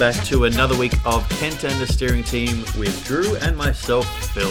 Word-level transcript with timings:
Hello 0.00 0.08
and 0.08 0.16
welcome 0.16 0.22
back 0.22 0.28
to 0.28 0.44
another 0.44 0.78
week 0.78 0.94
of 1.04 1.28
Kent 1.28 1.64
and 1.64 1.78
the 1.78 1.86
Steering 1.86 2.24
Team 2.24 2.60
with 2.78 3.04
Drew 3.04 3.36
and 3.36 3.54
myself, 3.54 4.06
Phil. 4.32 4.48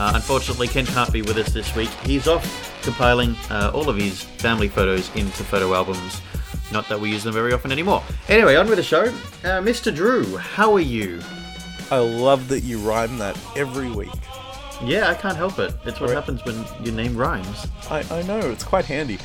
Uh, 0.00 0.12
unfortunately, 0.16 0.66
Kent 0.66 0.88
can't 0.88 1.12
be 1.12 1.22
with 1.22 1.36
us 1.36 1.52
this 1.52 1.72
week. 1.76 1.90
He's 2.02 2.26
off 2.26 2.82
compiling 2.82 3.36
uh, 3.50 3.70
all 3.72 3.88
of 3.88 3.96
his 3.96 4.22
family 4.22 4.66
photos 4.66 5.14
into 5.14 5.44
photo 5.44 5.74
albums. 5.74 6.20
Not 6.72 6.88
that 6.88 6.98
we 7.00 7.08
use 7.08 7.22
them 7.22 7.34
very 7.34 7.52
often 7.52 7.70
anymore. 7.70 8.02
Anyway, 8.28 8.56
on 8.56 8.66
with 8.66 8.78
the 8.78 8.82
show. 8.82 9.04
Uh, 9.44 9.60
Mr. 9.62 9.94
Drew, 9.94 10.36
how 10.36 10.72
are 10.74 10.80
you? 10.80 11.20
I 11.92 11.98
love 11.98 12.48
that 12.48 12.64
you 12.64 12.80
rhyme 12.80 13.16
that 13.18 13.38
every 13.56 13.92
week. 13.92 14.10
Yeah, 14.82 15.08
I 15.08 15.14
can't 15.14 15.36
help 15.36 15.60
it. 15.60 15.72
It's 15.84 16.00
what 16.00 16.10
Right. 16.10 16.16
happens 16.16 16.44
when 16.44 16.64
your 16.84 16.94
name 16.94 17.16
rhymes. 17.16 17.68
I, 17.90 18.02
I 18.10 18.22
know, 18.22 18.40
it's 18.40 18.64
quite 18.64 18.86
handy. 18.86 19.18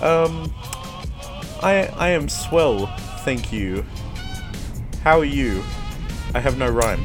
Um, 0.00 0.54
I, 1.60 1.92
I 1.96 2.10
am 2.10 2.28
swell, 2.28 2.86
thank 3.24 3.52
you. 3.52 3.84
How 5.02 5.18
are 5.18 5.24
you? 5.24 5.62
I 6.34 6.40
have 6.40 6.58
no 6.58 6.68
rhyme. 6.68 7.02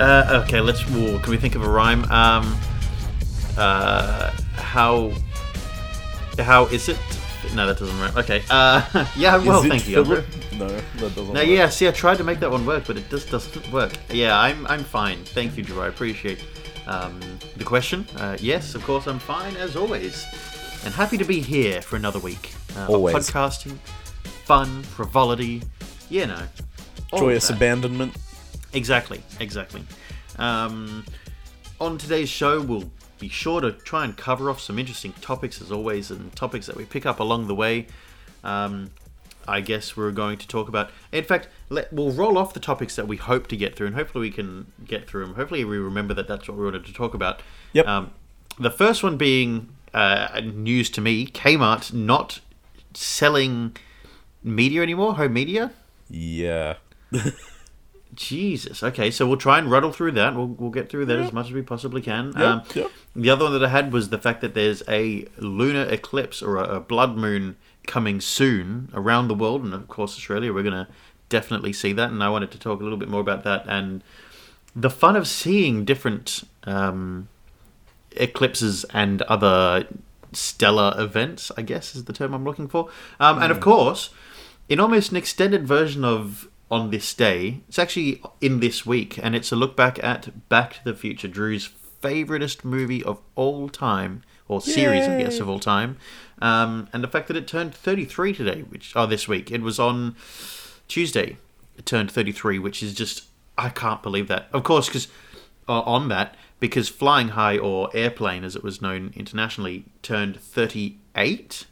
Uh, 0.00 0.42
okay, 0.44 0.60
let's. 0.60 0.82
Ooh, 0.90 1.18
can 1.20 1.30
we 1.30 1.36
think 1.36 1.54
of 1.54 1.62
a 1.62 1.68
rhyme? 1.68 2.04
Um, 2.10 2.56
uh, 3.56 4.30
how? 4.56 5.12
How 6.38 6.66
is 6.66 6.88
it? 6.88 6.98
No, 7.54 7.66
that 7.66 7.78
doesn't 7.78 7.98
rhyme. 8.00 8.16
Okay. 8.16 8.42
Uh, 8.50 9.06
yeah. 9.16 9.36
Well, 9.36 9.62
thank 9.62 9.88
you. 9.88 10.04
Philip? 10.04 10.24
No, 10.54 10.68
that 10.68 10.84
doesn't 11.00 11.32
No, 11.32 11.40
work. 11.40 11.48
yeah, 11.48 11.68
see, 11.68 11.88
I 11.88 11.90
tried 11.90 12.18
to 12.18 12.22
make 12.24 12.38
that 12.38 12.48
one 12.48 12.64
work, 12.64 12.84
but 12.86 12.96
it 12.96 13.10
just 13.10 13.28
doesn't 13.28 13.72
work. 13.72 13.90
Yeah, 14.08 14.38
I'm, 14.38 14.64
I'm 14.68 14.84
fine. 14.84 15.24
Thank 15.24 15.56
you, 15.56 15.64
Drew. 15.64 15.80
I 15.80 15.88
appreciate 15.88 16.44
um, 16.86 17.18
the 17.56 17.64
question. 17.64 18.06
Uh, 18.18 18.36
yes, 18.38 18.76
of 18.76 18.84
course, 18.84 19.08
I'm 19.08 19.18
fine 19.18 19.56
as 19.56 19.74
always, 19.74 20.24
and 20.84 20.94
happy 20.94 21.18
to 21.18 21.24
be 21.24 21.40
here 21.40 21.82
for 21.82 21.96
another 21.96 22.20
week. 22.20 22.52
Uh, 22.76 22.86
Always. 22.88 23.16
podcasting, 23.16 23.76
fun, 24.44 24.84
frivolity, 24.84 25.64
you 26.14 26.26
know, 26.28 26.46
Joyous 27.16 27.50
abandonment. 27.50 28.14
Exactly, 28.72 29.20
exactly. 29.40 29.84
Um, 30.38 31.04
on 31.80 31.98
today's 31.98 32.28
show, 32.28 32.60
we'll 32.60 32.90
be 33.18 33.28
sure 33.28 33.60
to 33.60 33.72
try 33.72 34.04
and 34.04 34.16
cover 34.16 34.48
off 34.48 34.60
some 34.60 34.78
interesting 34.78 35.12
topics 35.20 35.60
as 35.60 35.72
always, 35.72 36.12
and 36.12 36.34
topics 36.36 36.66
that 36.66 36.76
we 36.76 36.84
pick 36.84 37.04
up 37.04 37.18
along 37.18 37.48
the 37.48 37.54
way. 37.54 37.88
Um, 38.44 38.92
I 39.48 39.60
guess 39.60 39.96
we're 39.96 40.12
going 40.12 40.38
to 40.38 40.46
talk 40.46 40.68
about. 40.68 40.90
In 41.10 41.24
fact, 41.24 41.48
let, 41.68 41.92
we'll 41.92 42.12
roll 42.12 42.38
off 42.38 42.54
the 42.54 42.60
topics 42.60 42.94
that 42.94 43.08
we 43.08 43.16
hope 43.16 43.48
to 43.48 43.56
get 43.56 43.74
through, 43.74 43.88
and 43.88 43.96
hopefully 43.96 44.28
we 44.28 44.30
can 44.30 44.70
get 44.84 45.08
through 45.08 45.26
them. 45.26 45.34
Hopefully 45.34 45.64
we 45.64 45.78
remember 45.78 46.14
that 46.14 46.28
that's 46.28 46.46
what 46.46 46.56
we 46.56 46.64
wanted 46.64 46.86
to 46.86 46.92
talk 46.92 47.14
about. 47.14 47.42
Yep. 47.72 47.88
Um, 47.88 48.12
the 48.56 48.70
first 48.70 49.02
one 49.02 49.16
being 49.16 49.70
uh, 49.92 50.40
news 50.44 50.90
to 50.90 51.00
me: 51.00 51.26
Kmart 51.26 51.92
not 51.92 52.38
selling 52.94 53.76
media 54.44 54.80
anymore, 54.80 55.16
home 55.16 55.32
media. 55.32 55.72
Yeah. 56.08 56.76
Jesus. 58.14 58.82
Okay, 58.82 59.10
so 59.10 59.26
we'll 59.26 59.36
try 59.36 59.58
and 59.58 59.70
rattle 59.70 59.90
through 59.92 60.12
that. 60.12 60.34
We'll, 60.36 60.46
we'll 60.46 60.70
get 60.70 60.88
through 60.88 61.06
that 61.06 61.18
as 61.18 61.32
much 61.32 61.46
as 61.46 61.52
we 61.52 61.62
possibly 61.62 62.00
can. 62.00 62.26
Yep, 62.32 62.36
um, 62.36 62.62
yep. 62.74 62.90
The 63.16 63.30
other 63.30 63.44
one 63.44 63.52
that 63.54 63.64
I 63.64 63.68
had 63.68 63.92
was 63.92 64.10
the 64.10 64.18
fact 64.18 64.40
that 64.42 64.54
there's 64.54 64.82
a 64.88 65.26
lunar 65.38 65.82
eclipse 65.84 66.40
or 66.42 66.56
a, 66.56 66.76
a 66.76 66.80
blood 66.80 67.16
moon 67.16 67.56
coming 67.86 68.20
soon 68.20 68.88
around 68.94 69.28
the 69.28 69.34
world, 69.34 69.64
and 69.64 69.74
of 69.74 69.88
course 69.88 70.16
Australia. 70.16 70.52
We're 70.52 70.62
going 70.62 70.86
to 70.86 70.88
definitely 71.28 71.72
see 71.72 71.92
that, 71.94 72.10
and 72.10 72.22
I 72.22 72.28
wanted 72.28 72.50
to 72.52 72.58
talk 72.58 72.80
a 72.80 72.82
little 72.84 72.98
bit 72.98 73.08
more 73.08 73.20
about 73.20 73.42
that 73.44 73.64
and 73.66 74.02
the 74.76 74.90
fun 74.90 75.16
of 75.16 75.26
seeing 75.26 75.84
different 75.84 76.44
um, 76.64 77.28
eclipses 78.12 78.84
and 78.90 79.22
other 79.22 79.86
stellar 80.32 80.94
events. 80.96 81.50
I 81.56 81.62
guess 81.62 81.94
is 81.94 82.04
the 82.04 82.12
term 82.12 82.32
I'm 82.34 82.44
looking 82.44 82.68
for. 82.68 82.88
Um, 83.18 83.42
And 83.42 83.50
of 83.50 83.60
course, 83.60 84.10
in 84.68 84.80
almost 84.80 85.10
an 85.10 85.16
extended 85.16 85.66
version 85.66 86.04
of 86.04 86.48
on 86.70 86.90
this 86.90 87.12
day, 87.14 87.60
it's 87.68 87.78
actually 87.78 88.22
in 88.40 88.60
this 88.60 88.84
week, 88.86 89.18
and 89.22 89.34
it's 89.36 89.52
a 89.52 89.56
look 89.56 89.76
back 89.76 90.02
at 90.02 90.48
Back 90.48 90.74
to 90.74 90.84
the 90.84 90.94
Future, 90.94 91.28
Drew's 91.28 91.70
favoritist 92.02 92.64
movie 92.64 93.02
of 93.02 93.20
all 93.34 93.68
time, 93.68 94.22
or 94.48 94.60
series, 94.60 95.06
I 95.06 95.22
guess, 95.22 95.40
of 95.40 95.48
all 95.48 95.58
time. 95.58 95.96
Um, 96.40 96.88
and 96.92 97.02
the 97.02 97.08
fact 97.08 97.28
that 97.28 97.36
it 97.36 97.46
turned 97.46 97.74
33 97.74 98.34
today, 98.34 98.62
which 98.62 98.92
oh 98.96 99.06
this 99.06 99.28
week, 99.28 99.50
it 99.50 99.62
was 99.62 99.78
on 99.78 100.16
Tuesday. 100.88 101.38
It 101.76 101.86
turned 101.86 102.10
33, 102.10 102.58
which 102.58 102.82
is 102.82 102.94
just 102.94 103.24
I 103.56 103.68
can't 103.68 104.02
believe 104.02 104.28
that. 104.28 104.48
Of 104.52 104.64
course, 104.64 104.86
because 104.86 105.08
uh, 105.68 105.80
on 105.80 106.08
that, 106.08 106.34
because 106.60 106.88
Flying 106.88 107.28
High 107.28 107.58
or 107.58 107.90
Airplane, 107.94 108.44
as 108.44 108.56
it 108.56 108.62
was 108.62 108.82
known 108.82 109.12
internationally, 109.14 109.84
turned 110.02 110.38
38. 110.40 111.66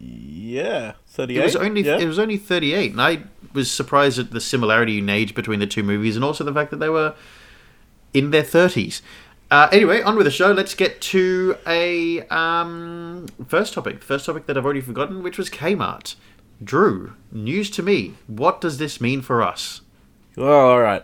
Yeah. 0.00 0.94
38. 1.06 1.38
It 1.38 1.44
was 1.44 1.56
only 1.56 1.82
yeah. 1.82 1.98
it 1.98 2.06
was 2.06 2.18
only 2.18 2.38
38, 2.38 2.92
and 2.92 3.00
I 3.00 3.24
was 3.52 3.70
surprised 3.70 4.18
at 4.18 4.30
the 4.30 4.40
similarity 4.40 4.98
in 4.98 5.08
age 5.08 5.34
between 5.34 5.60
the 5.60 5.66
two 5.66 5.82
movies, 5.82 6.16
and 6.16 6.24
also 6.24 6.42
the 6.42 6.54
fact 6.54 6.70
that 6.70 6.78
they 6.78 6.88
were 6.88 7.14
in 8.14 8.30
their 8.30 8.42
30s. 8.42 9.02
Uh, 9.50 9.68
anyway, 9.72 10.00
on 10.00 10.16
with 10.16 10.24
the 10.24 10.30
show. 10.30 10.52
Let's 10.52 10.74
get 10.74 11.00
to 11.02 11.56
a 11.66 12.22
um, 12.28 13.26
first 13.46 13.74
topic. 13.74 14.02
First 14.02 14.26
topic 14.26 14.46
that 14.46 14.56
I've 14.56 14.64
already 14.64 14.80
forgotten, 14.80 15.22
which 15.22 15.36
was 15.36 15.50
Kmart. 15.50 16.14
Drew, 16.62 17.14
news 17.32 17.68
to 17.70 17.82
me. 17.82 18.14
What 18.26 18.60
does 18.60 18.78
this 18.78 19.00
mean 19.00 19.22
for 19.22 19.42
us? 19.42 19.80
Well, 20.36 20.48
all 20.52 20.80
right. 20.80 21.02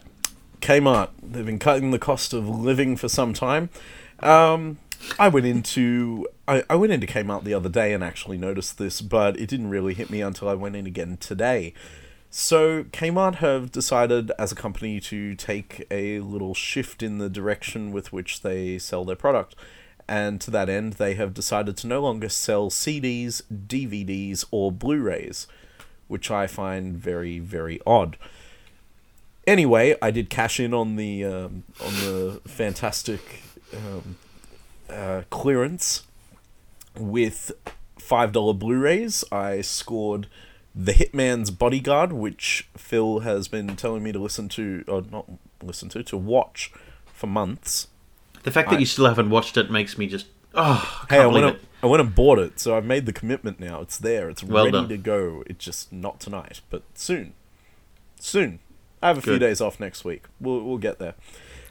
Kmart. 0.60 1.10
They've 1.22 1.44
been 1.44 1.58
cutting 1.58 1.90
the 1.90 1.98
cost 1.98 2.32
of 2.32 2.48
living 2.48 2.96
for 2.96 3.08
some 3.08 3.34
time. 3.34 3.68
Um, 4.20 4.78
I 5.18 5.28
went 5.28 5.46
into 5.46 6.26
I, 6.48 6.62
I 6.68 6.74
went 6.76 6.92
into 6.92 7.06
Kmart 7.06 7.44
the 7.44 7.54
other 7.54 7.68
day 7.68 7.92
and 7.92 8.04
actually 8.04 8.38
noticed 8.38 8.78
this, 8.78 9.00
but 9.00 9.38
it 9.38 9.48
didn't 9.48 9.70
really 9.70 9.94
hit 9.94 10.10
me 10.10 10.20
until 10.20 10.48
I 10.48 10.54
went 10.54 10.76
in 10.76 10.86
again 10.86 11.16
today. 11.16 11.74
So 12.30 12.84
Kmart 12.84 13.36
have 13.36 13.72
decided 13.72 14.30
as 14.38 14.52
a 14.52 14.56
company 14.56 15.00
to 15.00 15.34
take 15.34 15.86
a 15.90 16.20
little 16.20 16.54
shift 16.54 17.02
in 17.02 17.18
the 17.18 17.30
direction 17.30 17.92
with 17.92 18.12
which 18.12 18.42
they 18.42 18.78
sell 18.78 19.04
their 19.04 19.16
product. 19.16 19.54
And 20.08 20.40
to 20.42 20.50
that 20.52 20.68
end, 20.68 20.94
they 20.94 21.14
have 21.14 21.34
decided 21.34 21.76
to 21.78 21.86
no 21.86 22.00
longer 22.00 22.28
sell 22.28 22.70
CDs, 22.70 23.42
DVDs, 23.50 24.44
or 24.50 24.70
Blu-rays, 24.70 25.48
which 26.06 26.30
I 26.30 26.46
find 26.46 26.96
very, 26.96 27.38
very 27.38 27.80
odd. 27.86 28.16
Anyway, 29.46 29.96
I 30.02 30.10
did 30.10 30.30
cash 30.30 30.60
in 30.60 30.74
on 30.74 30.96
the 30.96 31.24
um, 31.24 31.64
on 31.80 31.92
the 31.94 32.40
fantastic 32.46 33.42
um, 33.74 34.16
uh, 34.90 35.22
clearance 35.30 36.04
with 36.98 37.52
five 37.98 38.32
dollar 38.32 38.54
Blu-rays. 38.54 39.24
I 39.32 39.60
scored 39.60 40.26
the 40.74 40.92
Hitman's 40.92 41.50
Bodyguard, 41.50 42.12
which 42.12 42.68
Phil 42.76 43.20
has 43.20 43.48
been 43.48 43.76
telling 43.76 44.02
me 44.02 44.12
to 44.12 44.18
listen 44.18 44.48
to, 44.50 44.84
or 44.88 45.02
not 45.10 45.26
listen 45.62 45.88
to, 45.90 46.02
to 46.02 46.16
watch 46.16 46.70
for 47.06 47.26
months. 47.26 47.88
The 48.42 48.50
fact 48.50 48.70
that 48.70 48.76
I- 48.76 48.80
you 48.80 48.86
still 48.86 49.06
haven't 49.06 49.30
watched 49.30 49.56
it 49.56 49.70
makes 49.70 49.96
me 49.98 50.06
just 50.06 50.26
oh, 50.54 51.04
I 51.10 51.14
Hey, 51.14 51.20
I 51.20 51.26
went, 51.26 51.44
and. 51.46 51.58
I 51.82 51.86
went 51.86 52.00
and 52.00 52.14
bought 52.14 52.38
it, 52.38 52.60
so 52.60 52.76
I've 52.76 52.84
made 52.84 53.06
the 53.06 53.12
commitment 53.12 53.58
now. 53.60 53.80
It's 53.80 53.98
there. 53.98 54.28
It's 54.30 54.42
Well 54.44 54.64
ready 54.64 54.72
done. 54.78 54.88
to 54.88 54.96
go. 54.96 55.42
It's 55.46 55.64
just 55.64 55.92
not 55.92 56.20
tonight, 56.20 56.60
but 56.70 56.82
soon. 56.94 57.34
Soon. 58.20 58.60
I 59.02 59.08
have 59.08 59.18
a 59.18 59.22
few 59.22 59.38
days 59.38 59.60
off 59.60 59.78
next 59.78 60.04
week. 60.04 60.24
We'll, 60.40 60.62
we'll 60.62 60.78
get 60.78 60.98
there. 60.98 61.14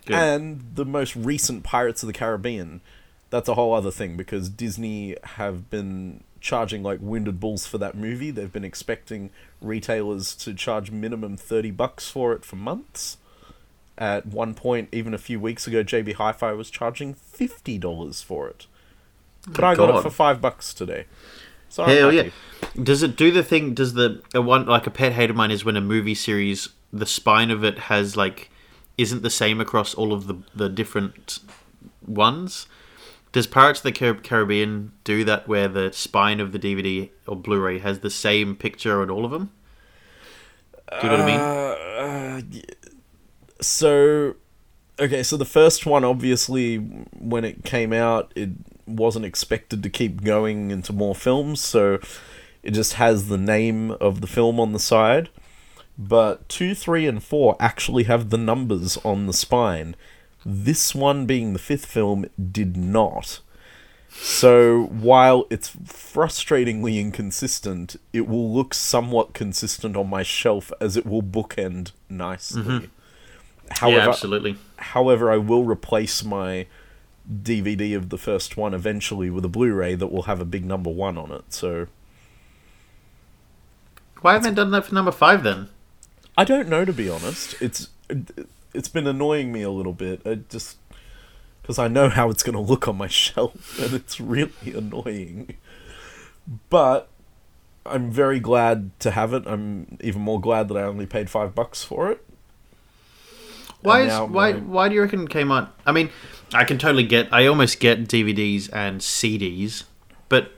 Good. 0.06 0.16
And 0.16 0.64
the 0.76 0.86
most 0.86 1.16
recent 1.16 1.64
Pirates 1.64 2.04
of 2.04 2.08
the 2.08 2.14
Caribbean, 2.14 2.82
that's 3.30 3.50
a 3.50 3.56
whole 3.56 3.74
other 3.74 3.92
thing 3.92 4.18
because 4.18 4.50
Disney 4.50 5.16
have 5.24 5.70
been 5.70 6.24
charging 6.40 6.84
like 6.84 7.00
winded 7.02 7.40
bulls 7.40 7.66
for 7.66 7.78
that 7.80 7.96
movie. 7.96 8.32
They've 8.32 8.52
been 8.52 8.64
expecting 8.64 9.32
retailers 9.62 10.36
to 10.36 10.54
charge 10.54 10.92
minimum 10.92 11.38
30 11.38 11.72
bucks 11.72 12.10
for 12.10 12.34
it 12.34 12.46
for 12.46 12.56
months. 12.56 13.18
At 13.98 14.26
one 14.26 14.54
point, 14.54 14.90
even 14.92 15.14
a 15.14 15.18
few 15.18 15.40
weeks 15.40 15.68
ago, 15.68 15.84
JB 15.84 16.16
Hi 16.16 16.34
Fi 16.34 16.52
was 16.52 16.70
charging 16.70 17.16
$50 17.16 18.24
for 18.24 18.48
it. 18.48 18.68
But 19.48 19.64
I 19.64 19.76
got 19.76 19.90
God. 19.90 20.00
it 20.00 20.02
for 20.04 20.10
5 20.10 20.42
bucks 20.42 20.74
today. 20.74 21.06
So 21.70 21.84
I'm 21.84 21.90
Hell 21.90 22.14
yeah! 22.14 22.30
Does 22.82 23.04
it 23.04 23.16
do 23.16 23.32
the 23.32 23.44
thing? 23.44 23.74
Does 23.74 23.94
the 23.94 24.22
a 24.34 24.42
one 24.42 24.66
like 24.66 24.88
a 24.88 24.92
pet 24.92 25.14
hate 25.14 25.30
of 25.30 25.36
mine 25.36 25.52
is 25.52 25.66
when 25.66 25.76
a 25.76 25.82
movie 25.82 26.16
series 26.16 26.70
the 26.94 27.06
spine 27.06 27.52
of 27.52 27.64
it 27.64 27.78
has 27.80 28.16
like 28.16 28.50
isn't 28.98 29.24
the 29.24 29.30
same 29.30 29.60
across 29.60 29.94
all 29.94 30.14
of 30.14 30.28
the 30.28 30.38
the 30.56 30.70
different 30.70 31.40
ones? 32.06 32.68
Does 33.36 33.48
Pirates 33.48 33.84
of 33.84 33.94
the 33.94 34.22
Caribbean 34.24 34.94
do 35.04 35.26
that 35.26 35.46
where 35.46 35.68
the 35.68 35.92
spine 35.92 36.40
of 36.40 36.54
the 36.54 36.58
DVD 36.58 37.10
or 37.28 37.36
Blu-ray 37.36 37.80
has 37.80 38.00
the 38.00 38.10
same 38.10 38.56
picture 38.56 39.02
on 39.02 39.10
all 39.10 39.26
of 39.26 39.32
them? 39.32 39.52
Do 40.90 41.06
you 41.06 41.10
know 41.10 41.18
what 41.18 41.20
I 41.20 42.42
mean? 42.46 42.56
Uh, 42.56 42.64
so, 43.60 44.36
okay, 44.98 45.22
so 45.22 45.36
the 45.36 45.44
first 45.44 45.86
one, 45.86 46.06
obviously, 46.06 46.78
when 46.78 47.44
it 47.44 47.66
came 47.66 47.92
out, 47.92 48.32
it 48.38 48.52
wasn't 48.88 49.26
expected 49.26 49.84
to 49.84 49.90
keep 49.90 50.24
going 50.24 50.72
into 50.72 50.94
more 50.94 51.14
films, 51.14 51.60
so 51.60 52.00
it 52.64 52.72
just 52.72 52.94
has 52.94 53.28
the 53.28 53.38
name 53.38 53.92
of 53.92 54.22
the 54.22 54.28
film 54.28 54.62
on 54.62 54.72
the 54.72 54.80
side. 54.80 55.28
But 55.98 56.48
2, 56.48 56.74
3, 56.74 57.06
and 57.06 57.22
4 57.22 57.58
actually 57.60 58.04
have 58.04 58.30
the 58.30 58.38
numbers 58.38 58.96
on 59.04 59.28
the 59.28 59.34
spine. 59.34 59.98
This 60.46 60.94
one, 60.94 61.26
being 61.26 61.54
the 61.54 61.60
fifth 61.60 61.86
film, 61.86 62.28
did 62.52 62.78
not. 62.78 63.40
So 64.10 64.84
while 64.86 65.46
it's 65.50 65.76
frustratingly 65.76 67.00
inconsistent, 67.00 67.96
it 68.14 68.28
will 68.28 68.54
look 68.54 68.74
somewhat 68.74 69.34
consistent 69.34 69.98
on 69.98 70.10
my 70.10 70.24
shelf 70.24 70.72
as 70.80 70.96
it 70.96 71.06
will 71.06 71.24
bookend 71.24 71.92
nicely. 72.10 72.62
Mm-hmm. 72.62 72.86
However, 73.72 73.98
yeah, 73.98 74.10
absolutely. 74.10 74.58
however, 74.78 75.32
I 75.32 75.38
will 75.38 75.64
replace 75.64 76.24
my 76.24 76.68
DVD 77.30 77.96
of 77.96 78.10
the 78.10 78.18
first 78.18 78.56
one 78.56 78.74
eventually 78.74 79.30
with 79.30 79.44
a 79.44 79.50
Blu-ray 79.50 79.96
that 79.96 80.08
will 80.08 80.24
have 80.24 80.40
a 80.40 80.46
big 80.46 80.64
number 80.64 80.90
one 80.90 81.18
on 81.18 81.32
it. 81.32 81.46
So 81.50 81.88
Why 84.22 84.34
haven't 84.34 84.54
they 84.54 84.56
done 84.56 84.72
that 84.72 84.86
for 84.86 84.94
number 84.94 85.12
five 85.12 85.44
then? 85.44 85.70
I 86.38 86.44
don't 86.44 86.70
know 86.70 86.86
to 86.86 86.94
be 86.94 87.10
honest. 87.10 87.62
It's 87.62 87.90
uh, 88.10 88.16
it's 88.76 88.90
been 88.90 89.08
annoying 89.08 89.52
me 89.52 89.62
a 89.62 89.70
little 89.72 89.94
bit. 89.94 90.22
I 90.26 90.36
just 90.36 90.78
because 91.62 91.80
I 91.80 91.88
know 91.88 92.10
how 92.10 92.30
it's 92.30 92.44
going 92.44 92.54
to 92.54 92.60
look 92.62 92.88
on 92.88 92.98
my 92.98 93.08
shelf, 93.24 93.80
and 93.80 93.94
it's 93.94 94.20
really 94.20 94.52
annoying. 94.74 95.58
But 96.70 97.08
I'm 97.86 98.12
very 98.12 98.40
glad 98.40 98.92
to 99.00 99.12
have 99.12 99.34
it. 99.34 99.44
I'm 99.48 99.98
even 100.02 100.22
more 100.22 100.40
glad 100.40 100.68
that 100.68 100.78
I 100.78 100.84
only 100.84 101.06
paid 101.06 101.30
five 101.30 101.56
bucks 101.56 101.84
for 101.84 102.12
it. 102.12 102.24
Why 103.82 104.02
is 104.02 104.14
why 104.30 104.54
my- 104.54 104.60
why 104.60 104.90
do 104.90 104.96
you 104.96 105.02
reckon 105.02 105.28
Kmart? 105.28 105.70
I 105.86 105.92
mean, 105.92 106.10
I 106.54 106.64
can 106.64 106.78
totally 106.78 107.04
get. 107.06 107.32
I 107.32 107.46
almost 107.48 107.80
get 107.80 108.08
DVDs 108.08 108.70
and 108.74 109.02
CDs, 109.02 109.84
but 110.30 110.52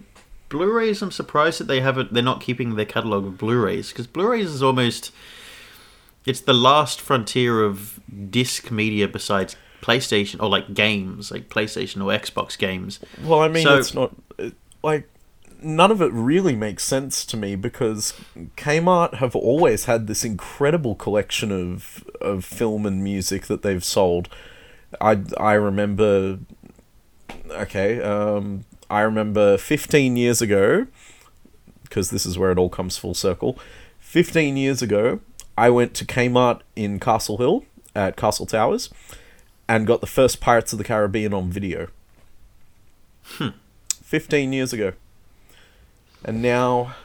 Blu-rays. 0.49 1.01
I'm 1.01 1.11
surprised 1.11 1.59
that 1.59 1.67
they 1.67 1.81
haven't. 1.81 2.13
They're 2.13 2.23
not 2.23 2.39
keeping 2.41 2.75
their 2.75 2.85
catalog 2.85 3.25
of 3.25 3.37
Blu-rays 3.37 3.89
because 3.89 4.07
Blu-rays 4.07 4.49
is 4.51 4.63
almost. 4.63 5.11
It's 6.27 6.41
the 6.41 6.53
last 6.53 7.00
frontier 7.01 7.63
of 7.63 8.00
disc 8.29 8.69
media 8.69 9.07
besides 9.07 9.56
PlayStation 9.81 10.41
or 10.41 10.50
like 10.50 10.74
games, 10.74 11.31
like 11.31 11.50
PlayStation 11.50 12.03
or 12.03 12.18
Xbox 12.19 12.57
games. 12.57 13.00
Well, 13.24 13.39
I 13.41 13.47
mean, 13.47 13.63
So- 13.63 13.77
it's 13.77 13.94
not 13.94 14.13
like 14.83 15.09
none 15.62 15.89
of 15.89 16.01
it 16.01 16.12
really 16.13 16.56
makes 16.56 16.83
sense 16.83 17.25
to 17.25 17.35
me 17.38 17.56
because 17.56 18.13
Kmart 18.57 19.15
have 19.15 19.35
always 19.35 19.85
had 19.85 20.06
this 20.07 20.24
incredible 20.24 20.94
collection 20.95 21.51
of 21.51 22.03
of 22.21 22.45
film 22.45 22.85
and 22.85 23.03
music 23.03 23.47
that 23.47 23.62
they've 23.63 23.83
sold. 23.83 24.30
I 25.01 25.19
I 25.38 25.53
remember. 25.53 26.39
Okay, 27.50 28.01
um, 28.01 28.65
I 28.89 29.01
remember 29.01 29.57
15 29.57 30.18
years 30.18 30.41
ago, 30.41 30.88
because 31.83 32.09
this 32.09 32.25
is 32.25 32.38
where 32.38 32.51
it 32.51 32.57
all 32.57 32.69
comes 32.69 32.97
full 32.97 33.13
circle. 33.13 33.57
15 34.00 34.57
years 34.57 34.81
ago, 34.81 35.19
I 35.57 35.69
went 35.69 35.94
to 35.95 36.06
Kmart 36.06 36.62
in 36.75 37.00
Castle 37.00 37.38
Hill 37.38 37.63
at 37.95 38.15
Castle 38.15 38.45
Towers 38.45 38.89
and 39.68 39.88
got 39.88 40.01
the 40.01 40.07
first 40.07 40.39
Pirates 40.39 40.71
of 40.71 40.77
the 40.77 40.83
Caribbean 40.83 41.33
on 41.33 41.50
video. 41.50 41.88
Hmm. 43.24 43.50
15 44.04 44.54
years 44.54 44.71
ago. 44.71 44.94
And 46.24 46.42
now 46.42 46.95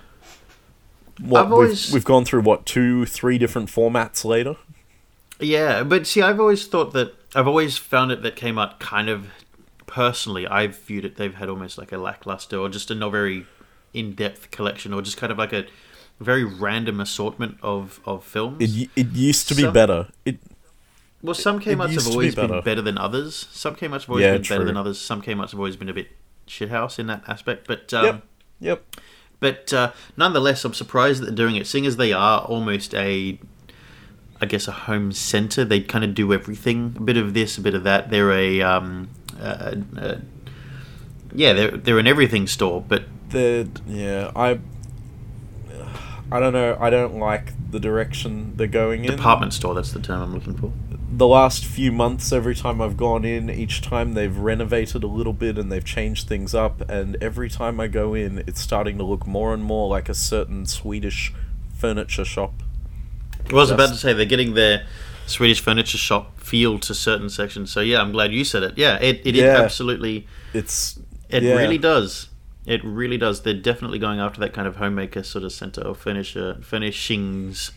what 1.19 1.47
always- 1.51 1.87
we've, 1.89 1.95
we've 1.95 2.05
gone 2.05 2.25
through 2.25 2.43
what 2.43 2.67
two, 2.67 3.07
three 3.07 3.39
different 3.39 3.69
formats 3.69 4.25
later. 4.25 4.57
Yeah, 5.41 5.83
but 5.83 6.07
see, 6.07 6.23
I've 6.23 6.39
always 6.39 6.67
thought 6.67 6.93
that 6.93 7.15
I've 7.35 7.49
always 7.49 7.77
found 7.77 8.13
it 8.13 8.23
that 8.23 8.37
Kmart 8.37 8.79
kind 8.79 9.09
of 9.09 9.27
personally, 9.87 10.47
I've 10.47 10.79
viewed 10.79 11.05
it. 11.05 11.17
They've 11.17 11.35
had 11.35 11.49
almost 11.49 11.79
like 11.79 11.91
a 11.91 11.99
lackluster 11.99 12.59
or 12.59 12.69
just 12.69 12.91
a 12.91 12.95
not 12.95 13.11
very 13.11 13.47
in-depth 13.93 14.51
collection, 14.53 14.93
or 14.95 15.03
just 15.03 15.17
kind 15.17 15.33
of 15.33 15.39
like 15.39 15.53
a 15.53 15.67
very 16.20 16.44
random 16.44 17.00
assortment 17.00 17.59
of 17.62 18.00
of 18.05 18.25
films. 18.25 18.59
It 18.61 18.91
it 18.97 19.09
used 19.12 19.49
to 19.49 19.55
be 19.55 19.62
Some- 19.62 19.73
better. 19.73 20.09
It 20.25 20.38
well, 21.23 21.35
some 21.35 21.61
Kmart's 21.61 21.94
have 21.94 22.03
to 22.03 22.09
be 22.09 22.14
always 22.14 22.35
been 22.35 22.49
better. 22.49 22.62
better 22.62 22.82
than 22.82 22.99
others. 22.99 23.47
Some 23.53 23.76
Kmart's 23.76 24.05
have 24.05 24.11
always 24.11 24.25
Yeah, 24.25 24.32
been 24.32 24.43
better 24.43 24.64
than 24.64 24.76
others. 24.76 24.99
Some 24.99 25.23
Kmart's 25.23 25.53
have 25.53 25.61
always 25.61 25.76
been 25.76 25.88
a 25.88 25.94
bit 25.94 26.09
shithouse 26.49 26.99
in 26.99 27.06
that 27.06 27.23
aspect. 27.29 27.67
But 27.69 27.94
um, 27.94 28.05
yep. 28.05 28.23
Yep. 28.61 28.97
But 29.38 29.73
uh, 29.73 29.93
nonetheless, 30.17 30.64
I'm 30.64 30.75
surprised 30.75 31.20
that 31.23 31.26
they're 31.26 31.35
doing 31.47 31.56
it, 31.56 31.67
seeing 31.69 31.87
as 31.87 31.97
they 31.97 32.12
are 32.12 32.41
almost 32.43 32.93
a, 32.94 33.38
I 34.41 34.47
guess, 34.47 34.67
a 34.69 34.73
home 34.73 35.12
center. 35.12 35.65
They 35.65 35.81
kind 35.81 36.05
of 36.05 36.15
do 36.15 36.32
everything, 36.32 36.94
a 36.97 37.00
bit 37.03 37.17
of 37.17 37.35
this, 37.35 37.56
a 37.58 37.61
bit 37.61 37.75
of 37.75 37.82
that. 37.85 38.11
They're 38.11 38.32
a, 38.32 38.61
um, 38.62 39.08
uh, 39.41 39.75
uh, 39.97 40.17
yeah, 41.35 41.53
they're 41.53 41.70
they're 41.76 41.99
an 41.99 42.06
everything 42.06 42.47
store. 42.49 42.85
But 42.87 43.05
The 43.31 43.69
yeah, 43.87 44.31
I 44.37 44.58
I 46.32 46.40
don't 46.40 46.52
know. 46.52 46.76
I 46.81 46.90
don't 46.90 47.19
like 47.19 47.52
the 47.70 47.79
direction 47.81 48.56
they're 48.56 48.67
going 48.67 49.05
in. 49.05 49.11
department 49.11 49.52
store, 49.52 49.75
that's 49.75 49.93
the 49.93 50.00
term 50.00 50.20
I'm 50.23 50.34
looking 50.34 50.56
for. 50.56 50.73
the 51.11 51.26
last 51.26 51.64
few 51.67 51.93
months, 51.93 52.32
every 52.32 52.55
time 52.55 52.81
I've 52.81 52.96
gone 52.96 53.25
in, 53.25 53.50
each 53.50 53.82
time 53.82 54.14
they've 54.14 54.37
renovated 54.37 55.02
a 55.05 55.06
little 55.06 55.34
bit 55.34 55.58
and 55.58 55.70
they've 55.70 55.84
changed 55.84 56.26
things 56.26 56.55
up, 56.55 56.88
and 56.90 57.17
every 57.23 57.50
time 57.50 57.79
I 57.81 57.87
go 57.87 58.14
in, 58.14 58.38
it's 58.46 58.61
starting 58.61 58.96
to 58.99 59.05
look 59.05 59.26
more 59.26 59.52
and 59.52 59.62
more 59.62 59.88
like 59.88 60.08
a 60.08 60.14
certain 60.14 60.64
Swedish 60.67 61.32
furniture 61.75 62.25
shop. 62.25 62.55
I 63.50 63.55
was 63.55 63.70
about 63.70 63.88
to 63.90 63.96
say 63.96 64.12
they're 64.12 64.25
getting 64.25 64.55
their 64.55 64.87
Swedish 65.26 65.61
furniture 65.61 65.99
shop 65.99 66.38
feel 66.38 66.79
to 66.79 66.94
certain 66.94 67.29
sections. 67.29 67.70
So 67.70 67.81
yeah, 67.81 68.00
I'm 68.00 68.12
glad 68.12 68.32
you 68.32 68.44
said 68.44 68.62
it. 68.62 68.79
Yeah, 68.79 68.99
it 69.00 69.20
it 69.25 69.34
Yeah. 69.34 69.58
absolutely. 69.58 70.26
It's 70.55 70.99
It 71.29 71.43
yeah. 71.43 71.55
really 71.55 71.79
does. 71.79 72.29
It 72.64 72.82
really 72.85 73.19
does. 73.19 73.43
They're 73.43 73.55
definitely 73.55 73.99
going 73.99 74.20
after 74.20 74.38
that 74.41 74.53
kind 74.53 74.69
of 74.69 74.76
homemaker 74.76 75.23
sort 75.23 75.43
of 75.44 75.53
center 75.53 75.81
or 75.82 75.94
furniture 75.94 76.59
furnishings 76.62 77.73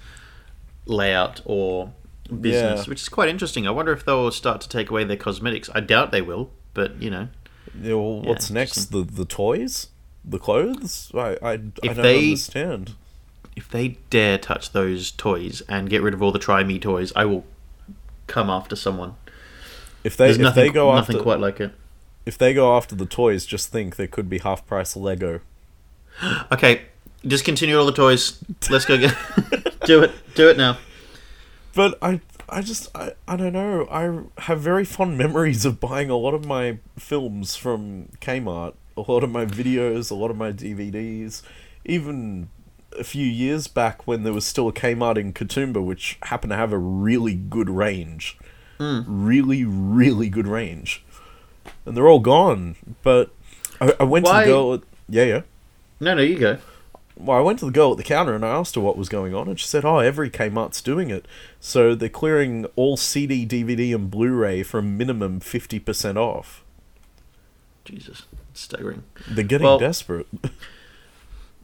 layout 0.86 1.42
or 1.46 1.92
business, 2.30 2.82
Yeah. 2.86 2.90
which 2.90 3.02
is 3.02 3.10
quite 3.10 3.30
interesting. 3.30 3.68
I 3.68 3.72
wonder 3.72 3.92
if 3.92 4.06
they'll 4.06 4.32
start 4.32 4.62
to 4.62 4.70
take 4.70 4.90
away 4.90 5.04
their 5.04 5.18
cosmetics. 5.18 5.70
I 5.74 5.80
doubt 5.80 6.12
they 6.12 6.22
will, 6.22 6.52
but 6.74 7.02
you 7.02 7.10
know, 7.10 7.28
Yeah, 7.82 7.96
well, 7.96 8.22
Yeah, 8.24 8.30
what's 8.30 8.50
next? 8.52 8.86
The 8.92 9.04
the 9.04 9.26
toys, 9.26 9.88
the 10.24 10.40
clothes. 10.40 11.12
I 11.16 11.20
I, 11.20 11.52
I 11.52 11.58
don't 11.58 11.96
they- 11.98 12.26
understand. 12.26 12.94
if 13.56 13.68
they 13.70 13.98
dare 14.10 14.38
touch 14.38 14.72
those 14.72 15.12
toys 15.12 15.62
and 15.68 15.90
get 15.90 16.02
rid 16.04 16.14
of 16.14 16.22
all 16.22 16.32
the 16.32 16.40
try 16.40 16.64
me 16.64 16.78
toys, 16.78 17.12
I 17.16 17.26
will 17.26 17.44
come 18.28 18.50
after 18.50 18.76
someone. 18.76 19.16
If 20.04 20.16
they 20.18 20.26
There's 20.26 20.38
if 20.38 20.44
nothing, 20.44 20.64
they 20.68 20.70
go 20.70 20.94
nothing 20.94 21.16
after 21.16 21.24
quite 21.24 21.40
like 21.40 21.60
it. 21.60 21.72
If 22.26 22.38
they 22.38 22.54
go 22.54 22.76
after 22.76 22.96
the 22.96 23.06
toys, 23.06 23.46
just 23.46 23.72
think 23.72 23.96
there 23.96 24.08
could 24.08 24.30
be 24.30 24.40
half 24.40 24.66
price 24.66 24.96
Lego. 24.96 25.42
Okay, 26.52 26.84
discontinue 27.28 27.78
all 27.78 27.86
the 27.86 27.92
toys. 27.92 28.42
Let's 28.70 28.86
go 28.86 28.98
get 28.98 29.16
do 29.86 30.02
it. 30.02 30.12
Do 30.34 30.50
it 30.50 30.58
now. 30.58 30.78
But 31.74 31.98
I 32.02 32.22
I 32.48 32.62
just 32.62 32.96
I, 32.96 33.14
I 33.28 33.36
don't 33.36 33.54
know. 33.54 33.88
I 33.90 34.42
have 34.44 34.62
very 34.62 34.86
fond 34.86 35.18
memories 35.18 35.66
of 35.66 35.80
buying 35.80 36.10
a 36.10 36.16
lot 36.16 36.34
of 36.34 36.46
my 36.46 36.80
films 36.98 37.56
from 37.56 38.10
Kmart, 38.22 38.76
a 38.96 39.02
lot 39.02 39.24
of 39.24 39.32
my 39.32 39.46
videos, 39.46 40.12
a 40.12 40.16
lot 40.16 40.32
of 40.32 40.38
my 40.38 40.52
DVDs, 40.52 41.42
even 41.84 42.50
a 42.98 43.04
few 43.04 43.26
years 43.26 43.68
back 43.68 44.08
when 44.08 44.24
there 44.24 44.34
was 44.34 44.46
still 44.46 44.70
a 44.70 44.74
Kmart 44.74 45.18
in 45.18 45.34
Katoomba, 45.34 45.84
which 45.84 46.18
happened 46.24 46.52
to 46.52 46.58
have 46.58 46.72
a 46.72 46.78
really 46.78 47.34
good 47.34 47.70
range, 47.70 48.38
hmm. 48.78 49.02
really 49.06 49.66
really 49.66 50.30
good 50.30 50.48
range, 50.48 51.04
and 51.86 51.96
they're 51.96 52.08
all 52.08 52.20
gone. 52.20 52.76
But 53.04 53.32
I, 53.80 53.94
I 54.00 54.04
went 54.04 54.26
to 54.26 54.32
the 54.32 54.44
girl. 54.46 54.74
At, 54.76 54.82
yeah, 55.10 55.24
yeah. 55.24 55.42
No, 56.00 56.14
no, 56.16 56.22
you 56.22 56.38
go. 56.38 56.58
Well, 57.18 57.38
I 57.38 57.42
went 57.42 57.60
to 57.60 57.66
the 57.66 57.72
girl 57.72 57.92
at 57.92 57.98
the 57.98 58.04
counter 58.04 58.34
and 58.36 58.46
I 58.46 58.50
asked 58.50 58.76
her 58.76 58.82
what 58.82 58.98
was 58.98 59.08
going 59.08 59.34
on, 59.34 59.48
and 59.48 59.58
she 59.60 59.68
said, 59.68 59.86
"Oh, 59.86 60.00
every 60.00 60.30
Kmart's 60.30 60.82
doing 60.82 61.10
it. 61.10 61.26
So 61.60 61.96
they're 61.96 62.10
clearing 62.10 62.66
all 62.76 62.98
CD, 62.98 63.46
DVD, 63.46 63.96
and 63.96 64.12
Blu-ray 64.12 64.64
for 64.64 64.80
a 64.80 64.84
minimum 64.84 65.40
fifty 65.40 65.80
percent 65.80 66.18
off. 66.18 66.64
Jesus, 67.86 68.24
it's 68.52 68.62
staggering. 68.62 69.04
They're 69.30 69.44
getting 69.46 69.66
Well- 69.66 69.80
desperate. 69.80 70.28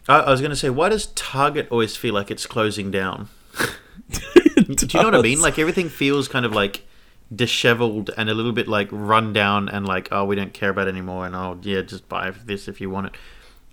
I, 0.08 0.20
I 0.20 0.32
was 0.32 0.40
going 0.42 0.50
to 0.52 0.56
say, 0.56 0.70
why 0.70 0.90
does 0.90 1.08
Target 1.08 1.68
always 1.70 1.96
feel 1.96 2.14
like 2.14 2.32
it's 2.32 2.46
closing 2.48 2.90
down? 2.92 3.30
Do 4.56 4.88
you 4.88 5.00
know 5.00 5.06
what 5.06 5.16
I 5.16 5.22
mean? 5.22 5.40
Like 5.42 5.60
everything 5.60 5.90
feels 5.90 6.28
kind 6.28 6.46
of 6.46 6.54
like 6.54 6.86
disheveled 7.34 8.10
and 8.18 8.30
a 8.30 8.34
little 8.34 8.52
bit 8.52 8.68
like 8.68 8.90
run 8.92 9.34
down 9.34 9.70
and 9.70 9.86
like, 9.88 10.10
oh, 10.12 10.26
we 10.26 10.36
don't 10.36 10.54
care 10.54 10.70
about 10.70 10.88
it 10.88 10.92
anymore, 10.92 11.26
and 11.26 11.36
oh, 11.36 11.58
yeah, 11.62 11.82
just 11.82 12.08
buy 12.10 12.32
this 12.32 12.68
if 12.68 12.82
you 12.82 12.90
want 12.90 13.08
it. 13.08 13.14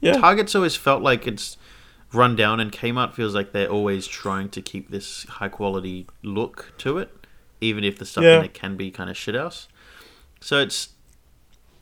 yeah, 0.01 0.13
Target's 0.13 0.55
always 0.55 0.77
felt 0.77 1.03
like 1.03 1.27
it's 1.27 1.57
run 2.13 2.37
down, 2.37 2.61
and 2.61 2.73
Kmart 2.73 3.15
feels 3.15 3.35
like 3.35 3.53
they're 3.53 3.69
always 3.69 4.07
trying 4.07 4.49
to 4.51 4.63
keep 4.63 4.91
this 4.91 5.25
high 5.25 5.49
quality 5.49 6.07
look 6.23 6.73
to 6.79 6.99
it, 6.99 7.11
even 7.61 7.85
if 7.85 7.99
the 7.99 8.07
stuff 8.07 8.25
Yeah. 8.25 8.39
in 8.39 8.45
it 8.45 8.55
can 8.55 8.77
be 8.77 8.91
kind 8.91 9.11
of 9.11 9.17
shithouse. 9.17 9.67
So 10.41 10.59
it's 10.61 10.91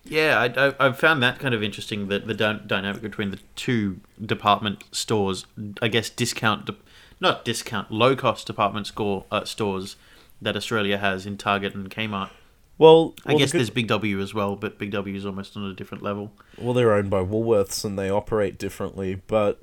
yeah, 0.09 0.39
I, 0.39 0.69
I, 0.69 0.75
I've 0.79 0.99
found 0.99 1.21
that 1.25 1.41
kind 1.41 1.53
of 1.53 1.63
interesting 1.65 2.07
that 2.09 2.27
the 2.29 2.35
dy- 2.35 2.61
dynamic 2.65 3.03
between 3.03 3.33
the 3.33 3.41
two 3.57 4.01
department 4.25 4.85
stores, 4.93 5.47
I 5.83 5.89
guess 5.89 6.09
discount, 6.09 6.67
de- 6.67 6.77
not 7.21 7.45
discount, 7.45 7.91
low 7.91 8.15
cost 8.15 8.47
department 8.47 8.87
score 8.87 9.25
uh, 9.33 9.45
stores 9.45 9.97
that 10.43 10.57
Australia 10.57 10.99
has 10.99 11.27
in 11.27 11.37
Target 11.37 11.75
and 11.75 11.91
Kmart. 11.91 12.31
well, 12.79 13.15
I 13.25 13.31
well, 13.31 13.39
guess 13.39 13.53
the 13.53 13.59
there's 13.59 13.71
Big 13.71 13.89
W 13.89 14.21
as 14.21 14.35
well, 14.35 14.57
but 14.57 14.79
Big 14.79 14.91
W 14.93 15.17
is 15.17 15.25
almost 15.27 15.57
on 15.57 15.65
a 15.65 15.75
different 15.75 16.03
level. 16.03 16.33
well, 16.59 16.75
they're 16.75 16.93
owned 16.93 17.11
by 17.11 17.21
Woolworths 17.23 17.85
and 17.85 17.99
they 17.99 18.11
operate 18.11 18.59
differently. 18.59 19.23
But 19.27 19.63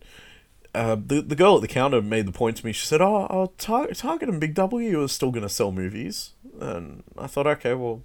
uh, 0.75 0.95
the 0.95 1.21
the 1.21 1.35
girl 1.35 1.55
at 1.55 1.61
the 1.61 1.67
counter 1.67 2.01
made 2.01 2.25
the 2.25 2.31
point 2.31 2.57
to 2.57 2.65
me. 2.65 2.71
She 2.71 2.87
said, 2.87 3.01
"Oh, 3.01 3.27
oh 3.29 3.53
Tar- 3.57 3.87
Target 3.89 4.29
and 4.29 4.39
Big 4.39 4.55
W 4.55 5.01
are 5.03 5.07
still 5.07 5.29
going 5.31 5.43
to 5.43 5.49
sell 5.49 5.71
movies," 5.71 6.31
and 6.59 7.03
I 7.17 7.27
thought, 7.27 7.45
okay, 7.45 7.75
well, 7.75 8.01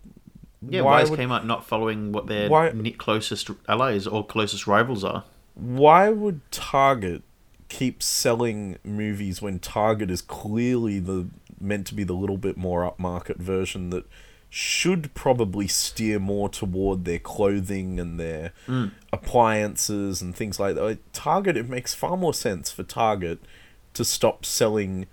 Yeah, 0.69 0.83
why, 0.83 1.01
is 1.03 1.11
would, 1.11 1.19
Kmart 1.19 1.47
not 1.47 1.65
following 1.67 2.13
what 2.13 2.27
their 2.27 2.51
Why- 2.51 2.71
closest 2.99 3.51
allies 3.69 4.07
or 4.07 4.27
closest 4.27 4.67
rivals 4.67 5.05
are? 5.05 5.25
why 5.55 6.09
would 6.11 6.41
Target 6.53 7.23
keep 7.69 8.03
selling 8.03 8.79
movies 8.85 9.43
when 9.43 9.59
Target 9.59 10.11
is 10.11 10.23
clearly 10.23 11.01
the 11.01 11.27
meant 11.61 11.87
to 11.89 11.95
be 11.95 12.05
the 12.05 12.15
little 12.15 12.39
bit 12.39 12.57
more 12.57 12.91
upmarket 12.91 13.37
version 13.37 13.91
that 13.91 14.05
should 14.51 15.13
probably 15.15 15.69
steer 15.69 16.19
more 16.19 16.49
toward 16.49 17.05
their 17.05 17.19
clothing 17.19 18.01
and 18.01 18.19
their 18.19 18.53
mm. 18.67 18.91
appliances 19.13 20.23
and 20.23 20.35
things 20.35 20.59
like 20.59 20.75
that. 20.75 20.99
Target, 21.13 21.57
it 21.57 21.69
makes 21.69 21.95
far 21.95 22.17
more 22.17 22.33
sense 22.33 22.71
for 22.71 22.83
Target 22.83 23.41
to 23.95 24.05
stop 24.05 24.45
selling 24.45 25.07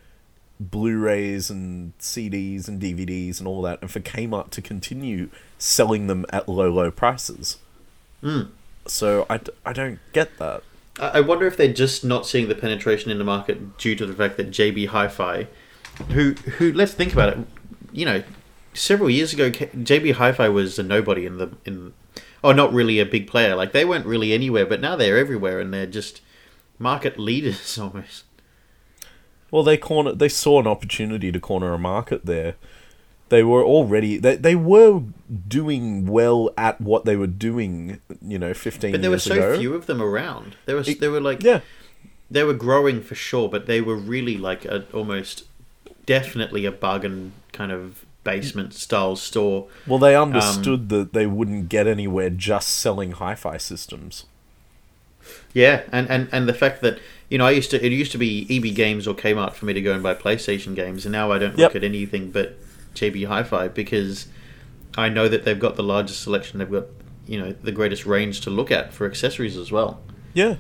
Blu-rays 0.58 1.50
and 1.50 1.98
CDs 2.00 2.70
and 2.70 2.82
DVDs 2.82 3.40
and 3.40 3.48
all 3.48 3.62
that, 3.64 3.82
and 3.82 3.92
for 3.92 4.00
Kmart 4.00 4.52
to 4.52 4.62
continue 4.62 5.30
selling 5.58 6.08
them 6.08 6.26
at 6.30 6.48
low, 6.48 6.70
low 6.70 6.92
prices. 6.92 7.58
Mm. 8.24 8.52
So 8.88 9.26
I, 9.30 9.38
d- 9.40 9.52
I 9.66 9.74
don't 9.74 10.00
get 10.14 10.38
that. 10.38 10.64
I 10.98 11.08
I 11.08 11.20
wonder 11.20 11.46
if 11.46 11.58
they're 11.58 11.74
just 11.74 12.06
not 12.06 12.26
seeing 12.26 12.48
the 12.48 12.56
penetration 12.56 13.12
in 13.12 13.18
the 13.18 13.26
market 13.26 13.78
due 13.78 13.96
to 13.96 14.06
the 14.06 14.14
fact 14.14 14.38
that 14.38 14.50
JB 14.50 14.88
Hi-Fi, 14.88 15.48
who 16.10 16.34
who 16.58 16.74
let's 16.74 16.94
think 16.94 17.14
about 17.14 17.30
it, 17.30 17.40
you 17.92 18.06
know, 18.06 18.24
several 18.74 19.10
years 19.10 19.34
ago 19.34 19.50
JB 19.52 20.14
Hi-Fi 20.14 20.50
was 20.50 20.78
a 20.80 20.84
nobody 20.84 21.26
in 21.26 21.38
the 21.38 21.50
in, 21.66 21.94
oh 22.44 22.52
not 22.52 22.74
really 22.74 23.00
a 23.00 23.06
big 23.06 23.28
player 23.28 23.56
like 23.56 23.72
they 23.72 23.86
weren't 23.86 24.06
really 24.06 24.34
anywhere, 24.34 24.66
but 24.66 24.82
now 24.82 24.96
they're 24.96 25.18
everywhere 25.18 25.60
and 25.60 25.74
they're 25.74 25.86
just 25.86 26.22
market 26.80 27.18
leaders 27.30 27.78
almost. 27.78 28.24
Well, 29.52 29.64
they 29.64 29.78
corner 29.78 30.12
they 30.14 30.30
saw 30.30 30.60
an 30.60 30.68
opportunity 30.68 31.32
to 31.32 31.40
corner 31.40 31.74
a 31.74 31.78
market 31.80 32.26
there. 32.26 32.56
They 33.30 33.42
were 33.44 33.64
already 33.64 34.18
they, 34.18 34.36
they 34.36 34.56
were 34.56 35.02
doing 35.48 36.06
well 36.06 36.52
at 36.58 36.80
what 36.80 37.06
they 37.06 37.16
were 37.16 37.28
doing, 37.28 38.00
you 38.22 38.38
know, 38.38 38.54
fifteen 38.54 38.92
But 38.92 39.02
there 39.02 39.10
were 39.12 39.18
so 39.20 39.34
ago. 39.34 39.58
few 39.58 39.74
of 39.74 39.86
them 39.88 40.02
around. 40.02 40.58
There 40.66 40.76
was 40.76 40.88
It- 40.90 41.00
they 41.00 41.08
were 41.08 41.22
like 41.22 41.42
Yeah, 41.42 41.62
they 42.30 42.44
were 42.44 42.54
growing 42.54 43.02
for 43.02 43.16
sure, 43.16 43.48
but 43.50 43.66
they 43.66 43.82
were 43.82 43.96
really 43.96 44.38
like 44.38 44.66
a 44.66 44.86
almost 44.94 45.46
definitely 46.06 46.66
a 46.66 46.72
bargain 46.72 47.34
kind 47.52 47.72
of 47.72 48.06
basement 48.24 48.74
style 48.74 49.16
store. 49.16 49.68
well, 49.86 50.00
they 50.00 50.16
understood 50.16 50.80
um, 50.82 50.88
that 50.90 51.14
they 51.14 51.28
wouldn't 51.28 51.70
get 51.70 51.86
anywhere 51.88 52.30
just 52.30 52.70
selling 52.70 53.12
hi-fi 53.14 53.58
systems. 53.58 54.26
Yeah, 55.54 55.84
and, 55.92 56.10
and, 56.10 56.30
and 56.32 56.48
the 56.48 56.54
fact 56.54 56.82
that 56.82 57.00
you 57.30 57.38
know 57.38 57.46
I 57.46 57.52
used 57.52 57.72
to 57.72 57.84
it 57.84 57.92
used 57.92 58.12
to 58.12 58.18
be 58.18 58.46
EB 58.50 58.76
Games 58.76 59.08
or 59.08 59.16
Kmart 59.16 59.54
for 59.54 59.66
me 59.66 59.74
to 59.74 59.82
go 59.82 59.94
and 59.94 60.04
buy 60.04 60.14
PlayStation 60.14 60.76
games, 60.76 61.06
and 61.06 61.12
now 61.12 61.32
I 61.32 61.40
don't 61.40 61.58
Yep. 61.58 61.58
look 61.58 61.76
at 61.76 61.84
anything 61.84 62.30
but 62.32 62.58
JB 62.94 63.28
Hi-Fi 63.28 63.70
because 63.70 64.28
I 64.98 65.10
know 65.10 65.28
that 65.28 65.44
they've 65.44 65.60
got 65.60 65.76
the 65.76 65.84
largest 65.84 66.22
selection. 66.22 66.60
They've 66.60 66.70
got 66.72 66.86
you 67.28 67.40
know 67.40 67.52
the 67.54 67.72
greatest 67.72 68.06
range 68.06 68.42
to 68.42 68.50
look 68.52 68.70
at 68.72 68.94
for 68.94 69.08
accessories 69.08 69.58
as 69.58 69.72
well, 69.72 70.00
Yeah, 70.36 70.56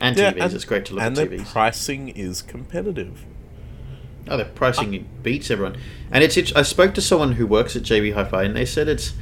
and 0.00 0.16
yeah, 0.16 0.32
TVs. 0.32 0.54
it's 0.54 0.64
great 0.64 0.86
to 0.86 0.94
look 0.94 1.02
and 1.04 1.18
at 1.18 1.28
TVs. 1.30 1.52
pricing 1.52 2.08
is 2.08 2.40
competitive. 2.40 3.24
Oh, 4.30 4.36
the 4.36 4.44
pricing 4.44 5.08
beats 5.22 5.50
everyone. 5.50 5.76
And 6.10 6.24
it's, 6.24 6.36
it's 6.36 6.54
I 6.54 6.62
spoke 6.62 6.94
to 6.94 7.00
someone 7.00 7.32
who 7.32 7.46
works 7.46 7.76
at 7.76 7.82
JB 7.82 8.14
Hi-Fi, 8.14 8.44
and 8.44 8.56
they 8.56 8.64
said 8.64 8.88
it's 8.88 9.14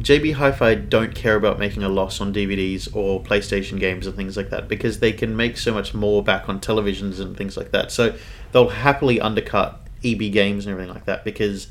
JB 0.00 0.34
Hi-Fi 0.34 0.74
don't 0.74 1.14
care 1.14 1.36
about 1.36 1.58
making 1.58 1.82
a 1.82 1.88
loss 1.88 2.20
on 2.20 2.34
DVDs 2.34 2.94
or 2.94 3.22
PlayStation 3.22 3.78
games 3.78 4.06
and 4.06 4.16
things 4.16 4.36
like 4.36 4.50
that 4.50 4.68
because 4.68 4.98
they 4.98 5.12
can 5.12 5.36
make 5.36 5.56
so 5.56 5.72
much 5.72 5.94
more 5.94 6.22
back 6.22 6.48
on 6.48 6.60
televisions 6.60 7.20
and 7.20 7.36
things 7.36 7.56
like 7.56 7.70
that. 7.70 7.92
So 7.92 8.16
they'll 8.52 8.70
happily 8.70 9.20
undercut 9.20 9.80
EB 10.04 10.32
games 10.32 10.66
and 10.66 10.72
everything 10.72 10.92
like 10.92 11.04
that 11.06 11.24
because 11.24 11.68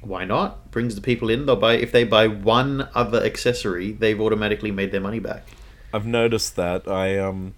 why 0.00 0.24
not? 0.24 0.70
Brings 0.72 0.96
the 0.96 1.00
people 1.00 1.30
in. 1.30 1.46
They'll 1.46 1.56
buy 1.56 1.74
if 1.74 1.92
they 1.92 2.04
buy 2.04 2.26
one 2.26 2.88
other 2.94 3.22
accessory, 3.24 3.92
they've 3.92 4.20
automatically 4.20 4.72
made 4.72 4.90
their 4.90 5.00
money 5.00 5.20
back. 5.20 5.46
I've 5.92 6.06
noticed 6.06 6.56
that 6.56 6.88
I 6.88 7.18
um 7.18 7.54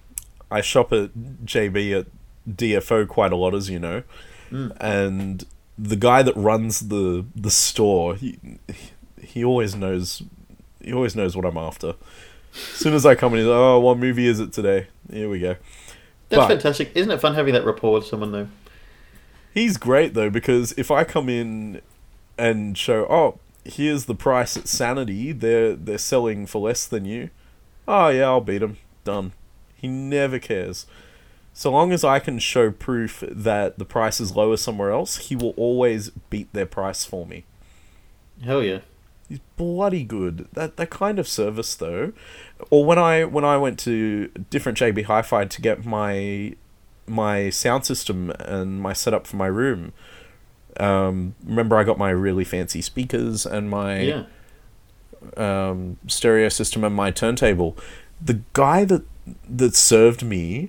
I 0.50 0.60
shop 0.60 0.92
at 0.92 1.14
JB 1.44 2.00
at 2.00 2.06
DFO 2.48 3.08
quite 3.08 3.32
a 3.32 3.36
lot, 3.36 3.54
as 3.54 3.70
you 3.70 3.78
know, 3.78 4.02
and 4.80 5.44
the 5.78 5.96
guy 5.96 6.22
that 6.22 6.36
runs 6.36 6.80
the 6.88 7.24
the 7.34 7.50
store, 7.50 8.14
he 8.16 8.38
he 9.20 9.44
always 9.44 9.74
knows 9.74 10.22
he 10.80 10.92
always 10.92 11.16
knows 11.16 11.36
what 11.36 11.44
I'm 11.44 11.56
after. 11.56 11.94
As 12.54 12.60
soon 12.60 12.94
as 12.94 13.04
I 13.04 13.14
come 13.16 13.32
in, 13.34 13.40
he's 13.40 13.48
like, 13.48 13.56
"Oh, 13.56 13.80
what 13.80 13.98
movie 13.98 14.26
is 14.26 14.38
it 14.40 14.52
today?" 14.52 14.86
Here 15.10 15.28
we 15.28 15.40
go. 15.40 15.56
That's 16.28 16.40
But- 16.42 16.48
fantastic. 16.48 16.92
Isn't 16.94 17.10
it 17.10 17.20
fun 17.20 17.34
having 17.34 17.54
that 17.54 17.64
rapport 17.64 17.94
with 17.94 18.06
someone 18.06 18.32
though? 18.32 18.48
He's 19.52 19.76
great 19.76 20.14
though 20.14 20.30
because 20.30 20.72
if 20.76 20.90
I 20.90 21.04
come 21.04 21.28
in 21.28 21.80
and 22.38 22.76
show, 22.76 23.06
oh, 23.08 23.38
here's 23.64 24.04
the 24.06 24.14
price 24.14 24.56
at 24.56 24.68
Sanity, 24.68 25.32
they're 25.32 25.74
they're 25.76 25.98
selling 25.98 26.46
for 26.46 26.60
less 26.60 26.86
than 26.86 27.04
you. 27.04 27.30
Oh 27.88 28.08
yeah, 28.08 28.24
I'll 28.24 28.40
beat 28.40 28.62
him. 28.62 28.78
Done. 29.04 29.32
He 29.76 29.88
never 29.88 30.38
cares. 30.38 30.86
So 31.56 31.70
long 31.70 31.92
as 31.92 32.02
I 32.02 32.18
can 32.18 32.40
show 32.40 32.70
proof 32.72 33.22
that 33.30 33.78
the 33.78 33.84
price 33.84 34.20
is 34.20 34.34
lower 34.34 34.56
somewhere 34.56 34.90
else, 34.90 35.16
he 35.28 35.36
will 35.36 35.54
always 35.56 36.10
beat 36.28 36.52
their 36.52 36.66
price 36.66 37.04
for 37.04 37.24
me. 37.26 37.44
Hell 38.44 38.60
yeah. 38.62 38.80
He's 39.28 39.38
bloody 39.56 40.02
good. 40.02 40.48
That 40.52 40.76
that 40.76 40.90
kind 40.90 41.18
of 41.20 41.28
service 41.28 41.74
though. 41.76 42.12
Or 42.70 42.84
when 42.84 42.98
I 42.98 43.24
when 43.24 43.44
I 43.44 43.56
went 43.56 43.78
to 43.80 44.26
different 44.50 44.76
JB 44.78 45.04
Hi-Fi 45.04 45.44
to 45.46 45.62
get 45.62 45.86
my 45.86 46.54
my 47.06 47.50
sound 47.50 47.86
system 47.86 48.30
and 48.40 48.80
my 48.80 48.92
setup 48.92 49.26
for 49.26 49.36
my 49.36 49.46
room. 49.46 49.92
Um, 50.80 51.36
remember 51.44 51.76
I 51.76 51.84
got 51.84 51.98
my 51.98 52.10
really 52.10 52.44
fancy 52.44 52.82
speakers 52.82 53.46
and 53.46 53.70
my 53.70 54.00
Yeah. 54.00 54.24
um, 55.36 55.98
stereo 56.08 56.48
system 56.48 56.82
and 56.84 56.94
my 56.94 57.10
turntable. 57.12 57.76
The 58.20 58.40
guy 58.54 58.84
that 58.84 59.04
that 59.48 59.74
served 59.74 60.22
me, 60.24 60.68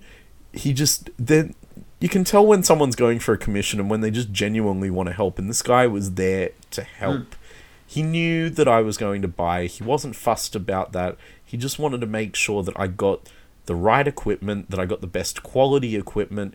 he 0.55 0.73
just 0.73 1.09
then 1.17 1.53
you 1.99 2.09
can 2.09 2.23
tell 2.23 2.45
when 2.45 2.63
someone's 2.63 2.95
going 2.95 3.19
for 3.19 3.33
a 3.33 3.37
commission 3.37 3.79
and 3.79 3.89
when 3.89 4.01
they 4.01 4.11
just 4.11 4.31
genuinely 4.31 4.89
want 4.89 5.07
to 5.07 5.13
help. 5.13 5.39
And 5.39 5.49
this 5.49 5.61
guy 5.61 5.87
was 5.87 6.13
there 6.15 6.51
to 6.71 6.83
help. 6.83 7.21
Hmm. 7.35 7.39
He 7.87 8.03
knew 8.03 8.49
that 8.49 8.67
I 8.67 8.81
was 8.81 8.97
going 8.97 9.21
to 9.21 9.27
buy. 9.27 9.67
He 9.67 9.83
wasn't 9.83 10.15
fussed 10.15 10.55
about 10.55 10.91
that. 10.91 11.17
He 11.43 11.55
just 11.55 11.79
wanted 11.79 12.01
to 12.01 12.07
make 12.07 12.35
sure 12.35 12.63
that 12.63 12.77
I 12.79 12.87
got 12.87 13.29
the 13.65 13.75
right 13.75 14.07
equipment, 14.07 14.69
that 14.71 14.79
I 14.79 14.85
got 14.85 15.01
the 15.01 15.07
best 15.07 15.41
quality 15.43 15.95
equipment, 15.95 16.53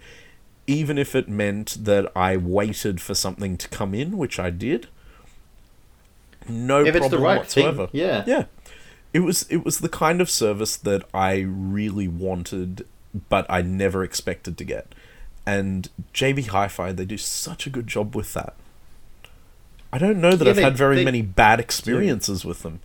even 0.66 0.98
if 0.98 1.14
it 1.14 1.28
meant 1.28 1.84
that 1.84 2.10
I 2.14 2.36
waited 2.36 3.00
for 3.00 3.14
something 3.14 3.56
to 3.56 3.68
come 3.68 3.94
in, 3.94 4.18
which 4.18 4.38
I 4.38 4.50
did. 4.50 4.88
No 6.48 6.82
If 6.82 6.88
it's 6.88 6.98
problem 6.98 7.20
the 7.20 7.24
right 7.24 7.38
whatsoever. 7.38 7.86
thing, 7.88 8.00
yeah. 8.00 8.24
Yeah. 8.26 8.44
It 9.12 9.20
was 9.20 9.42
it 9.50 9.64
was 9.64 9.80
the 9.80 9.88
kind 9.88 10.20
of 10.20 10.30
service 10.30 10.76
that 10.76 11.02
I 11.12 11.38
really 11.40 12.06
wanted 12.08 12.86
but 13.28 13.46
I 13.48 13.62
never 13.62 14.04
expected 14.04 14.56
to 14.58 14.64
get. 14.64 14.94
And 15.46 15.88
JB 16.14 16.48
Hi-Fi 16.48 16.92
they 16.92 17.04
do 17.04 17.16
such 17.18 17.66
a 17.66 17.70
good 17.70 17.86
job 17.86 18.14
with 18.14 18.34
that. 18.34 18.54
I 19.92 19.98
don't 19.98 20.20
know 20.20 20.32
that 20.36 20.44
Yeah, 20.44 20.50
I've 20.50 20.56
they- 20.56 20.62
had 20.62 20.76
very 20.76 20.96
they- 20.96 21.04
many 21.04 21.22
bad 21.22 21.58
experiences 21.60 22.44
with 22.44 22.62
them. 22.62 22.80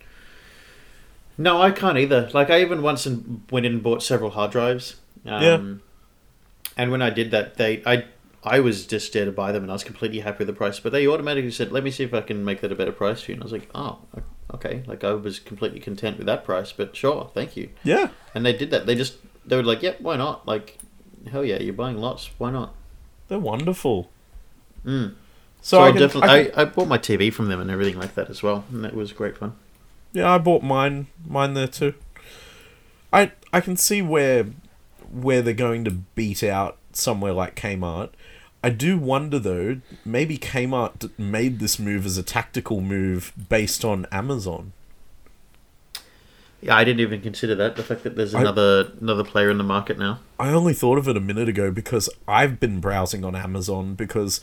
No, 1.38 1.60
I 1.60 1.70
can't 1.70 1.98
either. 1.98 2.30
Like 2.32 2.50
I 2.50 2.60
even 2.62 2.82
once 2.82 3.06
in, 3.06 3.42
went 3.50 3.66
in 3.66 3.72
and 3.74 3.82
bought 3.82 4.02
several 4.02 4.30
hard 4.30 4.50
drives. 4.50 4.96
Um, 5.24 5.42
Yeah. 5.42 5.74
And 6.78 6.90
when 6.90 7.02
I 7.02 7.10
did 7.10 7.30
that, 7.30 7.56
they 7.56 7.82
I 7.86 8.04
I 8.44 8.60
was 8.60 8.86
just 8.86 9.12
there 9.12 9.24
to 9.24 9.32
buy 9.32 9.50
them, 9.50 9.62
and 9.62 9.72
I 9.72 9.74
was 9.74 9.82
completely 9.82 10.20
happy 10.20 10.38
with 10.38 10.46
the 10.48 10.52
price. 10.52 10.78
But 10.78 10.92
they 10.92 11.06
automatically 11.06 11.50
said, 11.50 11.72
"Let 11.72 11.82
me 11.84 11.90
see 11.90 12.04
if 12.04 12.12
I 12.14 12.20
can 12.20 12.44
make 12.44 12.60
that 12.60 12.70
a 12.70 12.74
better 12.76 12.92
price 12.92 13.22
for 13.22 13.30
you." 13.30 13.34
And 13.34 13.42
I 13.42 13.44
was 13.44 13.52
like, 13.52 13.68
"Oh, 13.74 13.98
okay." 14.54 14.82
Like 14.86 15.02
I 15.04 15.12
was 15.12 15.38
completely 15.38 15.80
content 15.80 16.16
with 16.18 16.26
that 16.26 16.44
price, 16.44 16.70
but 16.72 16.94
sure, 16.94 17.30
thank 17.34 17.56
you. 17.56 17.70
Yeah. 17.82 18.08
And 18.34 18.44
they 18.46 18.52
did 18.52 18.70
that. 18.70 18.86
They 18.86 18.94
just 18.94 19.14
they 19.46 19.56
were 19.56 19.62
like, 19.62 19.82
"Yep, 19.82 20.00
why 20.00 20.16
not?" 20.16 20.46
Like, 20.46 20.78
hell 21.30 21.44
yeah, 21.44 21.58
you're 21.58 21.74
buying 21.74 21.98
lots. 21.98 22.30
Why 22.38 22.50
not? 22.50 22.74
They're 23.28 23.38
wonderful. 23.38 24.10
Mm. 24.84 25.14
So, 25.60 25.78
So, 25.78 25.80
I 25.82 25.88
I 25.88 25.92
can, 25.92 26.00
definitely 26.00 26.28
I 26.30 26.44
can- 26.44 26.58
I, 26.58 26.62
I 26.62 26.64
bought 26.64 26.88
my 26.88 26.98
TV 26.98 27.32
from 27.32 27.48
them 27.48 27.60
and 27.60 27.70
everything 27.70 27.98
like 27.98 28.14
that 28.14 28.30
as 28.30 28.42
well, 28.42 28.64
and 28.70 28.84
that 28.84 28.94
was 28.94 29.12
great 29.12 29.36
fun. 29.36 29.54
Yeah, 30.12 30.30
I 30.32 30.38
bought 30.38 30.62
mine 30.62 31.08
mine 31.26 31.54
there 31.54 31.66
too. 31.68 31.94
I 33.12 33.32
I 33.52 33.60
can 33.60 33.76
see 33.76 34.02
where 34.02 34.46
where 35.10 35.42
they're 35.42 35.54
going 35.54 35.84
to 35.84 35.90
beat 35.90 36.42
out 36.42 36.78
somewhere 36.92 37.32
like 37.32 37.54
Kmart. 37.56 38.10
I 38.64 38.70
do 38.70 38.98
wonder 38.98 39.38
though, 39.38 39.80
maybe 40.04 40.38
Kmart 40.38 41.10
made 41.18 41.58
this 41.60 41.78
move 41.78 42.04
as 42.06 42.18
a 42.18 42.22
tactical 42.22 42.80
move 42.80 43.32
based 43.48 43.84
on 43.84 44.06
Amazon. 44.10 44.72
Yeah, 46.62 46.74
I 46.76 46.84
didn't 46.84 47.00
even 47.00 47.20
consider 47.20 47.54
that. 47.56 47.76
The 47.76 47.82
fact 47.82 48.02
that 48.04 48.16
there's 48.16 48.34
I- 48.34 48.40
another 48.40 48.92
another 49.00 49.24
player 49.24 49.50
in 49.50 49.58
the 49.58 49.64
market 49.64 49.98
now. 49.98 50.20
I 50.38 50.48
only 50.50 50.72
thought 50.74 50.98
of 50.98 51.06
it 51.08 51.16
a 51.16 51.20
minute 51.20 51.48
ago 51.48 51.70
because 51.70 52.08
I've 52.26 52.58
been 52.58 52.80
browsing 52.80 53.24
on 53.24 53.34
Amazon 53.36 53.94
because 53.94 54.40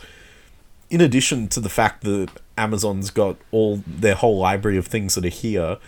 in 0.90 1.00
addition 1.00 1.48
to 1.48 1.60
the 1.60 1.68
fact 1.68 2.02
that 2.04 2.28
Amazon's 2.56 3.10
got 3.10 3.36
all 3.50 3.82
their 3.86 4.14
whole 4.14 4.38
library 4.38 4.76
of 4.76 4.86
things 4.86 5.14
that 5.16 5.24
are 5.24 5.28
here, 5.28 5.78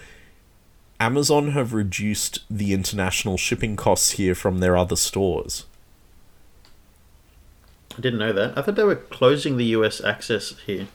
Amazon 0.99 1.52
have 1.52 1.73
reduced 1.75 2.40
the 2.50 2.73
international 2.73 3.37
shipping 3.37 3.76
costs 3.76 4.12
here 4.12 4.35
from 4.35 4.59
their 4.59 4.76
other 4.76 4.97
stores. 4.97 5.66
I 7.97 8.00
didn't 8.00 8.18
know 8.18 8.33
that. 8.33 8.59
I 8.59 8.62
thought 8.62 8.75
they 8.75 8.85
were 8.85 8.97
closing 8.97 9.56
the 9.56 9.64
US 9.66 10.02
access 10.02 10.54
here. 10.66 10.88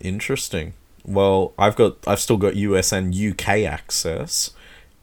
Interesting. 0.00 0.74
Well, 1.08 1.54
I've 1.58 1.74
got 1.74 1.96
I've 2.06 2.20
still 2.20 2.36
got 2.36 2.54
US 2.56 2.92
and 2.92 3.14
UK 3.14 3.48
access, 3.64 4.50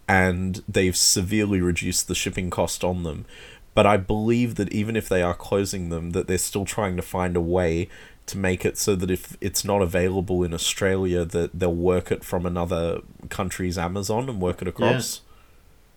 and 0.08 0.64
they've 0.70 0.96
severely 0.96 1.60
reduced 1.60 2.08
the 2.08 2.14
shipping 2.14 2.52
cost 2.52 2.84
on 2.84 3.02
them. 3.02 3.26
But 3.74 3.88
I 3.88 3.98
believe 3.98 4.56
that 4.56 4.72
even 4.72 4.96
if 4.96 5.10
they 5.10 5.24
are 5.24 5.34
closing 5.34 5.90
them, 5.90 6.12
that 6.12 6.28
they're 6.28 6.38
still 6.38 6.64
trying 6.64 6.96
to 6.96 7.02
find 7.02 7.36
a 7.36 7.42
way 7.42 7.90
to 8.28 8.38
make 8.38 8.66
it 8.66 8.78
so 8.78 8.96
that 8.96 9.10
if 9.10 9.36
it's 9.42 9.66
not 9.66 9.82
available 9.82 10.44
in 10.44 10.54
Australia, 10.54 11.26
that 11.26 11.60
they'll 11.60 11.74
work 11.74 12.12
it 12.12 12.24
from 12.24 12.46
another 12.46 13.02
country's 13.30 13.78
Amazon 13.78 14.30
and 14.30 14.40
work 14.40 14.62
it 14.62 14.68
across. 14.68 15.22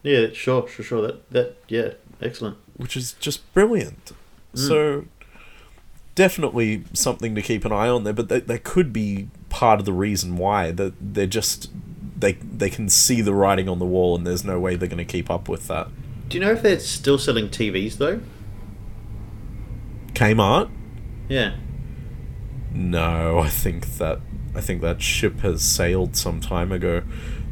Yeah, 0.02 0.28
sure, 0.32 0.66
sure, 0.68 0.84
sure. 0.84 1.02
That 1.02 1.30
that 1.30 1.56
yeah, 1.68 1.92
excellent. 2.22 2.56
which 2.78 2.96
is 2.96 3.12
just 3.14 3.52
brilliant. 3.52 4.12
Mm. 4.54 4.68
So 4.68 5.04
definitely 6.18 6.82
something 6.94 7.36
to 7.36 7.40
keep 7.40 7.64
an 7.64 7.70
eye 7.70 7.88
on 7.88 8.02
there, 8.02 8.12
but 8.12 8.28
they, 8.28 8.40
that 8.40 8.64
could 8.64 8.92
be 8.92 9.28
part 9.50 9.78
of 9.78 9.86
the 9.86 9.92
reason 9.92 10.36
why 10.36 10.72
that 10.72 10.92
they're 11.00 11.28
just 11.28 11.70
they 12.18 12.32
they 12.32 12.68
can 12.68 12.88
see 12.88 13.20
the 13.20 13.32
writing 13.32 13.68
on 13.68 13.78
the 13.78 13.86
wall 13.86 14.16
and 14.16 14.26
there's 14.26 14.44
no 14.44 14.58
way 14.58 14.74
they're 14.74 14.88
going 14.88 14.98
to 14.98 15.04
keep 15.04 15.30
up 15.30 15.48
with 15.48 15.68
that. 15.68 15.86
Do 16.28 16.36
you 16.36 16.44
know 16.44 16.50
if 16.50 16.62
they're 16.62 16.80
still 16.80 17.18
selling 17.18 17.48
TVs 17.48 17.98
though? 17.98 18.20
Kmart? 20.14 20.68
Yeah. 21.28 21.54
No, 22.72 23.38
I 23.38 23.48
think 23.48 23.86
that 23.98 24.18
I 24.56 24.60
think 24.60 24.82
that 24.82 25.00
ship 25.00 25.38
has 25.40 25.62
sailed 25.62 26.16
some 26.16 26.40
time 26.40 26.72
ago. 26.72 27.04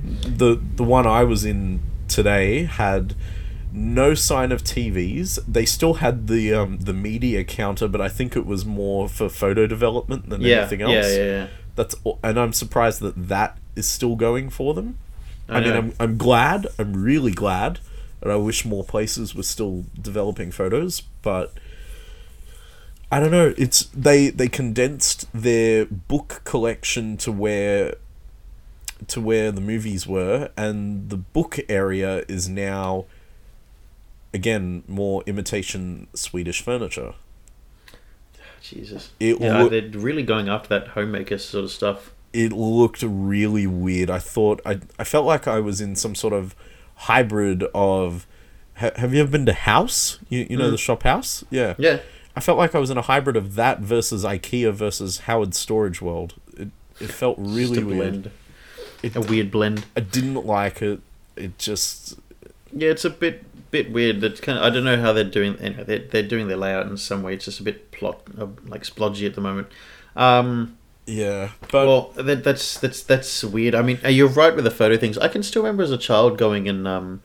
The 0.02 0.60
the 0.74 0.82
one 0.82 1.06
I 1.06 1.22
was 1.22 1.44
in 1.44 1.82
today 2.08 2.64
had 2.64 3.14
no 3.72 4.14
sign 4.14 4.52
of 4.52 4.62
TVs. 4.62 5.38
They 5.46 5.64
still 5.64 5.94
had 5.94 6.26
the 6.28 6.54
um, 6.54 6.78
the 6.78 6.92
media 6.92 7.44
counter, 7.44 7.88
but 7.88 8.00
I 8.00 8.08
think 8.08 8.36
it 8.36 8.46
was 8.46 8.64
more 8.64 9.08
for 9.08 9.28
photo 9.28 9.66
development 9.66 10.28
than 10.30 10.40
Yeah. 10.40 10.58
anything 10.60 10.82
else. 10.82 10.92
Yeah, 10.92 11.08
yeah, 11.16 11.24
yeah. 11.24 11.46
That's 11.74 11.94
and 12.22 12.38
I'm 12.38 12.52
surprised 12.52 13.00
that 13.02 13.28
that 13.28 13.58
is 13.74 13.86
still 13.86 14.16
going 14.16 14.50
for 14.50 14.74
them. 14.74 14.98
I, 15.48 15.58
I 15.58 15.60
mean, 15.60 15.72
I'm 15.72 15.92
I'm 16.00 16.16
glad. 16.16 16.66
I'm 16.78 16.94
really 16.94 17.32
glad, 17.32 17.78
and 18.22 18.32
I 18.32 18.36
wish 18.36 18.64
more 18.64 18.84
places 18.84 19.34
were 19.34 19.42
still 19.42 19.84
developing 20.00 20.50
photos. 20.50 21.02
But 21.22 21.52
I 23.12 23.20
don't 23.20 23.30
know. 23.30 23.54
It's 23.56 23.84
they 23.86 24.30
they 24.30 24.48
condensed 24.48 25.28
their 25.32 25.84
book 25.86 26.40
collection 26.44 27.16
to 27.18 27.30
where 27.30 27.94
to 29.08 29.20
where 29.20 29.52
the 29.52 29.60
movies 29.60 30.06
were, 30.06 30.50
and 30.56 31.10
the 31.10 31.16
book 31.18 31.58
area 31.68 32.24
is 32.28 32.48
now 32.48 33.04
again 34.36 34.84
more 34.86 35.24
imitation 35.26 36.06
Swedish 36.14 36.62
furniture. 36.62 37.14
Jesus. 38.62 39.10
It 39.18 39.40
yeah, 39.40 39.62
loo- 39.62 39.68
they're 39.70 40.00
really 40.00 40.22
going 40.22 40.48
after 40.48 40.68
that 40.68 40.88
homemaker 40.88 41.38
sort 41.38 41.64
of 41.64 41.70
stuff. 41.70 42.12
it 42.32 42.52
looked 42.52 43.02
really 43.02 43.66
weird. 43.66 44.10
I 44.10 44.18
thought 44.18 44.60
I 44.64 44.80
I 44.98 45.04
felt 45.04 45.26
like 45.26 45.48
I 45.48 45.58
was 45.60 45.80
in 45.80 45.96
some 45.96 46.14
sort 46.14 46.32
of 46.32 46.54
hybrid 46.96 47.64
of. 47.74 48.26
Ha, 48.76 48.90
have 48.96 49.14
you 49.14 49.22
ever 49.22 49.30
been 49.30 49.46
to 49.46 49.54
House? 49.54 50.18
You 50.28 50.46
you 50.50 50.56
know 50.56 50.68
mm. 50.68 50.72
the 50.72 50.78
shop 50.78 51.02
House? 51.02 51.44
Yeah. 51.50 51.74
Yeah. 51.78 52.00
I 52.36 52.40
felt 52.40 52.58
like 52.58 52.74
I 52.74 52.78
was 52.78 52.90
in 52.90 52.98
a 52.98 53.02
hybrid 53.02 53.36
of 53.36 53.54
that 53.54 53.80
versus 53.80 54.22
IKEA 54.22 54.72
versus 54.74 55.20
Howard 55.20 55.54
Storage 55.54 56.02
World. 56.02 56.34
It 56.56 56.68
it 57.00 57.10
felt 57.10 57.36
really 57.38 57.82
weird. 57.82 58.30
It, 59.02 59.14
A 59.16 59.20
weird 59.20 59.50
blend. 59.50 59.86
I 59.96 60.00
didn't 60.00 60.44
like 60.44 60.82
it. 60.82 61.00
It 61.36 61.56
just 61.58 62.18
Yeah, 62.72 62.90
it's 62.90 63.04
a 63.04 63.10
bit 63.10 63.45
bit 63.70 63.92
weird. 63.92 64.20
That's 64.20 64.40
kind 64.40 64.58
of 64.58 64.64
I 64.64 64.70
don't 64.70 64.84
know 64.84 65.00
how 65.00 65.12
they're 65.12 65.24
doing. 65.24 65.56
Anyway, 65.60 65.84
they're, 65.84 65.98
they're 65.98 66.22
doing 66.22 66.48
their 66.48 66.56
layout 66.56 66.86
in 66.86 66.96
some 66.96 67.22
way. 67.22 67.34
It's 67.34 67.44
just 67.44 67.60
a 67.60 67.62
bit 67.62 67.90
plot 67.92 68.22
uh, 68.38 68.46
like 68.66 68.82
splodgy 68.82 69.26
at 69.26 69.34
the 69.34 69.40
moment. 69.40 69.68
Um, 70.14 70.78
yeah. 71.06 71.50
But 71.70 71.86
well, 71.86 72.12
that, 72.16 72.44
that's 72.44 72.78
that's 72.78 73.02
that's 73.02 73.44
weird. 73.44 73.74
I 73.74 73.82
mean, 73.82 73.98
uh, 74.04 74.08
you're 74.08 74.28
right 74.28 74.54
with 74.54 74.64
the 74.64 74.70
photo 74.70 74.96
things. 74.96 75.16
I 75.18 75.28
can 75.28 75.42
still 75.42 75.62
remember 75.62 75.82
as 75.82 75.92
a 75.92 75.98
child 75.98 76.38
going 76.38 76.68
and 76.68 76.86
um, 76.86 77.22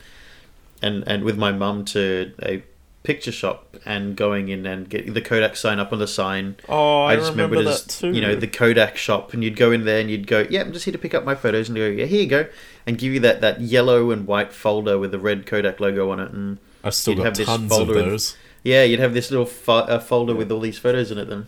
and 0.81 1.03
and 1.07 1.23
with 1.23 1.37
my 1.37 1.51
mum 1.51 1.85
to 1.85 2.33
a 2.43 2.63
picture 3.03 3.31
shop 3.31 3.77
and 3.85 4.15
going 4.15 4.49
in 4.49 4.65
and 4.65 4.87
getting 4.89 5.13
the 5.13 5.21
Kodak 5.21 5.55
sign 5.55 5.79
up 5.79 5.91
on 5.91 5.99
the 5.99 6.07
sign. 6.07 6.55
oh, 6.69 7.03
I, 7.03 7.13
I 7.13 7.15
just 7.15 7.31
remember, 7.31 7.55
remember, 7.57 7.71
it 7.71 7.73
that 7.73 7.91
as 7.91 7.99
too. 7.99 8.11
you 8.11 8.21
know 8.21 8.35
the 8.35 8.47
Kodak 8.47 8.97
shop, 8.97 9.33
and 9.33 9.43
you'd 9.43 9.55
go 9.55 9.71
in 9.71 9.85
there 9.85 9.99
and 9.99 10.09
you'd 10.09 10.27
go, 10.27 10.45
"Yeah, 10.49 10.61
I'm 10.61 10.73
just 10.73 10.85
here 10.85 10.91
to 10.91 10.97
pick 10.97 11.13
up 11.13 11.23
my 11.25 11.35
photos," 11.35 11.69
and 11.69 11.75
go, 11.77 11.87
"Yeah, 11.87 12.05
here 12.05 12.21
you 12.21 12.27
go," 12.27 12.47
and 12.85 12.97
give 12.97 13.13
you 13.13 13.19
that 13.21 13.41
that 13.41 13.61
yellow 13.61 14.11
and 14.11 14.27
white 14.27 14.53
folder 14.53 14.99
with 14.99 15.11
the 15.11 15.19
red 15.19 15.45
Kodak 15.45 15.79
logo 15.79 16.09
on 16.11 16.19
it, 16.19 16.31
and 16.31 16.57
I've 16.83 16.93
still 16.93 17.13
you'd 17.13 17.17
got 17.19 17.25
have 17.25 17.37
this 17.37 17.47
tons 17.47 17.71
of 17.71 17.77
folder 17.87 18.11
with- 18.11 18.35
yeah, 18.63 18.83
you'd 18.83 18.99
have 18.99 19.13
this 19.15 19.31
little 19.31 19.45
fo- 19.47 19.73
uh, 19.79 19.99
folder 19.99 20.35
with 20.35 20.51
all 20.51 20.59
these 20.59 20.77
photos 20.77 21.09
in 21.09 21.17
it. 21.17 21.25
Then 21.27 21.47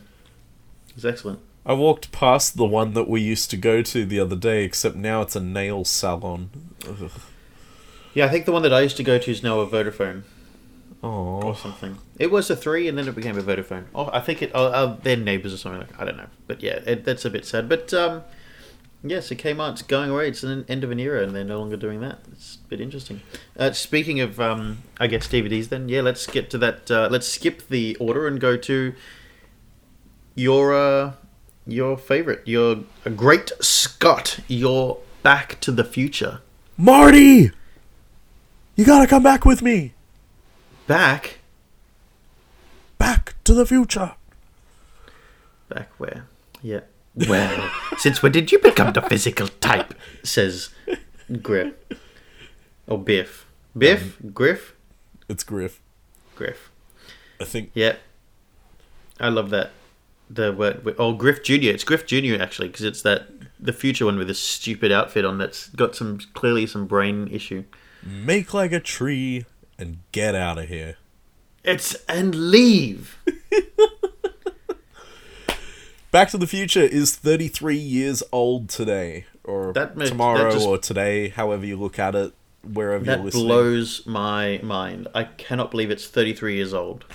it's 0.96 1.06
excellent. 1.06 1.40
I 1.66 1.74
walked 1.74 2.12
past 2.12 2.58
the 2.58 2.66
one 2.66 2.94
that 2.94 3.08
we 3.08 3.22
used 3.22 3.50
to 3.52 3.58
go 3.58 3.82
to 3.84 4.06
the 4.06 4.20
other 4.20 4.36
day, 4.36 4.64
except 4.66 4.96
now 4.96 5.22
it's 5.22 5.36
a 5.36 5.40
nail 5.40 5.86
salon. 5.86 6.50
Ugh. 6.88 7.10
Yeah, 8.14 8.26
I 8.26 8.30
think 8.30 8.46
the 8.46 8.52
one 8.52 8.64
that 8.64 8.74
I 8.74 8.82
used 8.82 8.98
to 8.98 9.04
go 9.04 9.18
to 9.18 9.32
is 9.32 9.42
now 9.44 9.60
a 9.60 9.68
Vodafone 9.68 10.24
or 11.04 11.46
Oh, 11.46 11.54
something. 11.54 11.98
It 12.18 12.32
was 12.32 12.50
a 12.50 12.56
three, 12.56 12.88
and 12.88 12.98
then 12.98 13.08
it 13.08 13.14
became 13.16 13.38
a 13.38 13.42
Vodafone. 13.44 13.84
Oh, 13.94 14.10
I 14.14 14.20
think 14.22 14.42
it. 14.42 14.52
Oh, 14.56 14.66
uh, 14.68 14.98
they're 15.04 15.18
neighbors 15.18 15.54
or 15.54 15.58
something 15.58 15.82
like. 15.82 16.00
I 16.02 16.06
don't 16.06 16.18
know, 16.18 16.28
but 16.48 16.64
yeah, 16.64 16.80
it, 16.86 17.04
that's 17.04 17.26
a 17.26 17.30
bit 17.30 17.46
sad. 17.46 17.68
But 17.70 17.94
um, 17.94 18.24
yes, 19.04 19.30
it 19.30 19.36
came 19.36 19.60
out. 19.60 19.74
It's 19.74 19.82
going 19.82 20.10
away. 20.10 20.30
It's 20.30 20.44
an 20.44 20.66
end 20.70 20.84
of 20.84 20.92
an 20.92 21.00
era, 21.00 21.22
and 21.24 21.36
they're 21.36 21.44
no 21.44 21.60
longer 21.60 21.76
doing 21.78 22.00
that. 22.02 22.20
It's 22.32 22.56
a 22.66 22.68
bit 22.70 22.80
interesting. 22.80 23.22
Uh, 23.60 23.72
speaking 23.74 24.22
of, 24.22 24.40
um, 24.40 24.80
I 25.00 25.08
guess 25.08 25.28
DVDs. 25.28 25.68
Then 25.70 25.90
yeah, 25.90 26.02
let's 26.02 26.26
get 26.26 26.50
to 26.52 26.58
that. 26.60 26.90
Uh, 26.90 27.10
let's 27.12 27.28
skip 27.28 27.68
the 27.68 27.96
order 27.98 28.26
and 28.26 28.40
go 28.40 28.56
to 28.56 28.94
your 30.36 30.74
uh, 30.74 31.14
your 31.68 31.98
favorite. 31.98 32.44
Your 32.48 32.78
Great 33.16 33.52
Scott. 33.60 34.40
Your 34.48 35.00
Back 35.22 35.60
to 35.62 35.72
the 35.72 35.84
Future. 35.84 36.40
Marty, 36.78 37.52
you 38.76 38.86
gotta 38.86 39.08
come 39.08 39.22
back 39.24 39.46
with 39.46 39.62
me. 39.62 39.93
Back. 40.88 41.40
Back 42.98 43.36
to 43.44 43.54
the 43.54 43.66
future. 43.66 44.14
Back 45.70 45.90
where? 45.98 46.26
Yeah. 46.62 46.82
Well, 47.28 47.72
since 47.98 48.22
when 48.22 48.32
did 48.32 48.52
you 48.52 48.60
become 48.60 48.94
the 48.94 49.02
physical 49.02 49.48
type? 49.48 49.94
Says 50.24 50.70
Griff. 51.42 51.74
Or 52.88 52.98
Biff. 52.98 53.46
Biff? 53.78 54.20
Um, 54.22 54.32
Griff? 54.32 54.76
It's 55.30 55.44
Griff. 55.44 55.82
Griff. 56.36 56.72
I 57.40 57.46
think. 57.46 57.72
Yeah. 57.74 57.96
I 59.20 59.30
love 59.30 59.50
that. 59.52 59.72
The 60.30 60.52
word. 60.52 60.96
Oh, 60.98 61.14
Griff 61.14 61.44
Jr. 61.44 61.70
It's 61.70 61.84
Griff 61.84 62.06
Jr. 62.06 62.42
actually, 62.42 62.70
because 62.70 62.86
it's 62.86 63.02
that 63.04 63.28
the 63.60 63.74
future 63.74 64.06
one 64.06 64.18
with 64.18 64.28
this 64.28 64.40
stupid 64.40 64.92
outfit 64.92 65.24
on 65.24 65.38
that's 65.38 65.68
got 65.70 65.96
some 65.96 66.20
clearly 66.34 66.66
some 66.66 66.88
brain 66.88 67.28
issue. 67.32 67.64
Make 68.04 68.54
like 68.54 68.74
a 68.74 68.80
tree 68.80 69.46
and 69.78 69.98
get 70.12 70.36
out 70.36 70.58
of 70.58 70.68
here. 70.70 70.98
It's 71.64 71.96
and 72.08 72.36
leave. 72.52 73.18
Back 76.12 76.30
to 76.30 76.38
the 76.38 76.46
Future 76.48 76.82
is 76.82 77.16
33 77.16 77.76
years 77.76 78.22
old 78.32 78.70
today, 78.70 79.26
or 79.44 79.74
That 79.74 79.98
makes- 79.98 80.12
tomorrow, 80.12 80.44
that 80.44 80.54
just- 80.54 80.68
or 80.68 80.78
today, 80.78 81.30
however 81.30 81.66
you 81.66 81.76
look 81.76 81.98
at 81.98 82.14
it, 82.14 82.34
wherever 82.62 83.04
you're 83.04 83.18
That 83.18 83.32
blows 83.34 84.06
my 84.06 84.60
mind. 84.62 85.08
I 85.16 85.24
cannot 85.24 85.72
believe 85.72 85.90
it's 85.90 86.06
33 86.08 86.56
years 86.58 86.74
old. 86.74 87.06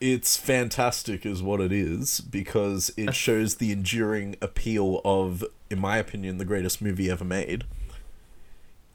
It's 0.00 0.36
fantastic, 0.36 1.26
is 1.26 1.42
what 1.42 1.60
it 1.60 1.72
is, 1.72 2.20
because 2.20 2.92
it 2.96 3.14
shows 3.16 3.56
the 3.56 3.72
enduring 3.72 4.36
appeal 4.40 5.00
of, 5.04 5.42
in 5.68 5.80
my 5.80 5.96
opinion, 5.98 6.38
the 6.38 6.44
greatest 6.44 6.80
movie 6.80 7.10
ever 7.10 7.24
made. 7.24 7.64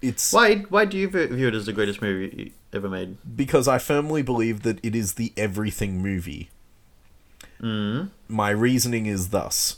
It's 0.01 0.31
Why? 0.31 0.59
Why 0.69 0.85
do 0.85 0.97
you 0.97 1.09
view 1.09 1.47
it 1.49 1.53
as 1.53 1.65
the 1.65 1.73
greatest 1.73 2.01
movie 2.01 2.53
ever 2.73 2.89
made? 2.89 3.17
because 3.35 3.67
I 3.67 3.77
firmly 3.77 4.21
believe 4.21 4.63
that 4.63 4.79
it 4.83 4.95
is 4.95 5.13
the 5.13 5.33
everything 5.37 6.01
movie. 6.01 6.49
Mm. 7.61 8.09
My 8.27 8.49
reasoning 8.49 9.05
is 9.05 9.29
thus. 9.29 9.77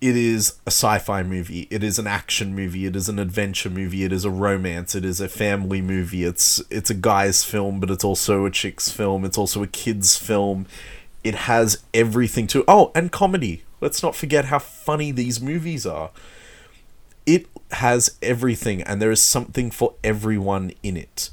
It 0.00 0.16
is 0.16 0.58
a 0.66 0.70
sci-fi 0.70 1.22
movie. 1.22 1.66
It 1.70 1.82
is 1.82 1.98
an 1.98 2.06
action 2.06 2.54
movie. 2.54 2.84
It 2.84 2.94
is 2.94 3.08
an 3.08 3.18
adventure 3.18 3.70
movie. 3.70 4.04
It 4.04 4.12
is 4.12 4.24
a 4.24 4.30
romance. 4.30 4.94
It 4.94 5.04
is 5.04 5.20
a 5.20 5.28
family 5.28 5.80
movie. 5.80 6.24
It's 6.24 6.62
it's 6.70 6.90
a 6.90 6.94
guy's 6.94 7.42
film, 7.44 7.80
but 7.80 7.90
it's 7.90 8.04
also 8.04 8.44
a 8.44 8.50
chick's 8.50 8.90
film. 8.90 9.24
It's 9.24 9.38
also 9.38 9.62
a 9.62 9.66
kid's 9.66 10.16
film. 10.16 10.66
It 11.22 11.34
has 11.34 11.82
everything 11.94 12.46
to 12.48 12.64
Oh, 12.68 12.92
and 12.94 13.10
comedy. 13.10 13.64
Let's 13.80 14.02
not 14.02 14.14
forget 14.14 14.46
how 14.46 14.58
funny 14.58 15.10
these 15.10 15.40
movies 15.40 15.86
are. 15.86 16.10
It 17.24 17.46
has 17.72 18.16
everything 18.20 18.82
and 18.82 19.00
there 19.00 19.10
is 19.10 19.22
something 19.22 19.70
for 19.70 19.94
everyone 20.04 20.72
in 20.82 20.96
it 20.96 21.30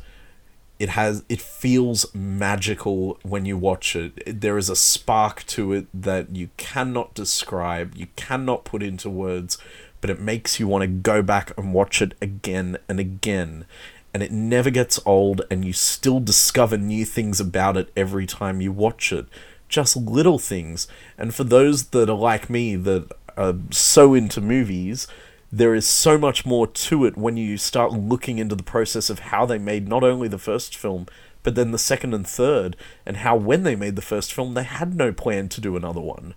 it 0.81 0.89
has 0.89 1.23
it 1.29 1.39
feels 1.39 2.07
magical 2.15 3.19
when 3.21 3.45
you 3.45 3.55
watch 3.55 3.95
it. 3.95 4.41
There 4.41 4.57
is 4.57 4.67
a 4.67 4.75
spark 4.75 5.45
to 5.47 5.73
it 5.73 5.85
that 5.93 6.35
you 6.35 6.49
cannot 6.57 7.13
describe 7.13 7.93
you 7.95 8.07
cannot 8.15 8.65
put 8.65 8.81
into 8.81 9.07
words 9.07 9.59
but 10.01 10.09
it 10.09 10.19
makes 10.19 10.59
you 10.59 10.67
want 10.67 10.81
to 10.81 10.87
go 10.87 11.21
back 11.21 11.55
and 11.55 11.75
watch 11.75 12.01
it 12.01 12.15
again 12.19 12.77
and 12.89 12.99
again. 12.99 13.65
And 14.11 14.23
it 14.23 14.31
never 14.31 14.71
gets 14.71 14.99
old 15.05 15.43
and 15.51 15.63
you 15.63 15.71
still 15.71 16.19
discover 16.19 16.79
new 16.79 17.05
things 17.05 17.39
about 17.39 17.77
it 17.77 17.91
every 17.95 18.25
time 18.25 18.59
you 18.59 18.71
watch 18.71 19.13
it. 19.13 19.27
Just 19.69 19.95
little 19.95 20.39
things. 20.39 20.87
And 21.15 21.35
for 21.35 21.43
those 21.43 21.89
that 21.89 22.09
are 22.09 22.17
like 22.17 22.49
me 22.49 22.75
that 22.75 23.11
are 23.37 23.53
so 23.69 24.15
into 24.15 24.41
movies, 24.41 25.05
there 25.51 25.75
is 25.75 25.87
so 25.87 26.17
much 26.17 26.45
more 26.45 26.65
to 26.65 27.05
it 27.05 27.17
when 27.17 27.35
you 27.35 27.57
start 27.57 27.91
looking 27.91 28.37
into 28.37 28.55
the 28.55 28.63
process 28.63 29.09
of 29.09 29.19
how 29.19 29.45
they 29.45 29.57
made 29.57 29.87
not 29.87 30.03
only 30.03 30.27
the 30.27 30.37
first 30.37 30.75
film, 30.75 31.07
but 31.43 31.55
then 31.55 31.71
the 31.71 31.77
second 31.77 32.13
and 32.13 32.25
third, 32.25 32.77
and 33.05 33.17
how 33.17 33.35
when 33.35 33.63
they 33.63 33.75
made 33.75 33.95
the 33.95 34.01
first 34.01 34.31
film, 34.31 34.53
they 34.53 34.63
had 34.63 34.95
no 34.95 35.11
plan 35.11 35.49
to 35.49 35.61
do 35.61 35.75
another 35.75 35.99
one. 35.99 36.35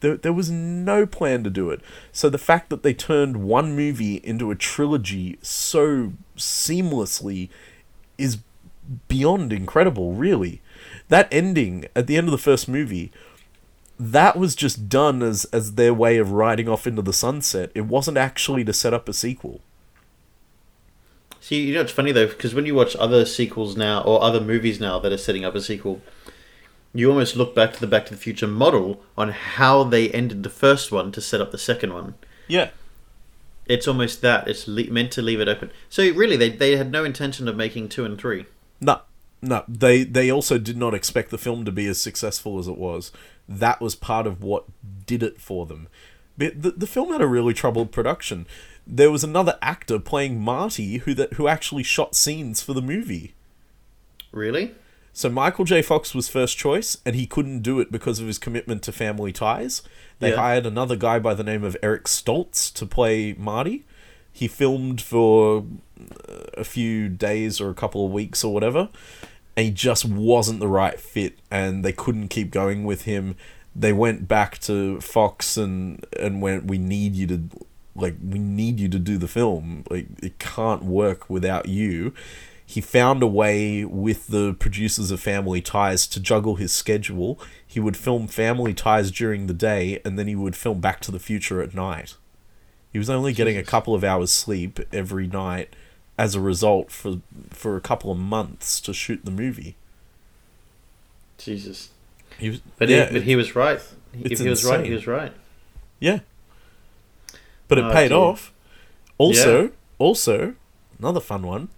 There, 0.00 0.16
there 0.16 0.32
was 0.32 0.50
no 0.50 1.06
plan 1.06 1.44
to 1.44 1.50
do 1.50 1.70
it. 1.70 1.80
So 2.10 2.28
the 2.28 2.38
fact 2.38 2.70
that 2.70 2.82
they 2.82 2.94
turned 2.94 3.44
one 3.44 3.76
movie 3.76 4.16
into 4.24 4.50
a 4.50 4.56
trilogy 4.56 5.38
so 5.42 6.14
seamlessly 6.36 7.48
is 8.18 8.38
beyond 9.06 9.52
incredible, 9.52 10.14
really. 10.14 10.60
That 11.08 11.28
ending 11.30 11.86
at 11.94 12.08
the 12.08 12.16
end 12.16 12.26
of 12.26 12.32
the 12.32 12.38
first 12.38 12.68
movie, 12.68 13.12
that 14.10 14.36
was 14.36 14.54
just 14.54 14.88
done 14.88 15.22
as 15.22 15.44
as 15.46 15.74
their 15.74 15.94
way 15.94 16.18
of 16.18 16.32
riding 16.32 16.68
off 16.68 16.86
into 16.86 17.02
the 17.02 17.12
sunset. 17.12 17.70
It 17.74 17.86
wasn't 17.86 18.18
actually 18.18 18.64
to 18.64 18.72
set 18.72 18.94
up 18.94 19.08
a 19.08 19.12
sequel. 19.12 19.60
See, 21.40 21.66
you 21.66 21.74
know, 21.74 21.80
it's 21.80 21.92
funny 21.92 22.12
though, 22.12 22.28
because 22.28 22.54
when 22.54 22.66
you 22.66 22.74
watch 22.74 22.94
other 22.96 23.24
sequels 23.24 23.76
now, 23.76 24.02
or 24.02 24.22
other 24.22 24.40
movies 24.40 24.78
now 24.78 24.98
that 25.00 25.12
are 25.12 25.18
setting 25.18 25.44
up 25.44 25.54
a 25.54 25.60
sequel, 25.60 26.00
you 26.94 27.08
almost 27.10 27.36
look 27.36 27.54
back 27.54 27.72
to 27.72 27.80
the 27.80 27.86
Back 27.86 28.06
to 28.06 28.14
the 28.14 28.20
Future 28.20 28.46
model 28.46 29.02
on 29.16 29.30
how 29.30 29.82
they 29.82 30.10
ended 30.10 30.42
the 30.42 30.50
first 30.50 30.92
one 30.92 31.10
to 31.12 31.20
set 31.20 31.40
up 31.40 31.50
the 31.50 31.58
second 31.58 31.94
one. 31.94 32.14
Yeah. 32.46 32.70
It's 33.66 33.88
almost 33.88 34.20
that. 34.22 34.46
It's 34.48 34.68
le- 34.68 34.90
meant 34.90 35.12
to 35.12 35.22
leave 35.22 35.40
it 35.40 35.48
open. 35.48 35.70
So 35.88 36.02
really, 36.12 36.36
they, 36.36 36.50
they 36.50 36.76
had 36.76 36.90
no 36.90 37.04
intention 37.04 37.48
of 37.48 37.56
making 37.56 37.88
two 37.88 38.04
and 38.04 38.18
three. 38.18 38.46
No, 38.80 39.00
no. 39.40 39.64
They 39.66 40.04
they 40.04 40.30
also 40.30 40.58
did 40.58 40.76
not 40.76 40.94
expect 40.94 41.30
the 41.30 41.38
film 41.38 41.64
to 41.64 41.72
be 41.72 41.86
as 41.86 42.00
successful 42.00 42.58
as 42.58 42.68
it 42.68 42.78
was. 42.78 43.10
That 43.48 43.80
was 43.80 43.94
part 43.94 44.26
of 44.26 44.42
what 44.42 44.64
did 45.06 45.22
it 45.22 45.40
for 45.40 45.66
them. 45.66 45.88
But 46.38 46.62
the, 46.62 46.70
the 46.72 46.86
film 46.86 47.10
had 47.12 47.20
a 47.20 47.26
really 47.26 47.52
troubled 47.54 47.92
production. 47.92 48.46
There 48.86 49.10
was 49.10 49.22
another 49.22 49.58
actor 49.60 49.98
playing 49.98 50.40
Marty 50.40 50.98
who 50.98 51.14
that 51.14 51.34
who 51.34 51.46
actually 51.48 51.82
shot 51.82 52.14
scenes 52.14 52.62
for 52.62 52.72
the 52.72 52.82
movie. 52.82 53.34
Really? 54.32 54.74
So 55.12 55.28
Michael 55.28 55.66
J. 55.66 55.82
Fox 55.82 56.14
was 56.14 56.28
first 56.30 56.56
choice, 56.56 56.96
and 57.04 57.14
he 57.14 57.26
couldn't 57.26 57.60
do 57.60 57.80
it 57.80 57.92
because 57.92 58.18
of 58.18 58.26
his 58.26 58.38
commitment 58.38 58.82
to 58.84 58.92
family 58.92 59.30
ties. 59.30 59.82
They 60.20 60.30
Yeah. 60.30 60.36
hired 60.36 60.64
another 60.64 60.96
guy 60.96 61.18
by 61.18 61.34
the 61.34 61.44
name 61.44 61.64
of 61.64 61.76
Eric 61.82 62.04
Stoltz 62.04 62.72
to 62.74 62.86
play 62.86 63.34
Marty. 63.34 63.84
He 64.32 64.48
filmed 64.48 65.02
for 65.02 65.66
uh, 66.00 66.34
a 66.54 66.64
few 66.64 67.10
days 67.10 67.60
or 67.60 67.68
a 67.68 67.74
couple 67.74 68.06
of 68.06 68.12
weeks 68.12 68.42
or 68.42 68.54
whatever, 68.54 68.88
and 69.56 69.66
he 69.66 69.72
just 69.72 70.04
wasn't 70.04 70.60
the 70.60 70.68
right 70.68 70.98
fit, 70.98 71.38
and 71.50 71.84
they 71.84 71.92
couldn't 71.92 72.28
keep 72.28 72.50
going 72.50 72.84
with 72.84 73.02
him. 73.02 73.36
They 73.74 73.92
went 73.92 74.28
back 74.28 74.58
to 74.60 75.00
Fox 75.00 75.56
and 75.56 76.04
and 76.18 76.42
went, 76.42 76.66
"We 76.66 76.78
need 76.78 77.16
you 77.16 77.26
to, 77.28 77.42
like, 77.94 78.16
we 78.22 78.38
need 78.38 78.80
you 78.80 78.88
to 78.88 78.98
do 78.98 79.18
the 79.18 79.28
film. 79.28 79.84
Like, 79.90 80.08
it 80.22 80.38
can't 80.38 80.84
work 80.84 81.28
without 81.30 81.68
you." 81.68 82.12
he 82.72 82.80
found 82.80 83.22
a 83.22 83.26
way 83.26 83.84
with 83.84 84.28
the 84.28 84.54
producers 84.54 85.10
of 85.10 85.20
Family 85.20 85.60
Ties 85.60 86.06
to 86.06 86.18
juggle 86.18 86.56
his 86.56 86.72
schedule. 86.72 87.38
He 87.66 87.78
would 87.78 87.98
film 87.98 88.28
Family 88.28 88.72
Ties 88.72 89.10
during 89.10 89.46
the 89.46 89.52
day, 89.52 90.00
and 90.06 90.18
then 90.18 90.26
he 90.26 90.34
would 90.34 90.56
film 90.56 90.80
Back 90.80 91.00
to 91.00 91.10
the 91.10 91.18
Future 91.18 91.60
at 91.60 91.74
night. 91.74 92.16
He 92.90 92.98
was 92.98 93.10
only 93.10 93.34
getting 93.34 93.58
a 93.58 93.62
couple 93.62 93.94
of 93.94 94.04
hours 94.04 94.32
sleep 94.32 94.80
every 94.90 95.26
night 95.26 95.74
as 96.18 96.34
a 96.34 96.40
result 96.40 96.90
for 96.90 97.20
for 97.50 97.76
a 97.76 97.80
couple 97.80 98.10
of 98.12 98.18
months 98.18 98.80
to 98.82 98.92
shoot 98.92 99.24
the 99.24 99.30
movie. 99.30 99.76
Jesus. 101.38 101.90
He 102.38 102.50
was, 102.50 102.60
But, 102.78 102.88
yeah, 102.88 103.06
he, 103.08 103.12
but 103.12 103.22
he 103.22 103.36
was 103.36 103.54
right. 103.54 103.80
If 104.14 104.38
he 104.40 104.48
was 104.48 104.64
right, 104.64 104.84
he 104.84 104.92
was 104.92 105.06
right. 105.06 105.32
yeah. 106.00 106.20
But 107.68 107.78
it 107.78 107.84
Oh, 107.84 107.92
paid 107.92 108.08
dear. 108.08 108.18
off. 108.18 108.52
Also, 109.18 109.62
Yeah. 109.64 109.68
also 109.98 110.54
another 110.98 111.20
fun 111.20 111.42
one. 111.42 111.68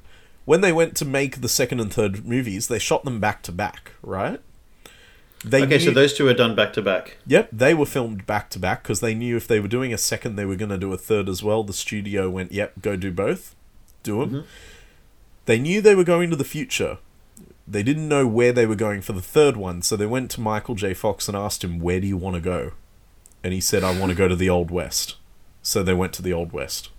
When 0.45 0.61
they 0.61 0.73
went 0.73 0.97
to 0.97 1.05
make 1.05 1.41
the 1.41 1.49
second 1.49 1.81
and 1.81 1.93
third 1.93 2.27
movies, 2.27 2.69
they 2.69 2.79
shot 2.79 3.05
them 3.05 3.21
back 3.21 3.43
to 3.45 3.53
back, 3.53 3.93
right? 4.03 4.41
They 5.45 5.63
okay, 5.65 5.79
so 5.79 5.91
those 5.91 6.15
two 6.15 6.27
are 6.29 6.35
done 6.35 6.55
back 6.55 6.73
to 6.75 6.83
back. 6.83 7.19
Yep, 7.27 7.51
they 7.53 7.75
were 7.75 7.87
filmed 7.87 8.27
back 8.27 8.49
to 8.51 8.59
back 8.59 8.83
because 8.83 9.01
they 9.01 9.15
knew 9.15 9.37
if 9.37 9.47
they 9.47 9.61
were 9.61 9.69
doing 9.69 9.93
a 9.93 9.99
second, 9.99 10.37
they 10.37 10.45
were 10.47 10.57
going 10.57 10.71
to 10.71 10.79
do 10.79 10.93
a 10.93 10.97
third 10.99 11.29
as 11.29 11.43
well. 11.43 11.63
The 11.63 11.73
studio 11.75 12.31
went, 12.31 12.51
"Yep, 12.53 12.81
go 12.83 12.97
do 12.97 13.13
both, 13.13 13.55
do 14.05 14.21
them." 14.21 14.31
Mhm. 14.31 14.45
They 15.47 15.59
knew 15.59 15.81
they 15.81 15.97
were 15.97 16.05
going 16.05 16.31
to 16.31 16.37
the 16.37 16.45
future. 16.45 16.99
They 17.67 17.83
didn't 17.83 18.09
know 18.09 18.27
where 18.27 18.53
they 18.53 18.67
were 18.67 18.77
going 18.77 19.01
for 19.01 19.13
the 19.13 19.23
third 19.23 19.57
one, 19.57 19.83
so 19.83 19.97
they 19.97 20.07
went 20.07 20.31
to 20.33 20.41
Michael 20.41 20.75
J. 20.75 20.95
Fox 20.95 21.29
and 21.29 21.37
asked 21.37 21.65
him, 21.65 21.81
"Where 21.81 22.01
do 22.01 22.07
you 22.07 22.17
want 22.17 22.35
to 22.37 22.41
go?" 22.41 22.73
And 23.43 23.53
he 23.53 23.61
said, 23.61 23.83
"I 23.83 23.99
want 23.99 24.11
to 24.11 24.17
go 24.17 24.29
to 24.29 24.37
the 24.37 24.49
Old 24.49 24.71
West." 24.71 25.17
So 25.63 25.83
they 25.83 25.95
went 25.95 26.13
to 26.15 26.23
the 26.23 26.33
Old 26.33 26.53
West. 26.53 26.91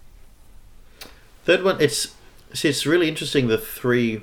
Third 1.45 1.63
one, 1.63 1.77
it's 1.79 2.15
see, 2.53 2.69
it's 2.69 2.85
really 2.85 3.07
interesting. 3.07 3.47
The 3.47 3.59
three, 3.59 4.21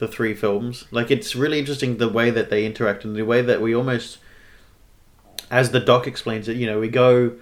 the 0.00 0.08
three 0.08 0.34
films, 0.34 0.86
like 0.90 1.10
it's 1.10 1.36
really 1.36 1.60
interesting 1.60 1.98
the 1.98 2.08
way 2.08 2.30
that 2.30 2.50
they 2.50 2.66
interact 2.66 3.04
and 3.04 3.14
the 3.14 3.22
way 3.22 3.42
that 3.42 3.60
we 3.60 3.74
almost, 3.74 4.18
as 5.50 5.70
the 5.70 5.80
doc 5.80 6.06
explains 6.08 6.48
it, 6.48 6.56
you 6.56 6.66
know, 6.66 6.80
we 6.80 6.88
go 6.88 7.32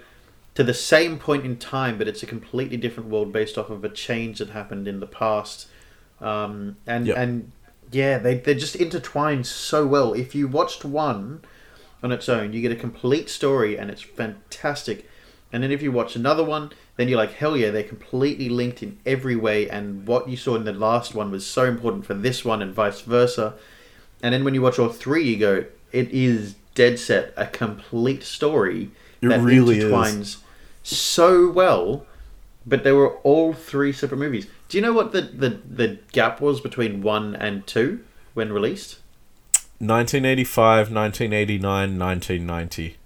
to 0.56 0.64
the 0.64 0.74
same 0.74 1.18
point 1.18 1.44
in 1.44 1.56
time, 1.56 1.98
but 1.98 2.08
it's 2.08 2.22
a 2.22 2.26
completely 2.26 2.76
different 2.76 3.08
world 3.10 3.32
based 3.32 3.56
off 3.56 3.70
of 3.70 3.84
a 3.84 3.88
change 3.88 4.38
that 4.38 4.50
happened 4.50 4.88
in 4.88 5.00
the 5.00 5.06
past, 5.06 5.68
um, 6.20 6.76
and 6.86 7.06
Yep. 7.06 7.16
and 7.16 7.52
yeah, 7.92 8.18
they 8.18 8.34
they 8.36 8.54
just 8.54 8.74
intertwine 8.74 9.44
so 9.44 9.86
well. 9.86 10.12
If 10.14 10.34
you 10.34 10.48
watched 10.48 10.84
one 10.84 11.42
on 12.02 12.10
its 12.10 12.28
own, 12.28 12.52
you 12.52 12.60
get 12.60 12.72
a 12.72 12.76
complete 12.76 13.28
story, 13.30 13.76
and 13.78 13.90
it's 13.90 14.02
fantastic. 14.02 15.08
And 15.52 15.62
then 15.62 15.70
if 15.70 15.80
you 15.82 15.92
watch 15.92 16.16
another 16.16 16.42
one, 16.42 16.70
then 16.96 17.08
you're 17.08 17.16
like, 17.18 17.34
hell 17.34 17.56
yeah, 17.56 17.70
they're 17.70 17.82
completely 17.84 18.48
linked 18.48 18.82
in 18.82 18.98
every 19.06 19.36
way. 19.36 19.70
And 19.70 20.06
what 20.06 20.28
you 20.28 20.36
saw 20.36 20.56
in 20.56 20.64
the 20.64 20.72
last 20.72 21.14
one 21.14 21.30
was 21.30 21.46
so 21.46 21.64
important 21.64 22.04
for 22.04 22.14
this 22.14 22.44
one, 22.44 22.62
and 22.62 22.74
vice 22.74 23.02
versa. 23.02 23.54
And 24.22 24.32
then 24.34 24.42
when 24.42 24.54
you 24.54 24.62
watch 24.62 24.78
all 24.78 24.88
three, 24.88 25.24
you 25.28 25.36
go, 25.38 25.64
it 25.92 26.10
is 26.10 26.56
dead 26.74 26.98
set 26.98 27.32
a 27.36 27.46
complete 27.46 28.22
story 28.22 28.90
It 29.22 29.28
that 29.28 29.40
really 29.40 29.78
is. 29.78 30.38
So 30.86 31.50
well. 31.50 32.06
But 32.68 32.82
they 32.82 32.92
were 32.92 33.16
all 33.18 33.52
three 33.52 33.92
separate 33.92 34.18
movies. 34.18 34.46
Do 34.68 34.76
you 34.76 34.82
know 34.82 34.92
what 34.92 35.12
the, 35.12 35.20
the, 35.22 35.50
the 35.50 35.98
gap 36.12 36.40
was 36.40 36.60
between 36.60 37.00
one 37.00 37.36
and 37.36 37.64
two 37.66 38.04
when 38.34 38.52
released? 38.52 38.98
1985, 39.78 40.90
1989, 40.90 41.98
1990. 41.98 42.96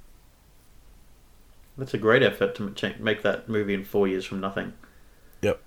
That's 1.76 1.92
a 1.94 1.98
great 1.98 2.22
effort 2.22 2.54
to 2.54 2.94
make 3.00 3.22
that 3.22 3.48
movie 3.48 3.74
in 3.74 3.84
four 3.84 4.08
years 4.08 4.24
from 4.24 4.40
nothing. 4.40 4.72
Yep. 5.42 5.60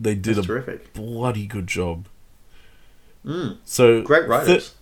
They 0.00 0.14
did 0.14 0.36
That's 0.36 0.46
a 0.46 0.48
terrific. 0.48 0.92
bloody 0.94 1.46
good 1.46 1.66
job. 1.66 2.06
Mm, 3.24 3.58
So 3.64 4.02
great 4.02 4.28
writers. 4.28 4.74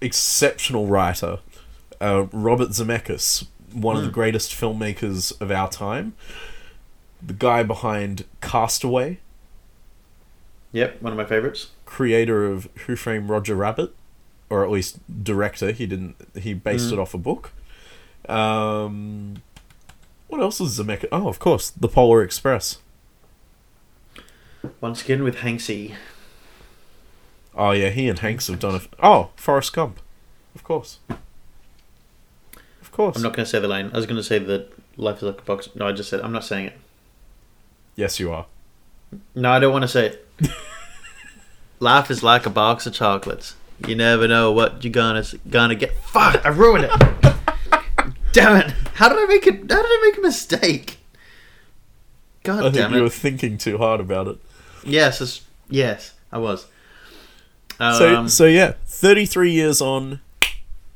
exceptional 0.00 0.86
writer, 0.86 1.38
uh, 2.00 2.26
Robert 2.32 2.70
Zemeckis, 2.70 3.46
one 3.80 3.96
of 3.96 4.02
the 4.02 4.08
Mm. 4.10 4.14
greatest 4.14 4.52
filmmakers 4.52 5.38
of 5.40 5.50
our 5.50 5.68
time. 5.68 6.14
The 7.22 7.32
guy 7.34 7.62
behind 7.62 8.24
Castaway, 8.40 9.18
Yep, 10.72 11.00
one 11.02 11.12
of 11.12 11.16
my 11.16 11.24
favorites. 11.24 11.70
creator 11.84 12.44
of 12.46 12.68
Who 12.86 12.96
Framed 12.96 13.28
Roger 13.28 13.54
Rabbit, 13.54 13.94
or 14.50 14.64
at 14.64 14.70
least 14.70 14.98
director. 15.24 15.72
He 15.72 15.86
didn't. 15.86 16.16
He 16.38 16.54
based 16.54 16.90
Mm. 16.90 16.92
it 16.94 16.98
off 16.98 17.14
a 17.14 17.18
book. 17.18 17.52
Um, 18.28 19.42
what 20.28 20.40
else 20.40 20.60
is 20.60 20.78
Zemeckis? 20.78 21.08
Oh, 21.12 21.28
of 21.28 21.38
course, 21.38 21.70
The 21.70 21.88
Polar 21.88 22.22
Express. 22.22 22.78
Once 24.80 25.02
again 25.02 25.22
with 25.22 25.36
Hanksy. 25.36 25.94
Oh 27.54 27.70
yeah, 27.70 27.88
he 27.90 28.08
and 28.08 28.18
Hanks 28.18 28.48
have 28.48 28.58
done 28.58 28.74
it. 28.74 28.88
Oh, 29.02 29.30
Forrest 29.36 29.72
Gump, 29.72 30.00
of 30.54 30.62
course. 30.64 30.98
Course. 32.96 33.16
I'm 33.16 33.22
not 33.22 33.34
going 33.34 33.44
to 33.44 33.50
say 33.50 33.58
the 33.58 33.68
line. 33.68 33.90
I 33.92 33.96
was 33.96 34.06
going 34.06 34.16
to 34.16 34.22
say 34.22 34.38
that 34.38 34.72
life 34.96 35.18
is 35.18 35.24
like 35.24 35.38
a 35.40 35.42
box. 35.42 35.68
No, 35.74 35.86
I 35.86 35.92
just 35.92 36.08
said 36.08 36.22
I'm 36.22 36.32
not 36.32 36.44
saying 36.44 36.68
it. 36.68 36.78
Yes, 37.94 38.18
you 38.18 38.32
are. 38.32 38.46
No, 39.34 39.50
I 39.50 39.58
don't 39.58 39.70
want 39.72 39.82
to 39.82 39.88
say 39.88 40.06
it. 40.06 40.26
life 41.78 42.10
is 42.10 42.22
like 42.22 42.46
a 42.46 42.50
box 42.50 42.86
of 42.86 42.94
chocolates. 42.94 43.54
You 43.86 43.96
never 43.96 44.26
know 44.26 44.50
what 44.50 44.82
you're 44.82 44.90
gonna 44.92 45.22
gonna 45.50 45.74
get. 45.74 45.94
Fuck! 46.04 46.44
I 46.46 46.48
ruined 46.48 46.88
it. 46.90 47.34
damn 48.32 48.56
it! 48.56 48.70
How 48.94 49.10
did 49.10 49.18
I 49.18 49.26
make 49.26 49.46
it? 49.46 49.54
How 49.54 49.82
did 49.82 49.86
I 49.86 50.00
make 50.10 50.16
a 50.18 50.22
mistake? 50.22 50.98
God 52.44 52.60
I 52.60 52.62
think 52.62 52.74
damn 52.76 52.92
you 52.94 53.00
it! 53.00 53.02
were 53.02 53.08
thinking 53.10 53.58
too 53.58 53.76
hard 53.76 54.00
about 54.00 54.28
it. 54.28 54.38
Yes, 54.84 55.42
yes, 55.68 56.14
I 56.32 56.38
was. 56.38 56.66
So, 57.78 58.16
Um, 58.16 58.28
so 58.30 58.46
yeah, 58.46 58.72
33 58.86 59.50
years 59.52 59.82
on, 59.82 60.20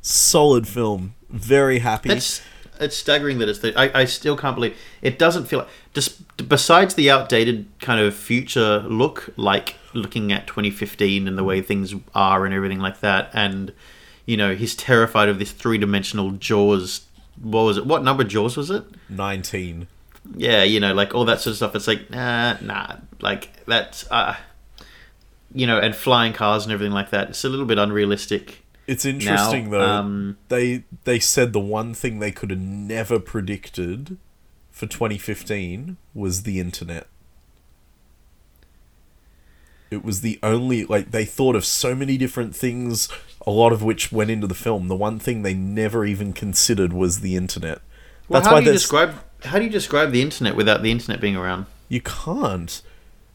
solid 0.00 0.66
film. 0.66 1.14
Very 1.30 1.78
happy. 1.78 2.10
It's 2.10 2.42
it's 2.80 2.96
staggering 2.96 3.38
that 3.38 3.48
it's. 3.48 3.60
The, 3.60 3.78
I 3.78 4.00
I 4.00 4.04
still 4.04 4.36
can't 4.36 4.54
believe 4.54 4.76
it 5.02 5.18
doesn't 5.18 5.46
feel 5.46 5.60
like 5.60 5.68
just 5.94 6.48
besides 6.48 6.94
the 6.94 7.10
outdated 7.10 7.66
kind 7.80 8.00
of 8.00 8.14
future 8.14 8.80
look, 8.80 9.30
like 9.36 9.76
looking 9.92 10.32
at 10.32 10.46
2015 10.46 11.26
and 11.26 11.36
the 11.36 11.44
way 11.44 11.60
things 11.60 11.94
are 12.14 12.44
and 12.44 12.54
everything 12.54 12.78
like 12.78 13.00
that, 13.00 13.30
and 13.32 13.72
you 14.26 14.36
know, 14.36 14.54
he's 14.54 14.74
terrified 14.74 15.28
of 15.28 15.38
this 15.38 15.52
three 15.52 15.78
dimensional 15.78 16.30
Jaws. 16.32 17.06
What 17.40 17.62
was 17.62 17.76
it? 17.78 17.86
What 17.86 18.04
number 18.04 18.24
Jaws 18.24 18.56
was 18.56 18.70
it? 18.70 18.84
Nineteen. 19.08 19.88
Yeah, 20.36 20.62
you 20.62 20.80
know, 20.80 20.94
like 20.94 21.14
all 21.14 21.24
that 21.24 21.40
sort 21.40 21.52
of 21.52 21.56
stuff. 21.56 21.74
It's 21.74 21.88
like, 21.88 22.10
nah, 22.10 22.56
nah, 22.60 22.96
like 23.20 23.64
that's, 23.66 24.08
uh, 24.10 24.36
you 25.52 25.66
know, 25.66 25.78
and 25.78 25.96
flying 25.96 26.32
cars 26.32 26.64
and 26.64 26.72
everything 26.72 26.92
like 26.92 27.10
that. 27.10 27.30
It's 27.30 27.44
a 27.44 27.48
little 27.48 27.66
bit 27.66 27.78
unrealistic. 27.78 28.62
It's 28.90 29.04
interesting 29.04 29.70
Now, 29.70 29.70
though. 29.70 29.84
um, 29.88 30.38
they 30.48 30.82
they 31.04 31.20
said 31.20 31.52
the 31.52 31.60
one 31.60 31.94
thing 31.94 32.18
they 32.18 32.32
could 32.32 32.50
have 32.50 32.58
never 32.58 33.20
predicted 33.20 34.16
for 34.72 34.86
2015 34.86 35.96
was 36.12 36.42
the 36.42 36.58
internet. 36.58 37.06
It 39.90 40.04
was 40.04 40.20
the 40.20 40.38
only 40.42 40.84
like 40.84 41.10
they 41.10 41.24
thought 41.24 41.56
of 41.56 41.64
so 41.64 41.94
many 41.94 42.16
different 42.16 42.54
things, 42.54 43.08
a 43.46 43.50
lot 43.50 43.72
of 43.72 43.82
which 43.82 44.10
went 44.10 44.30
into 44.30 44.46
the 44.46 44.54
film. 44.54 44.88
The 44.88 44.96
one 44.96 45.18
thing 45.18 45.42
they 45.42 45.54
never 45.54 46.04
even 46.04 46.32
considered 46.32 46.92
was 46.92 47.20
the 47.20 47.36
internet. 47.36 47.80
Well, 48.28 48.40
That's 48.40 48.48
how 48.48 48.54
why 48.54 48.60
do 48.60 48.66
you 48.66 48.72
describe 48.72 49.14
how 49.44 49.58
do 49.58 49.64
you 49.64 49.70
describe 49.70 50.10
the 50.12 50.22
internet 50.22 50.54
without 50.56 50.82
the 50.82 50.90
internet 50.90 51.20
being 51.20 51.36
around? 51.36 51.66
you 51.88 52.00
can't. 52.00 52.82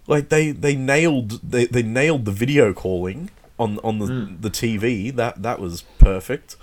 Like 0.08 0.30
they 0.30 0.52
they 0.52 0.76
nailed 0.76 1.41
they, 1.50 1.65
they 1.65 1.84
nailed 1.84 2.26
the 2.26 2.32
video 2.32 2.74
calling 2.74 3.30
on 3.60 3.80
on 3.84 4.00
the 4.00 4.06
Hmm. 4.08 4.36
the 4.41 4.50
TV. 4.50 5.13
That 5.15 5.41
that 5.44 5.60
was 5.60 5.84
perfect. 5.98 6.56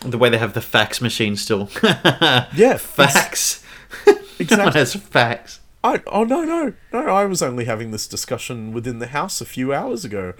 The 0.00 0.18
way 0.18 0.28
they 0.28 0.38
have 0.38 0.52
the 0.54 0.60
fax 0.60 1.00
machine 1.00 1.36
still. 1.36 1.68
Yeah, 1.82 2.76
fax. 2.78 3.62
no 4.06 4.12
one 4.14 4.22
Exactly. 4.38 4.72
has 4.78 4.94
fax. 4.94 5.60
I 5.82 6.02
oh 6.08 6.24
no 6.24 6.42
no 6.44 6.72
no! 6.92 7.00
I 7.06 7.24
was 7.24 7.42
only 7.42 7.64
having 7.64 7.90
this 7.92 8.06
discussion 8.06 8.72
within 8.72 8.98
the 8.98 9.06
house 9.08 9.40
a 9.40 9.44
few 9.46 9.72
hours 9.72 10.04
ago, 10.04 10.34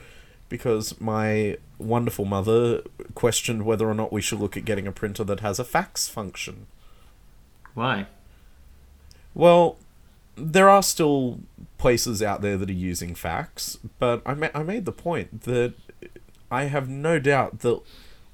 because 0.48 1.00
my 1.00 1.56
wonderful 1.78 2.24
mother 2.24 2.82
questioned 3.14 3.64
whether 3.64 3.88
or 3.88 3.94
not 3.94 4.12
we 4.12 4.20
should 4.20 4.40
look 4.40 4.56
at 4.56 4.64
getting 4.64 4.86
a 4.86 4.92
printer 4.92 5.22
that 5.24 5.40
has 5.40 5.58
a 5.58 5.64
fax 5.64 6.08
function. 6.08 6.66
Why? 7.74 8.06
Well, 9.34 9.76
there 10.36 10.68
are 10.68 10.82
still 10.82 11.40
places 11.78 12.22
out 12.22 12.40
there 12.42 12.56
that 12.56 12.68
are 12.70 12.72
using 12.72 13.14
fax, 13.14 13.78
but 13.98 14.22
I 14.26 14.34
ma- 14.34 14.50
I 14.54 14.62
made 14.62 14.84
the 14.84 14.92
point 14.92 15.42
that 15.42 15.74
I 16.50 16.64
have 16.64 16.88
no 16.88 17.18
doubt 17.18 17.60
that 17.60 17.80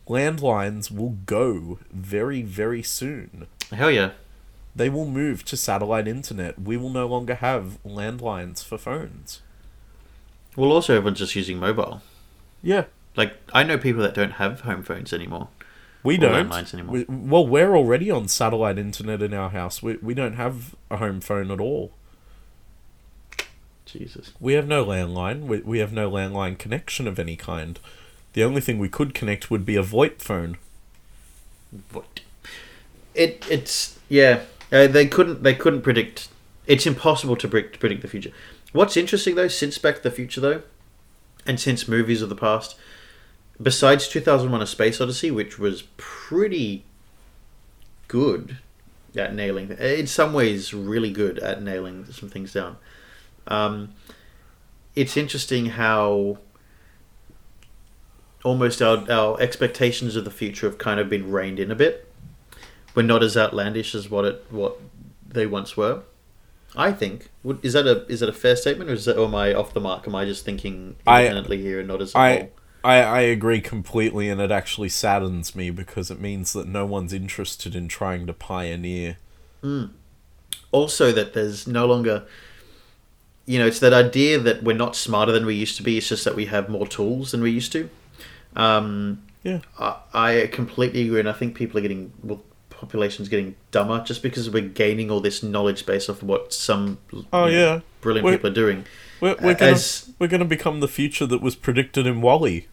landlines 0.08 0.90
will 0.90 1.16
go 1.26 1.78
very 1.90 2.42
very 2.42 2.82
soon. 2.82 3.46
Hell 3.72 3.90
yeah. 3.90 4.10
They 4.74 4.88
will 4.88 5.06
move 5.06 5.44
to 5.46 5.56
satellite 5.56 6.08
internet. 6.08 6.60
We 6.60 6.76
will 6.76 6.90
no 6.90 7.06
longer 7.06 7.34
have 7.36 7.78
landlines 7.84 8.64
for 8.64 8.78
phones. 8.78 9.42
Well, 10.56 10.72
also 10.72 10.96
everyone's 10.96 11.18
just 11.18 11.36
using 11.36 11.58
mobile. 11.58 12.02
Yeah, 12.62 12.84
Like 13.16 13.36
I 13.52 13.64
know 13.64 13.76
people 13.76 14.02
that 14.02 14.14
don't 14.14 14.32
have 14.32 14.60
home 14.60 14.82
phones 14.82 15.12
anymore. 15.12 15.48
we 16.02 16.16
don't. 16.16 16.52
anymore. 16.74 16.92
We, 16.92 17.04
well, 17.08 17.46
we're 17.46 17.74
already 17.76 18.10
on 18.10 18.28
satellite 18.28 18.78
internet 18.78 19.20
in 19.22 19.34
our 19.34 19.50
house. 19.50 19.82
We 19.82 19.96
we 19.96 20.14
don't 20.14 20.34
have 20.34 20.74
a 20.90 20.98
home 20.98 21.20
phone 21.20 21.50
at 21.50 21.60
all. 21.60 21.92
Jesus. 23.84 24.32
We 24.40 24.54
have 24.54 24.66
no 24.66 24.84
landline. 24.84 25.42
We 25.42 25.60
we 25.60 25.78
have 25.80 25.92
no 25.92 26.10
landline 26.10 26.58
connection 26.58 27.06
of 27.06 27.18
any 27.18 27.36
kind. 27.36 27.78
The 28.32 28.44
only 28.44 28.60
thing 28.60 28.78
we 28.78 28.88
could 28.88 29.14
connect 29.14 29.50
would 29.50 29.66
be 29.66 29.76
a 29.76 29.82
VoIP 29.82 30.20
phone. 30.20 30.56
What? 31.92 32.20
It 33.14 33.46
it's 33.50 33.98
yeah. 34.08 34.42
Uh, 34.70 34.86
they 34.86 35.06
couldn't 35.06 35.42
they 35.42 35.54
couldn't 35.54 35.82
predict. 35.82 36.28
It's 36.66 36.86
impossible 36.86 37.36
to 37.36 37.48
predict 37.48 37.78
predict 37.78 38.02
the 38.02 38.08
future. 38.08 38.32
What's 38.72 38.96
interesting 38.96 39.34
though, 39.34 39.48
since 39.48 39.76
Back 39.76 39.96
to 39.96 40.02
the 40.02 40.10
Future 40.10 40.40
though, 40.40 40.62
and 41.46 41.60
since 41.60 41.86
movies 41.86 42.22
of 42.22 42.30
the 42.30 42.34
past, 42.34 42.76
besides 43.60 44.08
two 44.08 44.20
thousand 44.20 44.50
one: 44.50 44.62
A 44.62 44.66
Space 44.66 45.00
Odyssey, 45.00 45.30
which 45.30 45.58
was 45.58 45.82
pretty 45.98 46.84
good 48.08 48.58
at 49.14 49.34
nailing, 49.34 49.72
in 49.72 50.06
some 50.06 50.32
ways, 50.32 50.72
really 50.72 51.10
good 51.10 51.38
at 51.38 51.62
nailing 51.62 52.06
some 52.10 52.30
things 52.30 52.54
down. 52.54 52.78
Um, 53.46 53.92
it's 54.94 55.18
interesting 55.18 55.66
how 55.66 56.38
almost 58.44 58.82
our, 58.82 59.10
our 59.10 59.40
expectations 59.40 60.16
of 60.16 60.24
the 60.24 60.30
future 60.30 60.66
have 60.68 60.78
kind 60.78 60.98
of 61.00 61.08
been 61.08 61.30
reined 61.30 61.58
in 61.60 61.70
a 61.70 61.74
bit. 61.74 62.08
We're 62.94 63.02
not 63.02 63.22
as 63.22 63.36
outlandish 63.36 63.94
as 63.94 64.10
what 64.10 64.24
it 64.24 64.44
what 64.50 64.78
they 65.26 65.46
once 65.46 65.76
were. 65.76 66.02
I 66.74 66.92
think. 66.92 67.30
Is 67.62 67.74
that 67.74 67.86
a 67.86 68.06
is 68.06 68.20
that 68.20 68.28
a 68.28 68.32
fair 68.34 68.56
statement, 68.56 68.90
or 68.90 68.94
is 68.94 69.04
that 69.04 69.18
or 69.18 69.26
am 69.26 69.34
I 69.34 69.54
off 69.54 69.74
the 69.74 69.80
mark? 69.80 70.06
Am 70.06 70.14
I 70.14 70.24
just 70.24 70.44
thinking 70.44 70.96
I- 71.06 71.24
here 71.24 71.78
and 71.78 71.88
not 71.88 72.00
as 72.00 72.14
I, 72.14 72.36
whole? 72.36 72.50
I 72.84 72.96
I 73.02 73.20
agree 73.20 73.60
completely, 73.60 74.28
and 74.28 74.40
it 74.40 74.50
actually 74.50 74.88
saddens 74.88 75.54
me 75.54 75.70
because 75.70 76.10
it 76.10 76.20
means 76.20 76.52
that 76.52 76.66
no 76.66 76.86
one's 76.86 77.12
interested 77.12 77.74
in 77.74 77.88
trying 77.88 78.26
to 78.26 78.32
pioneer. 78.32 79.18
Hmm. 79.60 79.86
Also, 80.70 81.12
that 81.12 81.34
there's 81.34 81.66
no 81.66 81.86
longer. 81.86 82.24
You 83.44 83.58
know, 83.58 83.66
it's 83.66 83.80
that 83.80 83.92
idea 83.92 84.38
that 84.38 84.62
we're 84.62 84.76
not 84.76 84.94
smarter 84.94 85.32
than 85.32 85.44
we 85.44 85.54
used 85.54 85.76
to 85.76 85.82
be. 85.82 85.98
It's 85.98 86.08
just 86.08 86.24
that 86.24 86.36
we 86.36 86.46
have 86.46 86.68
more 86.68 86.86
tools 86.86 87.32
than 87.32 87.42
we 87.42 87.50
used 87.50 87.72
to. 87.72 87.90
Um, 88.56 89.22
Yeah. 89.44 89.60
I, 89.78 89.96
I 90.14 90.46
completely 90.52 91.02
agree, 91.06 91.20
and 91.20 91.28
I 91.28 91.32
think 91.32 91.54
people 91.54 91.78
are 91.78 91.82
getting 91.82 92.12
well, 92.22 92.42
population's 92.70 93.28
getting 93.28 93.54
dumber 93.70 94.02
just 94.04 94.22
because 94.22 94.50
we're 94.50 94.68
gaining 94.68 95.10
all 95.10 95.20
this 95.20 95.42
knowledge 95.42 95.86
based 95.86 96.10
off 96.10 96.22
of 96.22 96.28
what 96.28 96.52
some 96.52 96.98
Oh 97.32 97.46
you 97.46 97.52
know, 97.52 97.74
yeah, 97.74 97.80
brilliant 98.00 98.24
We're- 98.24 98.36
people 98.36 98.50
are 98.50 98.54
doing. 98.54 98.84
we're, 99.20 99.36
we're 99.42 99.54
gonna 99.54 99.72
As- 99.72 100.10
we're 100.18 100.26
gonna 100.28 100.44
become 100.44 100.80
the 100.80 100.88
future 100.88 101.26
that 101.26 101.40
was 101.40 101.54
predicted 101.56 102.06
in 102.06 102.20
WALL-E. 102.20 102.66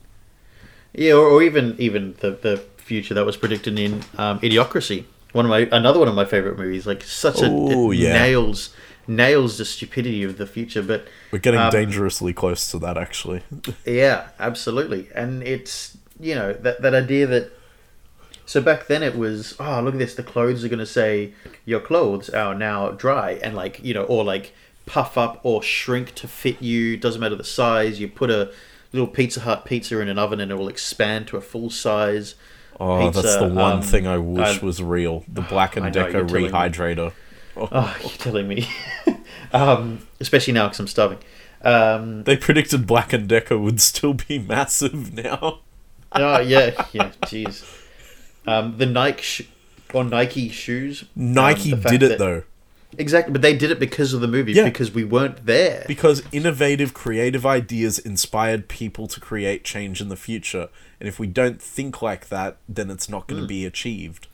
Yeah, 0.93 1.13
or, 1.13 1.27
or 1.27 1.43
even 1.43 1.75
even 1.79 2.15
the 2.19 2.31
the 2.31 2.57
future 2.77 3.13
that 3.13 3.25
was 3.25 3.37
predicted 3.37 3.77
in 3.77 4.01
um, 4.17 4.39
Idiocracy. 4.39 5.05
One 5.31 5.45
of 5.45 5.49
my 5.49 5.69
another 5.71 5.99
one 5.99 6.07
of 6.07 6.15
my 6.15 6.25
favorite 6.25 6.57
movies. 6.57 6.87
Like 6.87 7.03
such 7.03 7.41
a 7.43 7.45
Ooh, 7.51 7.91
yeah. 7.91 8.13
nails 8.13 8.73
nails 9.09 9.57
the 9.57 9.65
stupidity 9.65 10.23
of 10.23 10.37
the 10.37 10.45
future. 10.47 10.81
But 10.81 11.07
We're 11.31 11.39
getting 11.39 11.59
Um, 11.59 11.71
dangerously 11.71 12.31
close 12.33 12.69
to 12.71 12.79
that, 12.79 12.97
actually. 12.97 13.41
yeah, 13.85 14.29
absolutely. 14.39 15.09
And 15.13 15.43
it's 15.43 15.97
you 16.19 16.35
know 16.35 16.53
that 16.53 16.81
that 16.81 16.93
idea 16.93 17.27
that. 17.27 17.51
So 18.45 18.61
back 18.61 18.87
then 18.87 19.03
it 19.03 19.15
was 19.15 19.55
oh 19.59 19.79
look 19.81 19.93
at 19.93 19.99
this 19.99 20.15
the 20.15 20.23
clothes 20.23 20.63
are 20.63 20.69
gonna 20.69 20.85
say 20.85 21.33
your 21.65 21.79
clothes 21.79 22.29
are 22.31 22.55
now 22.55 22.89
dry 22.89 23.33
and 23.43 23.55
like 23.55 23.79
you 23.83 23.93
know 23.93 24.03
or 24.05 24.23
like 24.23 24.53
puff 24.87 25.19
up 25.19 25.39
or 25.43 25.61
shrink 25.61 26.15
to 26.15 26.27
fit 26.27 26.59
you 26.59 26.97
doesn't 26.97 27.21
matter 27.21 27.35
the 27.35 27.43
size 27.43 27.99
you 27.99 28.07
put 28.07 28.31
a 28.31 28.51
little 28.91 29.07
Pizza 29.07 29.41
Hut 29.41 29.65
pizza 29.65 29.99
in 29.99 30.09
an 30.09 30.17
oven 30.17 30.39
and 30.39 30.51
it 30.51 30.55
will 30.55 30.67
expand 30.67 31.27
to 31.27 31.37
a 31.37 31.41
full 31.41 31.69
size 31.69 32.33
Oh, 32.79 33.11
that's 33.11 33.35
the 33.37 33.47
one 33.49 33.73
um, 33.73 33.81
thing 33.83 34.07
I 34.07 34.17
wish 34.17 34.61
I- 34.61 34.65
was 34.65 34.81
real. 34.81 35.25
The 35.27 35.41
Black 35.41 35.75
and 35.75 35.93
Decker 35.93 36.23
rehydrator. 36.23 37.11
Oh, 37.71 37.97
you're 38.01 38.09
telling 38.11 38.47
me. 38.47 38.67
um, 39.53 40.07
especially 40.19 40.53
now 40.53 40.65
because 40.67 40.79
I'm 40.79 40.87
starving. 40.87 41.19
Um, 41.61 42.23
They 42.23 42.37
predicted 42.37 42.87
Black 42.87 43.11
and 43.13 43.27
Decker 43.27 43.57
would 43.57 43.81
still 43.81 44.13
be 44.13 44.39
massive 44.39 45.13
now. 45.13 45.59
oh 46.13 46.39
yeah, 46.39 46.85
yeah. 46.93 47.11
Jeez. 47.23 47.63
Um, 48.47 48.77
the 48.77 48.85
Nike 48.85 49.21
sh- 49.21 49.47
or 49.93 50.03
Nike 50.03 50.49
shoes. 50.49 51.03
um, 51.03 51.33
Nike 51.33 51.71
fact 51.71 51.89
did 51.89 52.03
it 52.03 52.09
that- 52.09 52.19
though. 52.19 52.43
Exactly, 52.97 53.31
but 53.31 53.43
they 53.43 53.55
did 53.55 53.69
it 53.69 53.79
because 53.79 54.13
of 54.13 54.21
the 54.21 54.27
movie. 54.27 54.51
Yeah. 54.51 54.63
Because 54.63 54.91
we 54.91 55.03
weren't 55.03 55.45
there. 55.45 55.85
Because 55.87 56.23
innovative, 56.31 56.91
creative 56.91 57.45
ideas 57.45 57.99
inspired 57.99 58.67
people 58.67 59.07
to 59.09 59.19
create 59.19 59.63
change 59.63 60.01
in 60.01 60.09
the 60.09 60.15
future. 60.15 60.69
And 60.99 61.07
if 61.07 61.19
we 61.19 61.27
don't 61.27 61.61
think 61.61 62.01
like 62.01 62.29
that, 62.29 62.57
then 62.67 62.89
it's 62.89 63.07
not 63.07 63.27
going 63.27 63.43
to 63.43 63.47
be 63.47 63.63
achieved. 63.63 64.25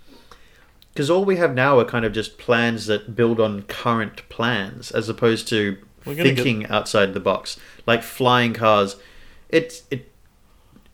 Because 0.96 1.10
all 1.10 1.26
we 1.26 1.36
have 1.36 1.54
now 1.54 1.78
are 1.78 1.84
kind 1.84 2.06
of 2.06 2.14
just 2.14 2.38
plans 2.38 2.86
that 2.86 3.18
build 3.18 3.42
on 3.42 3.64
current 3.64 4.28
plans, 4.30 4.92
as 4.92 5.10
opposed 5.10 5.46
to 5.50 5.78
thinking 6.06 6.66
outside 6.68 7.14
the 7.14 7.20
box, 7.20 7.60
like 7.86 8.02
flying 8.02 8.54
cars. 8.54 8.96
It's 9.50 9.84
it. 9.92 10.10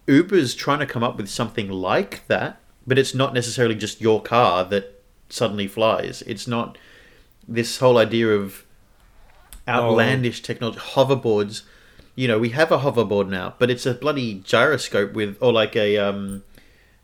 Uber's 0.08 0.56
trying 0.56 0.80
to 0.80 0.88
come 0.88 1.04
up 1.04 1.18
with 1.18 1.30
something 1.30 1.70
like 1.70 2.28
that, 2.28 2.60
but 2.88 2.98
it's 2.98 3.14
not 3.14 3.36
necessarily 3.36 3.76
just 3.76 4.02
your 4.02 4.24
car 4.24 4.66
that 4.66 5.04
suddenly 5.30 5.68
flies. 5.68 6.24
It's 6.24 6.48
not 6.48 6.80
this 7.48 7.78
whole 7.78 8.00
idea 8.00 8.30
of 8.30 8.66
outlandish 9.68 10.42
technology, 10.42 10.80
hoverboards. 10.80 11.62
You 12.16 12.28
know, 12.28 12.40
we 12.40 12.50
have 12.50 12.72
a 12.72 12.80
hoverboard 12.80 13.30
now, 13.30 13.54
but 13.60 13.70
it's 13.70 13.86
a 13.86 13.94
bloody 13.94 14.40
gyroscope 14.40 15.14
with, 15.14 15.38
or 15.40 15.54
like 15.54 15.76
a 15.76 16.00
um, 16.00 16.44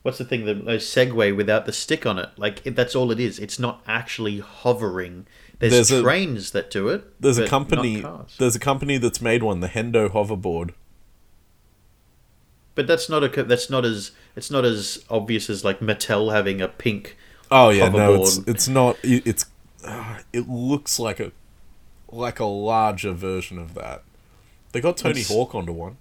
what's 0.07 0.19
the 0.19 0.23
thing 0.23 0.45
the 0.45 0.51
a 0.51 0.77
Segway 0.77 1.35
without 1.35 1.65
the 1.65 1.73
stick 1.73 2.05
on 2.05 2.17
it. 2.17 2.29
Like 2.37 2.65
it, 2.65 2.77
that's 2.77 2.95
all 2.95 3.11
it 3.11 3.19
is. 3.19 3.39
It's 3.39 3.59
not 3.59 3.83
actually 3.85 4.39
hovering. 4.39 5.27
There's, 5.59 5.73
There's 5.73 5.91
a- 5.91 6.01
trains 6.01 6.51
that 6.51 6.71
do 6.71 6.87
it. 6.87 7.03
There's 7.19 7.37
a 7.37 7.45
company. 7.45 8.05
There's 8.37 8.55
a 8.55 8.59
company 8.59 8.97
that's 8.97 9.21
made 9.21 9.43
one, 9.43 9.59
the 9.59 9.67
Hendo 9.67 10.09
hoverboard. 10.09 10.73
But 12.73 12.87
that's 12.87 13.09
not 13.09 13.21
a 13.21 13.43
that's 13.43 13.69
not 13.69 13.83
as 13.83 14.11
it's 14.37 14.49
not 14.49 14.63
as 14.63 15.03
obvious 15.09 15.49
as 15.49 15.65
like 15.65 15.81
Mattel 15.81 16.31
having 16.33 16.61
a 16.61 16.69
pink. 16.69 17.17
Oh 17.51 17.69
yeah, 17.69 17.89
no, 17.89 18.15
it's 18.21 18.37
it's 18.47 18.69
not. 18.69 18.97
It, 19.03 19.27
it's 19.27 19.45
uh, 19.83 20.19
it 20.31 20.47
looks 20.47 20.99
like 20.99 21.19
a 21.19 21.33
like 22.09 22.39
a 22.39 22.45
larger 22.45 23.11
version 23.11 23.59
of 23.59 23.73
that. 23.73 24.03
They 24.71 24.79
got 24.79 24.95
Tony 24.95 25.19
It's- 25.19 25.27
Hawk 25.27 25.53
onto 25.53 25.73
one. 25.73 25.97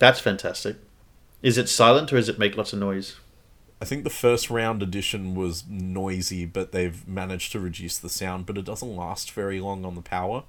That's 0.00 0.18
fantastic. 0.18 0.76
Is 1.42 1.58
it 1.58 1.68
silent 1.68 2.12
or 2.12 2.16
does 2.16 2.28
it 2.28 2.38
make 2.38 2.56
lots 2.56 2.72
of 2.72 2.78
noise? 2.78 3.16
I 3.80 3.84
think 3.84 4.02
the 4.02 4.10
first 4.10 4.50
round 4.50 4.82
edition 4.82 5.34
was 5.34 5.64
noisy, 5.68 6.44
but 6.46 6.72
they've 6.72 7.06
managed 7.06 7.52
to 7.52 7.60
reduce 7.60 7.96
the 7.96 8.08
sound, 8.08 8.44
but 8.46 8.58
it 8.58 8.64
doesn't 8.64 8.96
last 8.96 9.30
very 9.30 9.60
long 9.60 9.84
on 9.84 9.94
the 9.94 10.02
power, 10.02 10.42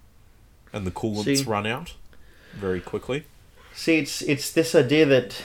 and 0.74 0.86
the 0.86 0.92
coolants 0.92 1.38
See- 1.38 1.44
run 1.44 1.68
out 1.68 1.94
very 2.56 2.82
quickly. 2.82 3.26
See, 3.76 4.00
it's 4.00 4.24
it's 4.24 4.52
this 4.52 4.74
idea 4.74 5.06
that 5.06 5.44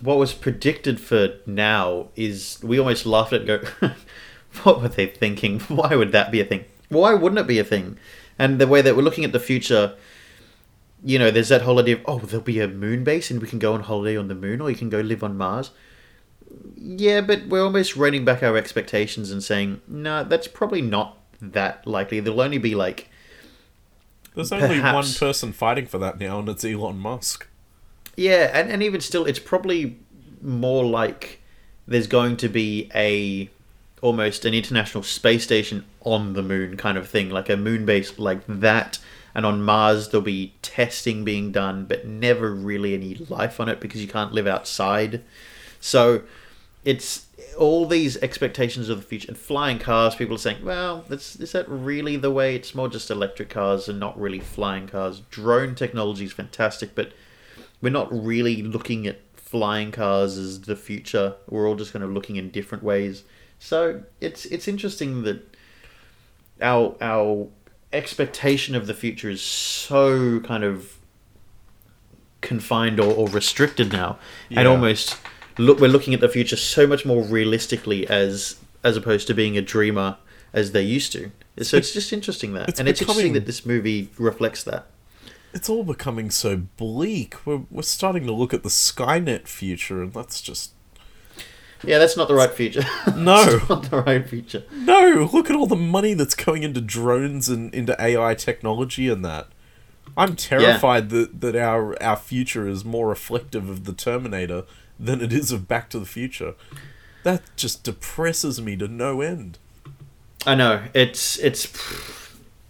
what 0.00 0.18
was 0.18 0.34
predicted 0.34 1.00
for 1.00 1.36
now 1.46 2.08
is 2.14 2.58
we 2.62 2.78
almost 2.78 3.06
laugh 3.06 3.32
at 3.32 3.42
it 3.42 3.48
and 3.48 3.80
go, 3.80 3.90
what 4.62 4.82
were 4.82 4.88
they 4.88 5.06
thinking? 5.06 5.60
Why 5.68 5.96
would 5.96 6.12
that 6.12 6.30
be 6.30 6.40
a 6.40 6.44
thing? 6.44 6.66
Why 6.90 7.14
wouldn't 7.14 7.38
it 7.38 7.46
be 7.46 7.58
a 7.58 7.64
thing? 7.64 7.96
And 8.38 8.60
the 8.60 8.66
way 8.66 8.82
that 8.82 8.96
we're 8.96 9.02
looking 9.02 9.24
at 9.24 9.32
the 9.32 9.40
future, 9.40 9.94
you 11.04 11.18
know, 11.18 11.30
there's 11.30 11.50
that 11.50 11.62
whole 11.62 11.78
idea 11.78 11.96
of 11.96 12.02
oh, 12.06 12.18
there'll 12.18 12.42
be 12.42 12.60
a 12.60 12.68
moon 12.68 13.04
base 13.04 13.30
and 13.30 13.40
we 13.40 13.46
can 13.46 13.58
go 13.58 13.74
on 13.74 13.82
holiday 13.82 14.16
on 14.16 14.28
the 14.28 14.34
moon 14.34 14.60
or 14.60 14.70
you 14.70 14.76
can 14.76 14.88
go 14.88 15.00
live 15.00 15.22
on 15.22 15.36
Mars. 15.36 15.70
Yeah, 16.76 17.20
but 17.20 17.46
we're 17.46 17.62
almost 17.62 17.96
reining 17.96 18.24
back 18.24 18.42
our 18.42 18.56
expectations 18.56 19.30
and 19.30 19.42
saying, 19.42 19.80
no, 19.86 20.24
that's 20.24 20.48
probably 20.48 20.80
not 20.80 21.18
that 21.40 21.86
likely. 21.86 22.20
There'll 22.20 22.40
only 22.40 22.58
be 22.58 22.74
like 22.74 23.10
There's 24.34 24.52
only 24.52 24.80
one 24.80 25.06
person 25.18 25.52
fighting 25.52 25.86
for 25.86 25.98
that 25.98 26.18
now, 26.18 26.38
and 26.38 26.48
it's 26.48 26.64
Elon 26.64 26.98
Musk. 26.98 27.48
Yeah, 28.16 28.50
and, 28.52 28.70
and 28.70 28.82
even 28.82 29.00
still, 29.00 29.26
it's 29.26 29.38
probably 29.38 29.98
more 30.40 30.84
like 30.84 31.40
there's 31.86 32.06
going 32.06 32.36
to 32.38 32.48
be 32.48 32.90
a 32.94 33.50
almost 34.00 34.44
an 34.44 34.54
international 34.54 35.02
space 35.02 35.44
station 35.44 35.84
on 36.02 36.34
the 36.34 36.42
moon 36.42 36.76
kind 36.76 36.98
of 36.98 37.08
thing, 37.08 37.30
like 37.30 37.48
a 37.48 37.56
moon 37.56 37.84
base 37.86 38.18
like 38.18 38.40
that. 38.46 38.98
And 39.34 39.44
on 39.44 39.62
Mars, 39.62 40.08
there'll 40.08 40.22
be 40.22 40.54
testing 40.62 41.24
being 41.24 41.50
done, 41.50 41.86
but 41.86 42.06
never 42.06 42.54
really 42.54 42.94
any 42.94 43.14
life 43.14 43.58
on 43.58 43.68
it 43.68 43.80
because 43.80 44.00
you 44.00 44.08
can't 44.08 44.32
live 44.32 44.46
outside. 44.46 45.22
So 45.80 46.22
it's 46.84 47.26
all 47.58 47.86
these 47.86 48.16
expectations 48.18 48.88
of 48.88 48.98
the 48.98 49.04
future. 49.04 49.28
And 49.28 49.36
flying 49.36 49.78
cars, 49.78 50.14
people 50.14 50.36
are 50.36 50.38
saying, 50.38 50.64
well, 50.64 51.04
that's, 51.08 51.36
is 51.36 51.52
that 51.52 51.68
really 51.68 52.16
the 52.16 52.30
way? 52.30 52.54
It's 52.54 52.74
more 52.74 52.88
just 52.88 53.10
electric 53.10 53.50
cars 53.50 53.88
and 53.88 53.98
not 53.98 54.18
really 54.20 54.40
flying 54.40 54.86
cars. 54.86 55.20
Drone 55.30 55.74
technology 55.74 56.24
is 56.24 56.32
fantastic, 56.32 56.94
but 56.94 57.12
we're 57.80 57.90
not 57.90 58.08
really 58.12 58.62
looking 58.62 59.06
at 59.06 59.20
flying 59.34 59.92
cars 59.92 60.38
as 60.38 60.62
the 60.62 60.76
future. 60.76 61.34
We're 61.48 61.68
all 61.68 61.76
just 61.76 61.92
kind 61.92 62.04
of 62.04 62.10
looking 62.10 62.36
in 62.36 62.50
different 62.50 62.84
ways. 62.84 63.24
So 63.58 64.02
it's 64.20 64.46
it's 64.46 64.66
interesting 64.66 65.22
that 65.22 65.56
our 66.60 66.96
our 67.00 67.48
expectation 67.94 68.74
of 68.74 68.86
the 68.86 68.94
future 68.94 69.30
is 69.30 69.42
so 69.42 70.40
kind 70.40 70.64
of 70.64 70.98
confined 72.40 73.00
or, 73.00 73.14
or 73.14 73.28
restricted 73.28 73.92
now, 73.92 74.18
and 74.50 74.68
almost 74.68 75.16
look 75.56 75.80
we're 75.80 75.88
looking 75.88 76.14
at 76.14 76.20
the 76.20 76.28
future 76.28 76.56
so 76.56 76.86
much 76.86 77.06
more 77.06 77.22
realistically 77.22 78.06
as 78.08 78.56
as 78.82 78.96
opposed 78.96 79.26
to 79.28 79.34
being 79.34 79.56
a 79.56 79.62
dreamer 79.62 80.16
as 80.52 80.72
they 80.72 80.82
used 80.82 81.12
to. 81.12 81.30
So 81.62 81.76
it's 81.76 81.92
just 81.92 82.12
interesting 82.12 82.52
that, 82.54 82.68
it's 82.68 82.80
and 82.80 82.88
it's 82.88 83.00
interesting 83.00 83.32
that 83.34 83.46
this 83.46 83.64
movie 83.64 84.10
reflects 84.18 84.64
that. 84.64 84.86
It's 85.52 85.68
all 85.68 85.84
becoming 85.84 86.30
so 86.30 86.56
bleak. 86.76 87.46
We're, 87.46 87.62
we're 87.70 87.82
starting 87.82 88.26
to 88.26 88.32
look 88.32 88.52
at 88.52 88.64
the 88.64 88.68
Skynet 88.68 89.46
future, 89.46 90.02
and 90.02 90.12
that's 90.12 90.40
just. 90.40 90.72
Yeah, 91.86 91.98
that's 91.98 92.16
not 92.16 92.28
the 92.28 92.34
right 92.34 92.50
future. 92.50 92.82
No. 93.16 93.44
That's 93.44 93.68
not 93.68 93.90
the 93.90 94.02
right 94.02 94.28
future. 94.28 94.64
No! 94.72 95.28
Look 95.32 95.48
at 95.50 95.56
all 95.56 95.66
the 95.66 95.76
money 95.76 96.14
that's 96.14 96.34
going 96.34 96.62
into 96.62 96.80
drones 96.80 97.48
and 97.48 97.72
into 97.74 97.94
AI 98.00 98.34
technology 98.34 99.08
and 99.08 99.24
that. 99.24 99.48
I'm 100.16 100.36
terrified 100.36 101.10
that, 101.10 101.40
that 101.40 101.56
our, 101.56 102.00
our 102.02 102.16
future 102.16 102.68
is 102.68 102.84
more 102.84 103.08
reflective 103.08 103.68
of 103.68 103.84
the 103.84 103.92
Terminator 103.92 104.64
than 104.98 105.20
it 105.20 105.32
is 105.32 105.50
of 105.52 105.66
Back 105.68 105.90
to 105.90 105.98
the 105.98 106.06
Future. 106.06 106.54
That 107.24 107.42
just 107.56 107.82
depresses 107.84 108.60
me 108.60 108.76
to 108.76 108.86
no 108.86 109.20
end. 109.20 109.58
I 110.46 110.54
know 110.54 110.82
it's 110.92 111.38
it's 111.38 111.72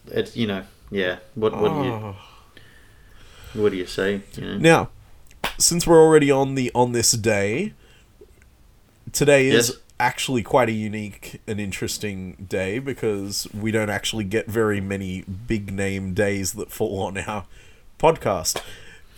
it's 0.06 0.36
you 0.36 0.46
know 0.46 0.62
yeah. 0.90 1.18
What 1.34 1.60
what 1.60 1.70
do 1.70 1.84
you 1.88 1.92
Oh. 1.92 2.16
what 3.54 3.72
do 3.72 3.76
you 3.76 3.86
say? 3.86 4.20
You 4.36 4.42
know? 4.44 4.58
Now, 4.58 4.90
since 5.58 5.86
we're 5.86 6.00
already 6.00 6.30
on 6.30 6.54
the 6.54 6.70
on 6.74 6.92
this 6.92 7.12
day, 7.12 7.74
today 9.14 9.48
is 9.48 9.68
Yes. 9.70 9.78
actually 9.98 10.42
quite 10.42 10.68
a 10.68 10.72
unique 10.72 11.40
and 11.46 11.58
interesting 11.60 12.46
day 12.48 12.78
because 12.78 13.48
we 13.54 13.70
don't 13.70 13.90
actually 13.90 14.24
get 14.24 14.46
very 14.46 14.80
many 14.80 15.22
big 15.22 15.72
name 15.72 16.12
days 16.14 16.52
that 16.54 16.70
fall 16.70 17.02
on 17.02 17.16
our 17.18 17.46
podcast. 17.98 18.60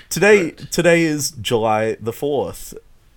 Today 0.09 0.51
Correct. 0.53 0.73
today 0.73 1.03
is 1.03 1.31
July 1.33 1.97
the 2.01 2.13
4th, 2.13 2.75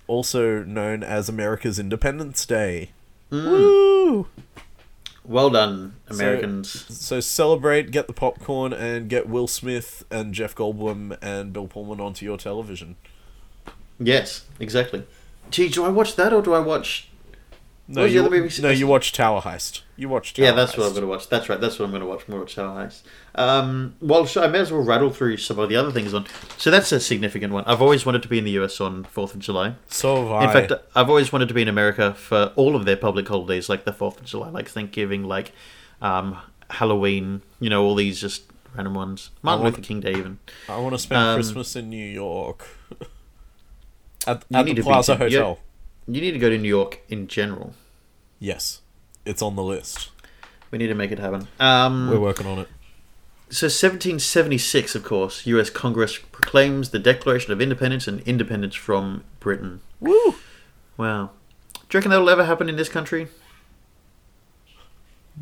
also 0.08 0.64
known 0.64 1.02
as 1.04 1.28
America's 1.28 1.78
Independence 1.78 2.44
Day. 2.46 2.90
Mm. 3.30 3.44
Woo! 3.50 4.26
Well 5.24 5.50
done, 5.50 5.94
So- 6.08 6.14
Americans. 6.16 6.70
So 6.98 7.20
celebrate, 7.20 7.92
get 7.92 8.08
the 8.08 8.12
popcorn, 8.12 8.72
and 8.72 9.08
get 9.08 9.28
Will 9.28 9.46
Smith 9.46 10.02
and 10.10 10.34
Jeff 10.34 10.54
Goldblum 10.56 11.16
and 11.22 11.52
Bill 11.52 11.68
Pullman 11.68 12.00
onto 12.00 12.24
your 12.24 12.36
television. 12.38 12.96
yes, 14.00 14.46
exactly. 14.58 15.04
Gee, 15.50 15.68
do 15.68 15.84
I 15.84 15.88
watch 15.88 16.16
that 16.16 16.32
or 16.32 16.42
do 16.42 16.54
I 16.54 16.60
watch? 16.60 17.10
No, 17.92 18.04
you, 18.04 18.48
no, 18.60 18.70
you 18.70 18.86
watch 18.86 19.12
Tower 19.12 19.40
Heist. 19.40 19.82
You 19.96 20.08
watch 20.08 20.32
Tower 20.32 20.46
yeah, 20.46 20.52
that's 20.52 20.76
what 20.76 20.86
I'm 20.86 20.90
going 20.90 21.02
to 21.02 21.08
watch. 21.08 21.28
That's 21.28 21.48
right. 21.48 21.60
That's 21.60 21.76
what 21.76 21.86
I'm 21.86 21.90
going 21.90 22.02
to 22.02 22.06
watch. 22.06 22.28
More 22.28 22.44
Tower 22.44 22.86
Heist. 22.86 23.02
Um, 23.34 23.96
well, 24.00 24.26
so 24.26 24.44
I 24.44 24.46
may 24.46 24.60
as 24.60 24.70
well 24.70 24.82
rattle 24.82 25.10
through 25.10 25.38
some 25.38 25.58
of 25.58 25.68
the 25.68 25.74
other 25.74 25.90
things 25.90 26.14
on. 26.14 26.26
So 26.56 26.70
that's 26.70 26.92
a 26.92 27.00
significant 27.00 27.52
one. 27.52 27.64
I've 27.64 27.82
always 27.82 28.06
wanted 28.06 28.22
to 28.22 28.28
be 28.28 28.38
in 28.38 28.44
the 28.44 28.52
US 28.60 28.80
on 28.80 29.02
Fourth 29.02 29.34
of 29.34 29.40
July. 29.40 29.74
So 29.88 30.28
have 30.28 30.32
I. 30.34 30.44
In 30.44 30.68
fact, 30.68 30.84
I've 30.94 31.08
always 31.08 31.32
wanted 31.32 31.48
to 31.48 31.54
be 31.54 31.62
in 31.62 31.68
America 31.68 32.14
for 32.14 32.52
all 32.54 32.76
of 32.76 32.84
their 32.84 32.96
public 32.96 33.26
holidays, 33.26 33.68
like 33.68 33.84
the 33.84 33.92
Fourth 33.92 34.20
of 34.20 34.24
July, 34.24 34.50
like 34.50 34.68
Thanksgiving, 34.68 35.24
like 35.24 35.50
um, 36.00 36.38
Halloween. 36.70 37.42
You 37.58 37.70
know, 37.70 37.82
all 37.82 37.96
these 37.96 38.20
just 38.20 38.44
random 38.76 38.94
ones. 38.94 39.30
Martin 39.42 39.64
want- 39.64 39.74
Luther 39.74 39.84
King 39.84 39.98
Day, 39.98 40.12
even. 40.12 40.38
I 40.68 40.78
want 40.78 40.94
to 40.94 40.98
spend 40.98 41.20
um, 41.20 41.36
Christmas 41.36 41.74
in 41.74 41.90
New 41.90 42.06
York. 42.06 42.68
At 44.26 44.44
at 44.52 44.66
the 44.66 44.82
Plaza 44.82 45.12
to- 45.12 45.18
Hotel. 45.18 45.58
You 46.06 46.20
need 46.20 46.32
to 46.32 46.38
go 46.38 46.50
to 46.50 46.58
New 46.58 46.68
York 46.68 47.00
in 47.08 47.28
general. 47.28 47.74
Yes, 48.38 48.80
it's 49.24 49.42
on 49.42 49.54
the 49.54 49.62
list. 49.62 50.10
We 50.70 50.78
need 50.78 50.88
to 50.88 50.94
make 50.94 51.12
it 51.12 51.18
happen. 51.18 51.46
Um, 51.60 52.10
We're 52.10 52.18
working 52.20 52.46
on 52.46 52.58
it. 52.58 52.68
So 53.50 53.66
1776, 53.66 54.94
of 54.94 55.02
course, 55.04 55.44
U.S. 55.46 55.70
Congress 55.70 56.16
proclaims 56.18 56.90
the 56.90 56.98
Declaration 57.00 57.52
of 57.52 57.60
Independence 57.60 58.06
and 58.06 58.20
independence 58.20 58.76
from 58.76 59.24
Britain. 59.40 59.80
Woo! 60.00 60.36
Wow. 60.96 61.30
Do 61.74 61.80
you 61.90 61.98
reckon 61.98 62.10
that'll 62.10 62.30
ever 62.30 62.44
happen 62.44 62.68
in 62.68 62.76
this 62.76 62.88
country? 62.88 63.26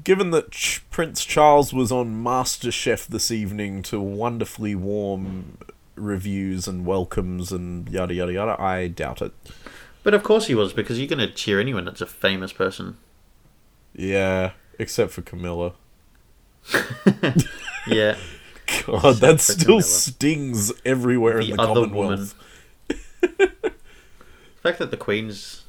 Given 0.05 0.31
that 0.31 0.51
Ch- 0.53 0.83
Prince 0.91 1.25
Charles 1.25 1.73
was 1.73 1.91
on 1.93 2.23
MasterChef 2.23 3.07
this 3.09 3.31
evening 3.31 3.83
to 3.85 4.01
wonderfully 4.01 4.75
warm 4.75 5.59
reviews 6.01 6.67
and 6.69 6.85
welcomes 6.87 7.53
and 7.53 7.89
yada 7.89 8.15
yada 8.15 8.33
yada, 8.33 8.61
I 8.61 8.89
doubt 8.89 9.23
it. 9.23 9.33
But 10.03 10.15
of 10.15 10.23
course 10.23 10.47
he 10.47 10.55
was, 10.55 10.73
because 10.73 10.99
you're 10.99 11.09
going 11.09 11.19
to 11.27 11.31
cheer 11.33 11.61
anyone 11.61 11.85
that's 11.85 12.01
a 12.01 12.07
famous 12.07 12.53
person. 12.53 12.97
Yeah, 13.95 14.53
except 14.79 15.13
for 15.13 15.23
Camilla. 15.23 15.73
Yeah. 17.87 18.17
God, 18.87 19.17
that 19.17 19.41
still 19.41 19.65
Camilla. 19.67 19.83
stings 19.83 20.73
everywhere 20.85 21.41
in 21.41 21.51
The 21.51 21.57
the 21.57 21.63
other 21.63 21.81
Commonwealth. 21.87 22.35
the 23.21 23.73
fact 24.63 24.79
that 24.79 24.91
the 24.91 24.97
Queen's. 24.99 25.65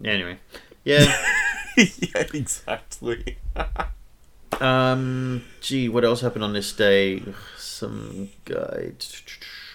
Yeah, 0.00 0.12
anyway. 0.12 0.38
Yeah. 0.84 1.14
yeah, 1.76 2.24
exactly. 2.32 3.36
Um, 4.58 5.44
gee, 5.60 5.90
what 5.90 6.02
else 6.02 6.22
happened 6.22 6.42
on 6.42 6.54
this 6.54 6.72
day? 6.72 7.22
Some 7.76 8.30
guy. 8.46 8.92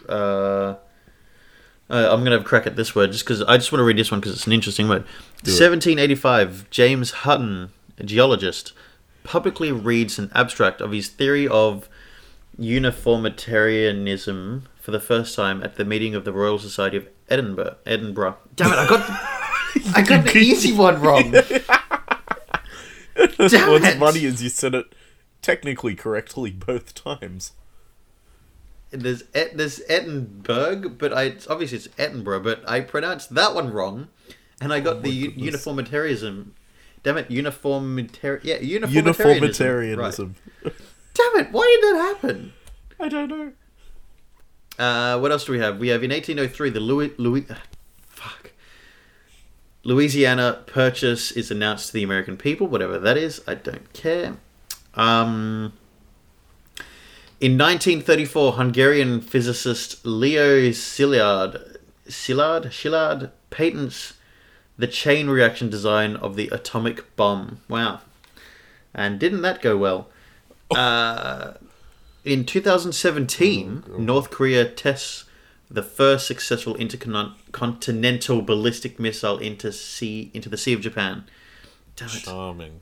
Uh, 0.09 0.75
uh, 1.87 1.87
I'm 1.87 2.23
gonna 2.23 2.31
have 2.31 2.41
a 2.41 2.43
crack 2.43 2.65
at 2.65 2.75
this 2.75 2.95
word 2.95 3.11
just 3.11 3.23
because 3.23 3.43
I 3.43 3.57
just 3.57 3.71
want 3.71 3.81
to 3.81 3.83
read 3.83 3.99
this 3.99 4.09
one 4.09 4.19
because 4.19 4.33
it's 4.33 4.47
an 4.47 4.53
interesting 4.53 4.89
word. 4.89 5.03
Do 5.43 5.51
it. 5.51 5.61
1785, 5.61 6.67
James 6.71 7.11
Hutton, 7.11 7.69
a 7.99 8.03
geologist, 8.03 8.73
publicly 9.23 9.71
reads 9.71 10.17
an 10.17 10.31
abstract 10.33 10.81
of 10.81 10.91
his 10.91 11.09
theory 11.09 11.47
of 11.47 11.87
uniformitarianism 12.57 14.67
for 14.79 14.89
the 14.89 14.99
first 14.99 15.35
time 15.35 15.63
at 15.63 15.75
the 15.75 15.85
meeting 15.85 16.15
of 16.15 16.25
the 16.25 16.33
Royal 16.33 16.57
Society 16.57 16.97
of 16.97 17.07
Edinburgh. 17.29 17.75
Edinburgh. 17.85 18.37
Damn 18.55 18.73
it! 18.73 18.79
I 18.79 18.87
got 18.87 19.07
I 19.95 20.01
got 20.01 20.25
the 20.25 20.37
easy 20.39 20.73
one 20.73 20.99
wrong. 20.99 21.29
Damn 21.31 21.43
What's 23.37 23.53
it. 23.53 23.99
funny 23.99 24.25
is 24.25 24.41
you 24.41 24.49
said 24.49 24.73
it 24.73 24.95
technically 25.43 25.93
correctly 25.93 26.49
both 26.49 26.95
times. 26.95 27.51
There's 28.91 29.23
Et- 29.33 29.55
there's 29.57 29.81
Edinburgh, 29.87 30.89
but 30.97 31.13
I 31.13 31.23
it's, 31.23 31.47
obviously 31.47 31.77
it's 31.77 31.87
Edinburgh, 31.97 32.41
but 32.41 32.67
I 32.69 32.81
pronounced 32.81 33.33
that 33.35 33.55
one 33.55 33.71
wrong, 33.71 34.09
and 34.59 34.73
I 34.73 34.79
got 34.81 35.01
the 35.01 35.09
u- 35.09 35.27
Oh 35.27 35.29
goodness. 35.31 35.45
uniformitarianism. 35.45 36.55
Damn 37.03 37.17
it, 37.17 37.31
uniformitarian. 37.31 38.41
Yeah, 38.45 38.57
uniformitarianism. 38.59 40.35
Right. 40.63 40.73
Damn 41.13 41.39
it, 41.45 41.51
why 41.51 41.77
did 41.81 41.95
that 41.95 42.07
happen? 42.15 42.53
I 42.99 43.07
don't 43.09 43.27
know. 43.29 43.51
Uh, 44.77 45.19
what 45.19 45.31
else 45.31 45.45
do 45.45 45.51
we 45.53 45.59
have? 45.59 45.77
We 45.79 45.87
have 45.89 46.03
in 46.03 46.11
1803 46.11 46.69
the 46.71 46.79
Louis 46.79 47.11
Louis 47.17 47.45
fuck, 48.07 48.51
Louisiana 49.83 50.63
Purchase 50.67 51.31
is 51.31 51.49
announced 51.49 51.87
to 51.87 51.93
the 51.93 52.03
American 52.03 52.37
people, 52.37 52.67
whatever 52.67 52.99
that 52.99 53.17
is. 53.17 53.41
I 53.47 53.55
don't 53.55 53.91
care. 53.93 54.37
Um, 54.95 55.73
in 57.41 57.57
1934, 57.57 58.53
Hungarian 58.53 59.19
physicist 59.19 60.05
Leo 60.05 60.69
Szilard, 60.69 61.79
Szilard, 62.07 62.65
Szilard 62.65 63.31
patents 63.49 64.13
the 64.77 64.85
chain 64.85 65.27
reaction 65.27 65.67
design 65.67 66.15
of 66.15 66.35
the 66.35 66.49
atomic 66.49 67.15
bomb. 67.15 67.59
Wow. 67.67 68.01
And 68.93 69.19
didn't 69.19 69.41
that 69.41 69.59
go 69.61 69.75
well? 69.75 70.09
Uh, 70.69 71.53
in 72.23 72.45
2017, 72.45 73.85
North 73.97 74.29
Korea 74.29 74.63
tests 74.65 75.25
the 75.69 75.81
first 75.81 76.27
successful 76.27 76.75
intercontinental 76.75 78.43
ballistic 78.43 78.99
missile 78.99 79.39
into 79.39 79.71
sea 79.71 80.29
into 80.33 80.47
the 80.47 80.57
Sea 80.57 80.73
of 80.73 80.81
Japan. 80.81 81.23
Damn 81.95 82.09
it, 82.09 82.23
Charming. 82.23 82.81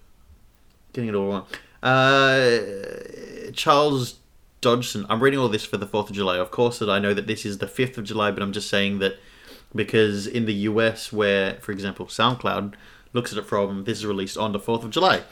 getting 0.91 1.09
it 1.09 1.15
all 1.15 1.27
wrong. 1.27 1.45
Uh, 1.81 3.51
Charles 3.53 4.15
Dodgson. 4.61 5.05
I'm 5.09 5.21
reading 5.21 5.39
all 5.39 5.49
this 5.49 5.65
for 5.65 5.77
the 5.77 5.87
Fourth 5.87 6.09
of 6.09 6.15
July. 6.15 6.37
Of 6.37 6.51
course, 6.51 6.79
that 6.79 6.89
I 6.89 6.99
know 6.99 7.13
that 7.13 7.27
this 7.27 7.45
is 7.45 7.59
the 7.59 7.67
fifth 7.67 7.97
of 7.97 8.03
July, 8.03 8.31
but 8.31 8.43
I'm 8.43 8.53
just 8.53 8.69
saying 8.69 8.99
that 8.99 9.17
because 9.73 10.27
in 10.27 10.45
the 10.45 10.53
US, 10.53 11.13
where 11.13 11.55
for 11.55 11.71
example 11.71 12.07
SoundCloud 12.07 12.73
looks 13.13 13.31
at 13.31 13.37
it 13.37 13.45
from, 13.45 13.85
this 13.85 13.99
is 13.99 14.05
released 14.05 14.37
on 14.37 14.51
the 14.51 14.59
Fourth 14.59 14.83
of 14.83 14.91
July. 14.91 15.23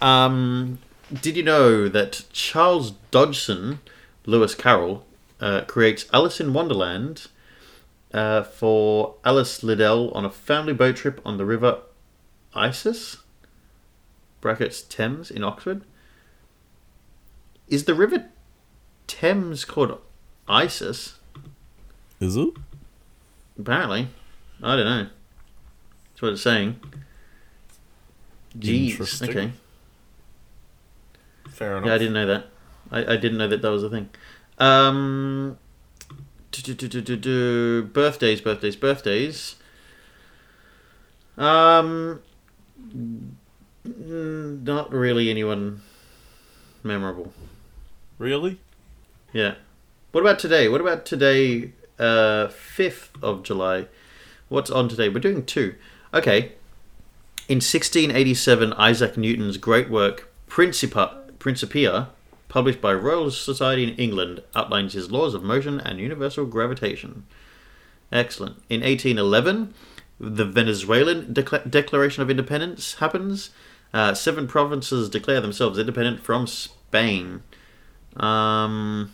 Um, 0.00 0.78
did 1.12 1.36
you 1.36 1.42
know 1.42 1.88
that 1.88 2.24
Charles 2.32 2.92
Dodgson, 3.10 3.80
Lewis 4.24 4.54
Carroll, 4.54 5.06
uh, 5.40 5.62
creates 5.62 6.06
Alice 6.12 6.40
in 6.40 6.52
Wonderland 6.52 7.28
uh, 8.12 8.42
for 8.42 9.14
Alice 9.24 9.62
Liddell 9.62 10.10
on 10.12 10.24
a 10.24 10.30
family 10.30 10.72
boat 10.72 10.96
trip 10.96 11.20
on 11.24 11.36
the 11.36 11.44
River 11.44 11.80
Isis? 12.54 13.18
Brackets 14.40 14.82
Thames 14.82 15.30
in 15.30 15.42
Oxford. 15.42 15.84
Is 17.68 17.84
the 17.84 17.94
River 17.94 18.30
Thames 19.06 19.64
called 19.64 19.98
Isis? 20.48 21.18
Is 22.20 22.36
it? 22.36 22.50
Apparently. 23.58 24.08
I 24.62 24.76
don't 24.76 24.86
know. 24.86 25.08
That's 26.12 26.22
what 26.22 26.32
it's 26.32 26.42
saying. 26.42 26.80
Jeez. 28.58 29.22
Okay. 29.28 29.52
Fair 31.50 31.76
enough. 31.76 31.86
Yeah, 31.86 31.94
I 31.94 31.98
didn't 31.98 32.14
know 32.14 32.26
that. 32.26 32.46
I, 32.90 33.14
I 33.14 33.16
didn't 33.16 33.38
know 33.38 33.48
that 33.48 33.62
that 33.62 33.70
was 33.70 33.82
a 33.82 33.90
thing. 33.90 34.08
Um, 34.58 35.58
do, 36.52 36.62
do, 36.62 36.74
do, 36.74 36.88
do, 36.88 37.00
do, 37.02 37.16
do. 37.16 37.82
birthdays, 37.84 38.40
birthdays, 38.40 38.76
birthdays. 38.76 39.56
Um, 41.36 42.22
not 43.84 44.92
really 44.92 45.28
anyone 45.30 45.82
memorable. 46.82 47.32
Really? 48.18 48.58
Yeah. 49.32 49.54
What 50.12 50.20
about 50.20 50.38
today? 50.38 50.68
What 50.68 50.80
about 50.80 51.04
today, 51.04 51.72
uh, 51.98 52.48
5th 52.48 53.10
of 53.22 53.42
July? 53.42 53.86
What's 54.48 54.70
on 54.70 54.88
today? 54.88 55.08
We're 55.08 55.20
doing 55.20 55.44
two. 55.44 55.74
Okay. 56.14 56.52
In 57.48 57.56
1687, 57.56 58.72
Isaac 58.74 59.16
Newton's 59.16 59.56
great 59.56 59.90
work, 59.90 60.32
Principia, 60.48 61.10
Principia, 61.38 62.08
published 62.48 62.80
by 62.80 62.94
Royal 62.94 63.30
Society 63.30 63.84
in 63.84 63.96
England, 63.96 64.42
outlines 64.54 64.94
his 64.94 65.10
laws 65.10 65.34
of 65.34 65.42
motion 65.42 65.80
and 65.80 65.98
universal 65.98 66.46
gravitation. 66.46 67.24
Excellent. 68.10 68.56
In 68.70 68.80
1811, 68.80 69.74
the 70.18 70.44
Venezuelan 70.44 71.34
Decla- 71.34 71.70
Declaration 71.70 72.22
of 72.22 72.30
Independence 72.30 72.94
happens. 72.94 73.50
Uh, 73.92 74.14
seven 74.14 74.46
provinces 74.46 75.08
declare 75.08 75.40
themselves 75.40 75.78
independent 75.78 76.20
from 76.22 76.46
Spain. 76.46 77.42
Um, 78.16 79.12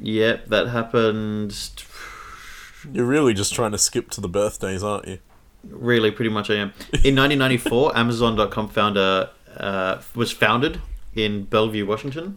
yep, 0.00 0.46
that 0.48 0.68
happened. 0.68 1.56
You're 2.92 3.06
really 3.06 3.34
just 3.34 3.54
trying 3.54 3.72
to 3.72 3.78
skip 3.78 4.10
to 4.10 4.20
the 4.20 4.28
birthdays, 4.28 4.82
aren't 4.82 5.08
you? 5.08 5.18
Really, 5.64 6.10
pretty 6.10 6.30
much 6.30 6.50
I 6.50 6.54
am. 6.54 6.72
In 7.02 7.16
1994, 7.16 7.96
Amazon.com 7.96 8.68
founder 8.68 9.30
uh, 9.56 10.02
was 10.14 10.30
founded 10.30 10.80
in 11.14 11.44
Bellevue, 11.44 11.86
Washington. 11.86 12.36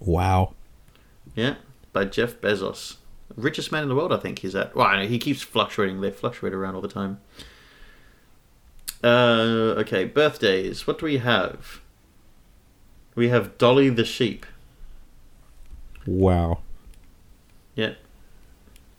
Wow. 0.00 0.54
Yeah, 1.34 1.56
by 1.92 2.06
Jeff 2.06 2.40
Bezos, 2.40 2.96
richest 3.36 3.70
man 3.70 3.82
in 3.82 3.88
the 3.88 3.94
world. 3.94 4.12
I 4.12 4.16
think 4.16 4.40
he's 4.40 4.54
at. 4.54 4.74
Well, 4.74 4.86
I 4.86 5.02
know 5.02 5.08
he 5.08 5.18
keeps 5.18 5.42
fluctuating. 5.42 6.00
They 6.00 6.10
fluctuate 6.10 6.52
around 6.54 6.74
all 6.74 6.80
the 6.80 6.88
time. 6.88 7.20
Uh, 9.04 9.76
okay, 9.78 10.04
birthdays. 10.04 10.86
What 10.86 10.98
do 10.98 11.04
we 11.06 11.18
have? 11.18 11.80
We 13.16 13.28
have 13.30 13.58
Dolly 13.58 13.88
the 13.88 14.04
sheep. 14.04 14.46
Wow. 16.06 16.60
Yeah. 17.74 17.94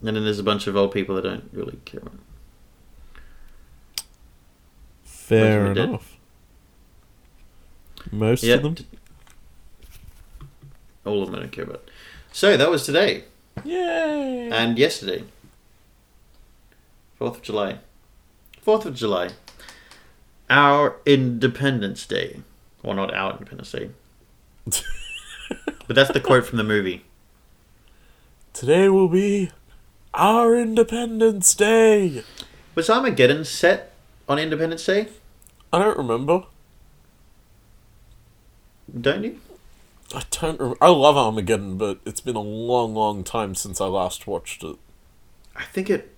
And 0.01 0.15
then 0.15 0.23
there's 0.25 0.39
a 0.39 0.43
bunch 0.43 0.67
of 0.67 0.75
old 0.75 0.91
people 0.91 1.15
that 1.15 1.21
don't 1.23 1.49
really 1.53 1.79
care. 1.85 2.01
about- 2.01 2.13
Fair 5.03 5.67
Most 5.73 5.77
enough. 5.77 6.17
Most 8.11 8.43
Yeah. 8.43 8.55
of 8.55 8.63
them? 8.63 8.75
All 11.05 11.21
of 11.23 11.27
them 11.29 11.35
I 11.35 11.39
don't 11.43 11.51
care 11.51 11.63
about. 11.63 11.89
So 12.31 12.57
that 12.57 12.69
was 12.69 12.85
today 12.85 13.25
Yay! 13.63 14.49
and 14.51 14.77
yesterday. 14.77 15.23
Fourth 17.17 17.37
of 17.37 17.41
July. 17.41 17.79
Fourth 18.61 18.85
of 18.85 18.95
July. 18.95 19.29
Our 20.49 20.97
Independence 21.05 22.05
Day. 22.05 22.41
Well, 22.83 22.95
not 22.95 23.13
our 23.13 23.31
Independence 23.33 23.71
Day. 23.71 23.89
But 25.87 25.95
that's 25.95 26.11
the 26.11 26.19
quote 26.19 26.45
from 26.45 26.57
the 26.57 26.65
movie. 26.65 27.05
Today 28.51 28.89
will 28.89 29.07
be 29.07 29.51
our 30.13 30.53
Independence 30.53 31.53
Day. 31.53 32.23
Was 32.75 32.89
Armageddon 32.89 33.45
set 33.45 33.93
on 34.27 34.37
Independence 34.37 34.85
Day? 34.85 35.07
I 35.71 35.79
don't 35.79 35.97
remember. 35.97 36.43
Don't 38.99 39.23
you? 39.23 39.39
I 40.13 40.23
don't. 40.29 40.59
Rem- 40.59 40.75
I 40.81 40.89
love 40.89 41.15
Armageddon, 41.17 41.77
but 41.77 41.99
it's 42.05 42.21
been 42.21 42.35
a 42.35 42.41
long, 42.41 42.93
long 42.93 43.23
time 43.23 43.55
since 43.55 43.79
I 43.79 43.85
last 43.85 44.27
watched 44.27 44.63
it. 44.63 44.75
I 45.55 45.63
think 45.63 45.89
it 45.89 46.13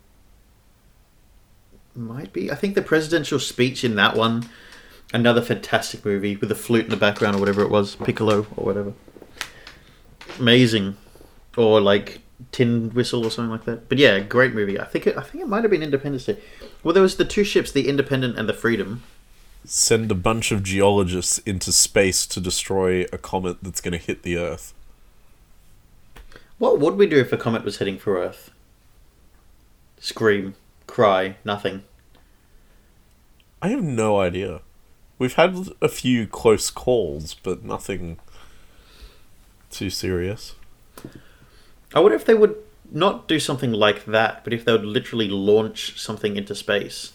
might 1.95 2.33
be. 2.33 2.51
I 2.51 2.55
think 2.55 2.75
the 2.75 2.81
presidential 2.81 3.39
speech 3.39 3.83
in 3.83 3.95
that 3.95 4.15
one, 4.15 4.49
another 5.13 5.41
fantastic 5.41 6.05
movie 6.05 6.35
with 6.35 6.51
a 6.51 6.55
flute 6.55 6.85
in 6.85 6.91
the 6.91 6.97
background 6.97 7.35
or 7.35 7.39
whatever 7.39 7.61
it 7.61 7.69
was, 7.69 7.95
piccolo 7.95 8.45
or 8.55 8.65
whatever. 8.65 8.93
Amazing, 10.39 10.95
or 11.57 11.81
like 11.81 12.21
tin 12.51 12.89
whistle 12.91 13.25
or 13.25 13.31
something 13.31 13.51
like 13.51 13.65
that. 13.65 13.89
But 13.89 13.97
yeah, 13.97 14.19
great 14.19 14.53
movie. 14.53 14.79
I 14.79 14.85
think 14.85 15.07
it. 15.07 15.17
I 15.17 15.21
think 15.21 15.43
it 15.43 15.47
might 15.47 15.63
have 15.63 15.71
been 15.71 15.83
Independence 15.83 16.25
Day. 16.25 16.37
Well, 16.83 16.93
there 16.93 17.03
was 17.03 17.17
the 17.17 17.25
two 17.25 17.43
ships, 17.43 17.71
the 17.71 17.87
Independent 17.87 18.37
and 18.37 18.47
the 18.47 18.53
Freedom. 18.53 19.03
Send 19.65 20.09
a 20.09 20.15
bunch 20.15 20.51
of 20.51 20.63
geologists 20.63 21.39
into 21.39 21.73
space 21.73 22.25
to 22.27 22.39
destroy 22.39 23.05
a 23.11 23.17
comet 23.17 23.57
that's 23.61 23.81
going 23.81 23.91
to 23.91 23.97
hit 23.97 24.23
the 24.23 24.37
Earth. 24.37 24.73
What 26.57 26.79
would 26.79 26.95
we 26.95 27.07
do 27.07 27.19
if 27.19 27.33
a 27.33 27.37
comet 27.37 27.63
was 27.65 27.77
heading 27.77 27.97
for 27.97 28.17
Earth? 28.17 28.51
Scream, 29.99 30.55
cry, 30.87 31.35
nothing. 31.43 31.83
I 33.61 33.69
have 33.69 33.83
no 33.83 34.19
idea. 34.19 34.61
We've 35.19 35.35
had 35.35 35.69
a 35.81 35.89
few 35.89 36.25
close 36.25 36.71
calls, 36.71 37.33
but 37.33 37.63
nothing 37.63 38.17
too 39.69 39.89
serious. 39.89 40.55
I 41.93 41.99
wonder 41.99 42.15
if 42.15 42.25
they 42.25 42.33
would 42.33 42.55
not 42.89 43.27
do 43.27 43.39
something 43.39 43.71
like 43.71 44.05
that, 44.05 44.43
but 44.43 44.53
if 44.53 44.65
they 44.65 44.71
would 44.71 44.85
literally 44.85 45.27
launch 45.27 45.99
something 45.99 46.37
into 46.37 46.55
space. 46.55 47.13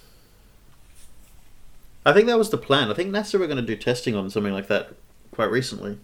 I 2.07 2.13
think 2.13 2.27
that 2.27 2.39
was 2.39 2.51
the 2.51 2.59
plan. 2.59 2.91
I 2.91 2.95
think 2.95 3.11
NASA 3.11 3.41
were 3.41 3.47
going 3.47 3.57
to 3.57 3.63
do 3.63 3.77
testing 3.77 4.15
on 4.15 4.29
something 4.29 4.53
like 4.53 4.69
that 4.69 4.93
quite 5.31 5.51
recently. 5.51 5.99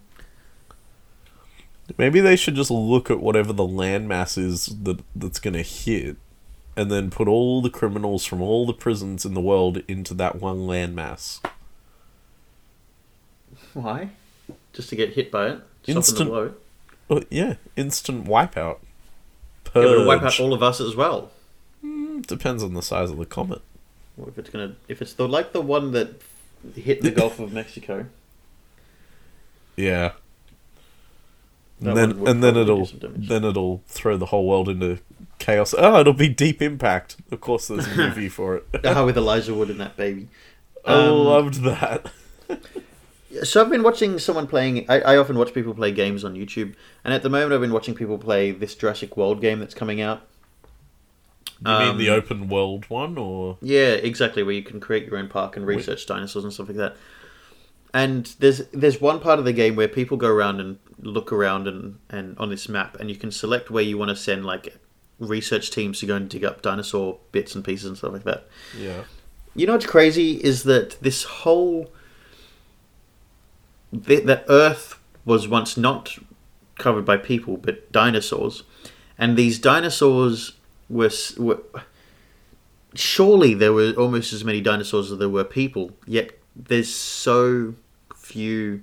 Maybe 1.98 2.20
they 2.20 2.36
should 2.36 2.54
just 2.54 2.70
look 2.70 3.10
at 3.10 3.20
whatever 3.20 3.52
the 3.52 3.64
landmass 3.64 4.38
is 4.38 4.66
that 4.84 5.00
that's 5.14 5.40
going 5.40 5.54
to 5.54 5.62
hit, 5.62 6.16
and 6.76 6.90
then 6.90 7.10
put 7.10 7.28
all 7.28 7.60
the 7.60 7.68
criminals 7.68 8.24
from 8.24 8.40
all 8.40 8.64
the 8.64 8.72
prisons 8.72 9.26
in 9.26 9.34
the 9.34 9.40
world 9.40 9.82
into 9.86 10.14
that 10.14 10.40
one 10.40 10.60
landmass. 10.60 11.40
Why? 13.74 14.10
Just 14.72 14.88
to 14.90 14.96
get 14.96 15.10
hit 15.14 15.30
by 15.30 15.48
it? 15.50 15.60
Instant- 15.86 16.28
blow. 16.30 16.54
Well, 17.08 17.22
yeah, 17.30 17.54
instant 17.76 18.26
wipeout. 18.26 18.78
Yeah, 19.74 19.82
it'll 19.82 20.06
wipe 20.06 20.22
out 20.22 20.38
all 20.40 20.52
of 20.54 20.62
us 20.62 20.80
as 20.80 20.94
well. 20.96 21.30
Depends 22.26 22.62
on 22.62 22.74
the 22.74 22.82
size 22.82 23.10
of 23.10 23.16
the 23.18 23.26
comet. 23.26 23.62
Or 24.18 24.28
if 24.28 24.38
it's 24.38 24.50
gonna, 24.50 24.74
if 24.88 25.00
it's 25.02 25.12
the 25.14 25.26
like 25.28 25.52
the 25.52 25.60
one 25.60 25.92
that 25.92 26.20
hit 26.74 27.02
the 27.02 27.10
Gulf 27.20 27.38
of 27.40 27.52
Mexico, 27.52 28.06
Yeah. 29.76 30.12
That 31.80 31.96
And 31.96 31.96
then 32.18 32.28
and 32.28 32.44
then 32.44 32.56
it'll 32.56 32.86
then 33.02 33.44
it'll 33.44 33.82
throw 33.86 34.16
the 34.18 34.26
whole 34.26 34.46
world 34.46 34.68
into 34.68 34.98
chaos. 35.38 35.74
Oh, 35.76 35.98
it'll 36.00 36.12
be 36.12 36.28
Deep 36.28 36.60
Impact. 36.60 37.16
Of 37.30 37.40
course, 37.40 37.68
there's 37.68 37.86
a 37.86 37.96
movie 37.96 38.28
for 38.38 38.56
it. 38.56 38.66
Ah, 38.84 39.04
with 39.04 39.16
Elijah 39.16 39.54
Wood 39.54 39.70
and 39.70 39.80
that 39.80 39.96
baby. 39.96 40.28
I 40.84 40.92
Um, 41.06 41.10
loved 41.24 41.54
that. 41.62 42.10
So 43.44 43.60
I've 43.60 43.70
been 43.70 43.82
watching 43.82 44.18
someone 44.18 44.46
playing. 44.46 44.86
I, 44.88 45.00
I 45.00 45.16
often 45.16 45.38
watch 45.38 45.54
people 45.54 45.74
play 45.74 45.92
games 45.92 46.24
on 46.24 46.34
YouTube, 46.34 46.74
and 47.04 47.14
at 47.14 47.22
the 47.22 47.30
moment 47.30 47.52
I've 47.52 47.60
been 47.60 47.72
watching 47.72 47.94
people 47.94 48.18
play 48.18 48.50
this 48.50 48.74
Jurassic 48.74 49.16
World 49.16 49.40
game 49.40 49.60
that's 49.60 49.74
coming 49.74 50.00
out. 50.00 50.26
You 51.64 51.78
mean 51.78 51.98
the 51.98 52.08
um, 52.08 52.16
open 52.16 52.48
world 52.48 52.88
one, 52.88 53.18
or 53.18 53.58
Yeah, 53.60 53.92
exactly. 53.92 54.42
Where 54.42 54.54
you 54.54 54.62
can 54.62 54.80
create 54.80 55.06
your 55.06 55.18
own 55.18 55.28
park 55.28 55.56
and 55.56 55.66
research 55.66 56.06
dinosaurs 56.06 56.44
and 56.44 56.52
stuff 56.52 56.68
like 56.68 56.78
that. 56.78 56.96
And 57.92 58.26
there's 58.38 58.66
there's 58.68 59.00
one 59.00 59.20
part 59.20 59.38
of 59.38 59.44
the 59.44 59.52
game 59.52 59.76
where 59.76 59.88
people 59.88 60.16
go 60.16 60.28
around 60.28 60.60
and 60.60 60.78
look 61.00 61.32
around 61.32 61.68
and, 61.68 61.98
and 62.08 62.38
on 62.38 62.48
this 62.48 62.68
map, 62.68 62.98
and 62.98 63.10
you 63.10 63.16
can 63.16 63.30
select 63.30 63.70
where 63.70 63.82
you 63.82 63.98
want 63.98 64.08
to 64.08 64.16
send 64.16 64.46
like 64.46 64.78
research 65.18 65.70
teams 65.70 66.00
to 66.00 66.06
go 66.06 66.16
and 66.16 66.28
dig 66.30 66.44
up 66.44 66.62
dinosaur 66.62 67.18
bits 67.30 67.54
and 67.54 67.64
pieces 67.64 67.86
and 67.86 67.98
stuff 67.98 68.12
like 68.12 68.24
that. 68.24 68.48
yeah? 68.76 69.04
You 69.54 69.66
know 69.66 69.74
what's 69.74 69.86
crazy 69.86 70.34
is 70.36 70.62
that 70.62 71.00
this 71.02 71.24
whole 71.24 71.92
that 73.92 74.26
that 74.26 74.44
Earth 74.48 74.98
was 75.24 75.48
once 75.48 75.76
not 75.76 76.18
covered 76.78 77.04
by 77.04 77.16
people 77.16 77.56
but 77.56 77.90
dinosaurs, 77.92 78.62
and 79.18 79.36
these 79.36 79.58
dinosaurs 79.58 80.52
were, 80.88 81.10
were 81.38 81.60
surely 82.94 83.54
there 83.54 83.72
were 83.72 83.92
almost 83.92 84.32
as 84.32 84.44
many 84.44 84.60
dinosaurs 84.60 85.12
as 85.12 85.18
there 85.18 85.28
were 85.28 85.44
people. 85.44 85.92
Yet 86.06 86.38
there's 86.56 86.92
so 86.92 87.74
few. 88.16 88.82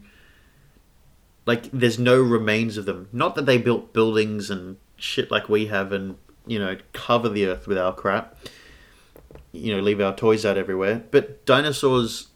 Like 1.45 1.72
there's 1.72 1.97
no 1.97 2.22
remains 2.22 2.78
of 2.78 2.86
them. 2.86 3.08
Not 3.14 3.36
that 3.36 3.45
they 3.45 3.58
built 3.58 3.93
buildings 3.93 4.49
and 4.49 4.76
shit 4.97 5.32
like 5.32 5.47
we 5.47 5.68
have, 5.68 5.93
and 5.93 6.18
you 6.45 6.60
know 6.60 6.78
cover 6.93 7.30
the 7.30 7.45
Earth 7.45 7.68
with 7.68 7.78
our 7.78 7.93
crap 7.93 8.38
you 9.51 9.76
know 9.76 9.82
leave 9.82 9.99
our 9.99 10.16
toys 10.16 10.45
out 10.45 10.58
everywhere 10.58 11.03
but 11.12 11.45
dinosaurs 11.45 12.28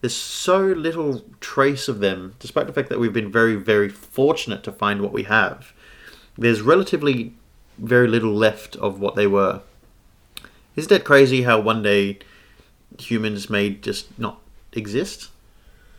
there's 0.00 0.14
so 0.14 0.58
little 0.60 1.24
trace 1.40 1.88
of 1.88 2.00
them 2.00 2.34
despite 2.38 2.66
the 2.66 2.72
fact 2.72 2.88
that 2.88 3.00
we've 3.00 3.12
been 3.12 3.32
very 3.32 3.56
very 3.56 3.88
fortunate 3.88 4.62
to 4.62 4.72
find 4.72 5.00
what 5.00 5.12
we 5.12 5.24
have 5.24 5.72
there's 6.38 6.62
relatively 6.62 7.34
very 7.78 8.08
little 8.08 8.32
left 8.32 8.76
of 8.76 9.00
what 9.00 9.16
they 9.16 9.26
were. 9.26 9.62
Isn't 10.76 10.92
it 10.92 11.04
crazy 11.04 11.42
how 11.42 11.60
one 11.60 11.82
day 11.82 12.18
humans 12.98 13.50
may 13.50 13.70
just 13.70 14.16
not 14.18 14.40
exist? 14.72 15.30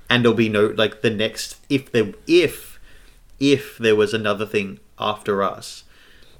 And 0.09 0.23
there'll 0.23 0.35
be 0.35 0.49
no 0.49 0.67
like 0.67 1.01
the 1.01 1.09
next 1.09 1.57
if 1.69 1.91
there 1.91 2.13
if 2.25 2.79
if 3.39 3.77
there 3.77 3.95
was 3.95 4.13
another 4.13 4.45
thing 4.45 4.79
after 4.97 5.43
us 5.43 5.83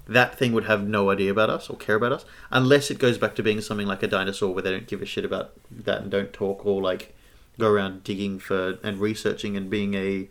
that 0.05 0.35
thing 0.37 0.51
would 0.53 0.65
have 0.65 0.85
no 0.87 1.11
idea 1.11 1.29
about 1.29 1.51
us 1.51 1.69
or 1.69 1.77
care 1.77 1.95
about 1.95 2.11
us 2.11 2.25
unless 2.49 2.89
it 2.89 2.97
goes 2.97 3.19
back 3.19 3.35
to 3.35 3.43
being 3.43 3.61
something 3.61 3.85
like 3.85 4.01
a 4.01 4.07
dinosaur 4.07 4.51
where 4.51 4.63
they 4.63 4.71
don't 4.71 4.87
give 4.87 5.03
a 5.03 5.05
shit 5.05 5.23
about 5.23 5.51
that 5.69 6.01
and 6.01 6.09
don't 6.09 6.33
talk 6.33 6.65
or 6.65 6.81
like 6.81 7.15
go 7.59 7.69
around 7.69 8.03
digging 8.03 8.39
for 8.39 8.79
and 8.83 8.99
researching 8.99 9.55
and 9.55 9.69
being 9.69 9.93
a 9.93 10.27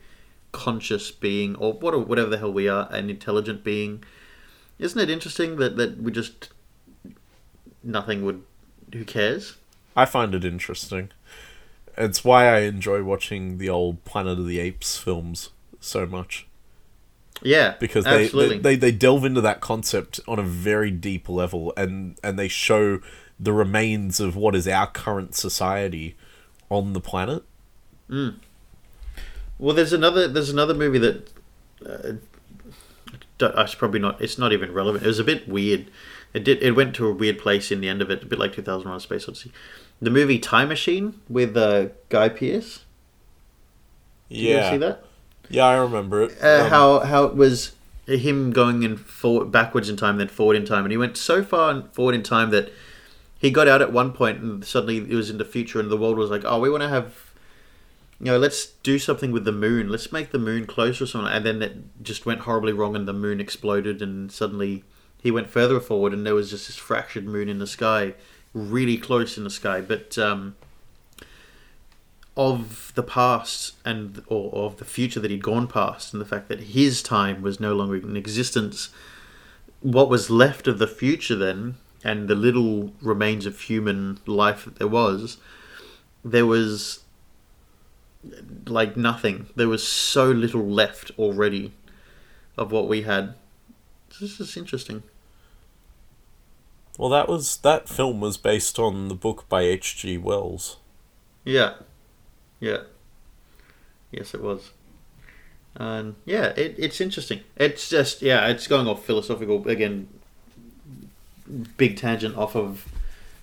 conscious 0.53 1.11
being 1.11 1.55
or 1.57 1.73
what 1.75 2.09
whatever 2.09 2.31
the 2.31 2.39
hell 2.39 2.53
we 2.53 2.69
are 2.69 2.89
an 2.91 3.11
intelligent 3.11 3.63
being. 3.63 4.03
Isn't 4.79 5.01
it 5.01 5.11
interesting 5.11 5.57
that 5.57 5.77
that 5.77 5.99
we 6.03 6.11
just 6.11 6.51
nothing 7.83 8.25
would 8.25 8.43
who 8.93 9.05
cares? 9.05 9.57
I 9.95 10.05
find 10.05 10.35
it 10.35 10.45
interesting. 10.45 11.11
It's 11.97 12.25
why 12.25 12.47
I 12.47 12.61
enjoy 12.61 13.03
watching 13.03 13.59
the 13.59 13.69
old 13.69 14.05
Planet 14.05 14.39
of 14.39 14.47
the 14.47 14.61
Apes 14.61 14.97
films 14.97 15.51
so 15.81 16.07
much. 16.07 16.47
Yeah 17.43 17.75
because 17.79 18.05
they, 18.05 18.25
absolutely. 18.25 18.59
they, 18.59 18.77
they 18.77 18.91
they 18.91 18.97
delve 18.97 19.25
into 19.25 19.41
that 19.43 19.61
concept 19.61 20.19
on 20.27 20.41
a 20.41 20.43
very 20.43 20.91
deep 20.91 21.29
level 21.29 21.73
and 21.77 22.19
and 22.25 22.37
they 22.37 22.49
show 22.49 23.01
the 23.39 23.53
remains 23.53 24.19
of 24.19 24.35
what 24.35 24.57
is 24.57 24.67
our 24.67 24.89
current 24.89 25.37
society 25.37 26.17
on 26.71 26.93
the 26.93 27.01
planet. 27.01 27.43
Well, 29.59 29.75
there's 29.75 29.93
another 29.93 30.29
there's 30.29 30.51
another 30.51 30.75
movie 30.75 30.99
that 30.99 31.33
uh, 31.85 32.13
don't- 33.39 33.59
it's 33.59 33.75
probably 33.75 34.01
not 34.01 34.21
it's 34.21 34.39
not 34.39 34.53
even 34.53 34.73
relevant. 34.73 35.05
It 35.05 35.09
was 35.09 35.19
a 35.19 35.25
bit 35.25 35.49
weird. 35.49 35.87
It 36.35 36.45
did 36.45 36.63
it 36.63 36.73
went 36.73 36.95
to 36.97 37.07
a 37.07 37.13
weird 37.13 37.39
place 37.39 37.71
in 37.73 37.81
the 37.81 37.89
end 37.89 38.03
of 38.03 38.11
it, 38.11 38.23
a 38.23 38.27
bit 38.27 38.39
like 38.39 38.53
2001: 38.55 39.01
Space 39.01 39.29
Odyssey. 39.29 39.53
The 40.01 40.11
movie 40.11 40.39
Time 40.39 40.69
Machine 40.69 41.21
with 41.29 41.57
uh, 41.57 41.87
Guy 42.09 42.29
Pearce. 42.29 42.85
Did 44.31 44.39
you 44.39 44.49
Yeah, 44.57 44.71
see 44.71 44.77
that? 44.79 45.05
yeah, 45.49 45.65
I 45.67 45.77
remember 45.77 46.23
it. 46.23 46.37
Uh, 46.43 46.65
Um, 46.65 46.71
how 46.71 46.99
how 47.01 47.25
it 47.25 47.35
was 47.35 47.73
him 48.07 48.53
going 48.53 48.83
in 48.85 48.97
forward, 48.97 49.51
backwards 49.51 49.89
in 49.89 49.97
time, 49.97 50.19
then 50.19 50.29
forward 50.29 50.57
in 50.57 50.65
time, 50.65 50.85
and 50.85 50.93
he 50.93 50.97
went 50.99 51.17
so 51.17 51.43
far 51.43 51.83
forward 51.93 52.15
in 52.15 52.23
time 52.23 52.51
that 52.51 52.71
he 53.39 53.51
got 53.51 53.69
out 53.69 53.83
at 53.83 53.93
one 53.93 54.13
point, 54.13 54.41
and 54.41 54.65
suddenly 54.65 54.99
it 54.99 55.15
was 55.15 55.31
in 55.31 55.39
the 55.39 55.45
future, 55.45 55.81
and 55.81 55.91
the 55.91 55.97
world 55.97 56.19
was 56.19 56.31
like, 56.31 56.45
"Oh, 56.45 56.59
we 56.59 56.71
want 56.71 56.83
to 56.83 56.89
have, 56.89 57.33
you 58.21 58.27
know, 58.27 58.39
let's 58.39 58.67
do 58.67 58.99
something 58.99 59.33
with 59.33 59.45
the 59.45 59.53
moon. 59.53 59.89
Let's 59.89 60.13
make 60.13 60.31
the 60.31 60.39
moon 60.39 60.67
closer 60.67 61.05
or 61.05 61.07
something." 61.07 61.33
And 61.33 61.47
then 61.47 61.63
it 61.63 62.03
just 62.03 62.27
went 62.27 62.41
horribly 62.41 62.73
wrong, 62.73 62.97
and 62.97 63.07
the 63.07 63.13
moon 63.13 63.41
exploded, 63.41 64.03
and 64.03 64.31
suddenly 64.33 64.85
he 65.23 65.31
went 65.31 65.51
further 65.51 65.81
forward, 65.81 66.13
and 66.13 66.27
there 66.27 66.35
was 66.35 66.51
just 66.51 66.67
this 66.67 66.77
fractured 66.77 67.27
moon 67.27 67.49
in 67.49 67.59
the 67.59 67.67
sky, 67.67 68.15
really 68.53 68.97
close 68.97 69.39
in 69.39 69.45
the 69.45 69.51
sky, 69.51 69.81
but. 69.81 70.19
um 70.19 70.55
of 72.39 72.93
the 72.95 73.03
past 73.03 73.75
and 73.85 74.23
or 74.29 74.67
of 74.67 74.77
the 74.77 74.85
future 74.85 75.19
that 75.19 75.31
he'd 75.31 75.43
gone 75.43 75.67
past 75.67 76.13
and 76.13 76.21
the 76.21 76.25
fact 76.25 76.49
that 76.49 76.61
his 76.61 77.03
time 77.03 77.43
was 77.43 77.59
no 77.59 77.75
longer 77.75 77.97
in 77.97 78.17
existence 78.17 78.91
what 79.81 80.09
was 80.09 80.31
left 80.31 80.69
of 80.69 80.79
the 80.79 80.87
future 80.87 81.35
then 81.35 81.75
and 82.05 82.29
the 82.29 82.35
little 82.35 82.93
remains 83.01 83.47
of 83.47 83.61
human 83.61 84.19
life 84.27 84.65
that 84.65 84.79
there 84.79 84.89
was 84.89 85.39
there 86.25 86.47
was 86.47 87.05
like 88.67 88.97
nothing 88.97 89.47
there 89.57 89.69
was 89.69 89.87
so 89.87 90.31
little 90.31 90.67
left 90.67 91.11
already 91.19 91.73
of 92.57 92.73
what 92.73 92.89
we 92.89 93.03
had 93.03 93.35
this 94.21 94.41
is 94.41 94.57
interesting 94.57 95.03
well, 96.99 97.09
that 97.11 97.29
was 97.29 97.59
that 97.59 97.89
film 97.89 98.21
was 98.21 98.37
based 98.37 98.79
on 98.81 99.07
the 99.07 99.15
book 99.15 99.49
by 99.49 99.63
H. 99.63 99.97
G. 99.97 100.19
Wells. 100.19 100.79
Yeah. 101.45 101.75
Yeah. 102.59 102.83
Yes, 104.11 104.35
it 104.35 104.43
was. 104.43 104.73
And 105.77 106.17
yeah, 106.25 106.47
it, 106.57 106.75
it's 106.77 107.01
interesting. 107.01 107.43
It's 107.57 107.89
just, 107.89 108.21
yeah, 108.21 108.49
it's 108.49 108.67
going 108.67 108.89
off 108.89 109.07
philosophical, 109.07 109.67
again, 109.69 110.09
big 111.77 111.97
tangent 111.97 112.37
off 112.37 112.55
of 112.57 112.87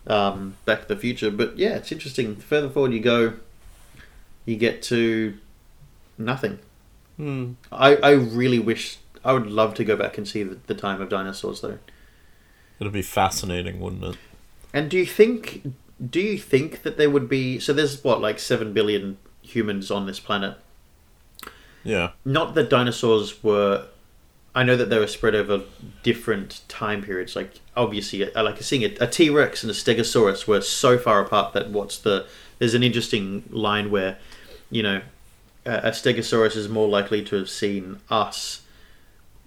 um, 0.08 0.56
Back 0.66 0.84
to 0.84 0.88
the 0.88 1.00
Future. 1.00 1.32
But 1.32 1.58
yeah, 1.58 1.76
it's 1.76 1.92
interesting. 1.92 2.36
The 2.36 2.42
further 2.42 2.70
forward 2.70 2.94
you 2.94 3.00
go, 3.00 3.34
you 4.46 4.56
get 4.56 4.82
to 4.84 5.38
nothing. 6.18 6.60
Hmm. 7.18 7.54
I, 7.72 7.96
I 7.98 8.12
really 8.12 8.60
wish, 8.60 8.98
I 9.24 9.34
would 9.34 9.48
love 9.48 9.74
to 9.76 9.84
go 9.84 9.96
back 9.96 10.18
and 10.18 10.28
see 10.28 10.44
the, 10.44 10.58
the 10.68 10.76
time 10.76 11.02
of 11.02 11.10
dinosaurs, 11.10 11.62
though. 11.62 11.80
It'd 12.80 12.94
be 12.94 13.02
fascinating, 13.02 13.80
wouldn't 13.80 14.04
it? 14.04 14.18
And 14.74 14.92
do 14.92 14.98
you 14.98 15.06
think 15.06 15.74
do 16.10 16.20
you 16.20 16.38
think 16.38 16.82
that 16.84 16.98
there 16.98 17.10
would 17.10 17.30
be 17.30 17.58
so 17.60 17.72
there's 17.72 18.04
what 18.04 18.20
like 18.20 18.38
7 18.38 18.74
billion 18.74 19.18
humans 19.46 19.92
on 19.92 20.06
this 20.06 20.20
planet. 20.20 20.58
Yeah. 21.84 22.12
Not 22.24 22.56
that 22.56 22.70
dinosaurs 22.70 23.44
were 23.44 23.86
I 24.56 24.64
know 24.64 24.78
that 24.78 24.90
they 24.90 24.98
were 24.98 25.08
spread 25.08 25.36
over 25.36 25.64
different 26.02 26.62
time 26.70 27.04
periods 27.04 27.36
like 27.36 27.60
obviously 27.76 28.34
I 28.36 28.42
like 28.42 28.62
seeing 28.64 28.84
a, 28.84 28.96
a 29.04 29.08
T-Rex 29.08 29.64
and 29.64 29.70
a 29.70 29.74
Stegosaurus 29.74 30.48
were 30.48 30.62
so 30.62 30.98
far 30.98 31.22
apart 31.22 31.54
that 31.54 31.70
what's 31.70 31.98
the 31.98 32.26
there's 32.58 32.74
an 32.74 32.82
interesting 32.82 33.44
line 33.50 33.92
where 33.92 34.18
you 34.72 34.82
know 34.82 35.02
a, 35.66 35.74
a 35.74 35.90
Stegosaurus 35.90 36.56
is 36.56 36.70
more 36.70 36.88
likely 36.88 37.24
to 37.26 37.36
have 37.36 37.50
seen 37.50 38.00
us 38.10 38.62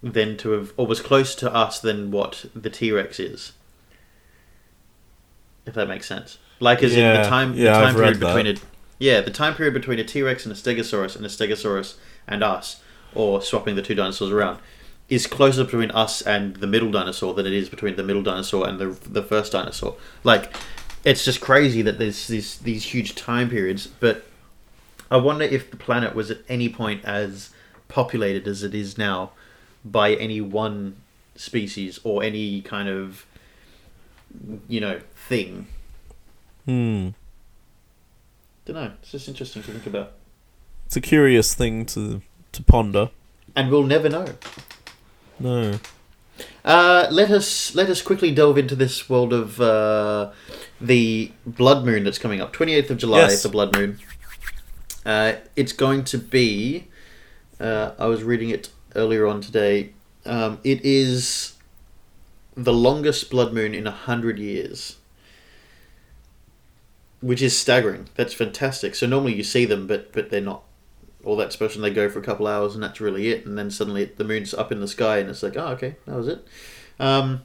than 0.03 0.37
to 0.37 0.51
have 0.51 0.73
or 0.77 0.87
was 0.87 1.01
closer 1.01 1.39
to 1.41 1.55
us 1.55 1.81
than 1.81 2.11
what 2.11 2.45
the 2.55 2.71
T-Rex 2.71 3.19
is. 3.19 3.53
If 5.67 5.75
that 5.75 5.89
makes 5.89 6.07
sense. 6.07 6.39
Like 6.61 6.83
as 6.83 6.95
in 6.95 7.23
the 7.23 7.29
time 7.29 7.55
yeah, 7.55 7.73
the 7.73 7.85
time 7.85 7.89
I've 7.89 7.97
period 7.97 8.21
between 8.21 8.47
a 8.47 8.55
yeah 8.99 9.21
the 9.21 9.31
time 9.31 9.55
period 9.55 9.75
between 9.75 9.99
a 9.99 10.05
T 10.05 10.23
Rex 10.23 10.45
and 10.45 10.53
a 10.53 10.57
Stegosaurus 10.57 11.17
and 11.17 11.25
a 11.25 11.29
Stegosaurus 11.29 11.97
and 12.27 12.43
us, 12.43 12.83
or 13.15 13.41
swapping 13.41 13.77
the 13.77 13.83
two 13.83 13.95
dinosaurs 13.95 14.31
around, 14.31 14.59
is 15.09 15.27
closer 15.27 15.65
between 15.65 15.91
us 15.93 16.21
and 16.23 16.57
the 16.57 16.67
middle 16.67 16.91
dinosaur 16.91 17.33
than 17.35 17.47
it 17.47 17.53
is 17.53 17.69
between 17.69 17.97
the 17.97 18.03
middle 18.03 18.23
dinosaur 18.23 18.69
and 18.69 18.79
the 18.79 18.87
the 19.09 19.23
first 19.23 19.53
dinosaur. 19.53 19.97
Like 20.25 20.55
it's 21.05 21.25
just 21.25 21.41
crazy 21.41 21.83
that 21.83 21.99
there's 21.99 22.27
these 22.29 22.59
these 22.59 22.85
huge 22.85 23.15
time 23.15 23.49
periods. 23.49 23.87
But 23.87 24.27
I 25.11 25.17
wonder 25.17 25.45
if 25.45 25.71
the 25.71 25.77
planet 25.79 26.15
was 26.15 26.31
at 26.31 26.39
any 26.49 26.69
point 26.69 27.05
as 27.05 27.51
populated 27.89 28.47
as 28.47 28.63
it 28.63 28.75
is 28.75 28.99
now 28.99 29.33
by 29.85 30.13
any 30.15 30.41
one 30.41 30.97
species 31.37 31.99
or 32.05 32.23
any 32.23 32.61
kind 32.61 32.89
of 32.89 33.25
you 34.69 34.81
know 34.81 35.01
thing. 35.29 35.67
Hmm. 36.67 37.09
Don't 38.67 38.77
know. 38.77 38.93
It's 39.01 39.13
just 39.13 39.27
interesting 39.29 39.63
to 39.63 39.71
think 39.73 39.87
about, 39.87 40.13
It's 40.85 40.97
a 40.97 41.01
curious 41.01 41.55
thing 41.55 41.87
to 41.87 42.21
to 42.53 42.63
ponder. 42.63 43.09
and 43.57 43.71
we'll 43.71 43.85
never 43.85 44.11
know. 44.11 44.27
No. 45.41 45.79
Uh, 46.65 47.07
let 47.11 47.31
us 47.31 47.75
let 47.75 47.89
us 47.89 48.03
quickly 48.03 48.31
delve 48.33 48.59
into 48.59 48.77
this 48.77 49.09
world 49.09 49.33
of 49.33 49.61
uh, 49.61 50.31
the 50.81 51.33
blood 51.47 51.85
moon 51.85 52.05
that's 52.05 52.19
coming 52.19 52.41
up. 52.41 52.53
Twenty 52.53 52.75
eighth 52.75 52.91
of 52.91 52.99
July, 52.99 53.21
Yes. 53.21 53.43
the 53.43 53.49
blood 53.49 53.77
moon. 53.77 53.99
Uh, 55.07 55.35
it's 55.57 55.73
going 55.73 56.05
to 56.05 56.19
be. 56.19 56.87
Uh, 57.59 57.93
I 57.99 58.07
was 58.07 58.23
reading 58.23 58.51
it 58.51 58.71
earlier 58.95 59.27
on 59.27 59.41
today. 59.41 59.91
Um, 60.27 60.59
it 60.63 60.85
is 60.85 61.55
the 62.57 62.73
longest 62.73 63.31
blood 63.31 63.53
moon 63.53 63.75
in 63.75 63.87
a 63.87 63.91
hundred 63.93 64.39
years, 64.39 64.97
which 67.21 67.43
is 67.43 67.57
staggering. 67.59 68.09
That's 68.15 68.35
fantastic. 68.35 68.95
So 68.95 69.07
normally 69.07 69.35
you 69.35 69.43
see 69.45 69.65
them, 69.65 69.87
but 69.87 70.13
but 70.13 70.31
they're 70.31 70.41
not 70.41 70.63
all 71.25 71.37
that 71.37 71.53
special. 71.53 71.85
And 71.85 71.91
they 71.91 71.95
go 71.95 72.09
for 72.09 72.19
a 72.19 72.23
couple 72.23 72.47
hours, 72.47 72.75
and 72.75 72.83
that's 72.83 73.01
really 73.01 73.29
it. 73.29 73.47
And 73.47 73.59
then 73.59 73.71
suddenly 73.71 74.05
the 74.05 74.25
moon's 74.25 74.55
up 74.55 74.73
in 74.73 74.81
the 74.81 74.89
sky, 74.89 75.19
and 75.19 75.31
it's 75.31 75.43
like, 75.43 75.57
oh, 75.57 75.69
okay, 75.69 75.97
that 76.07 76.17
was 76.17 76.29
it. 76.29 76.47
Um, 77.01 77.43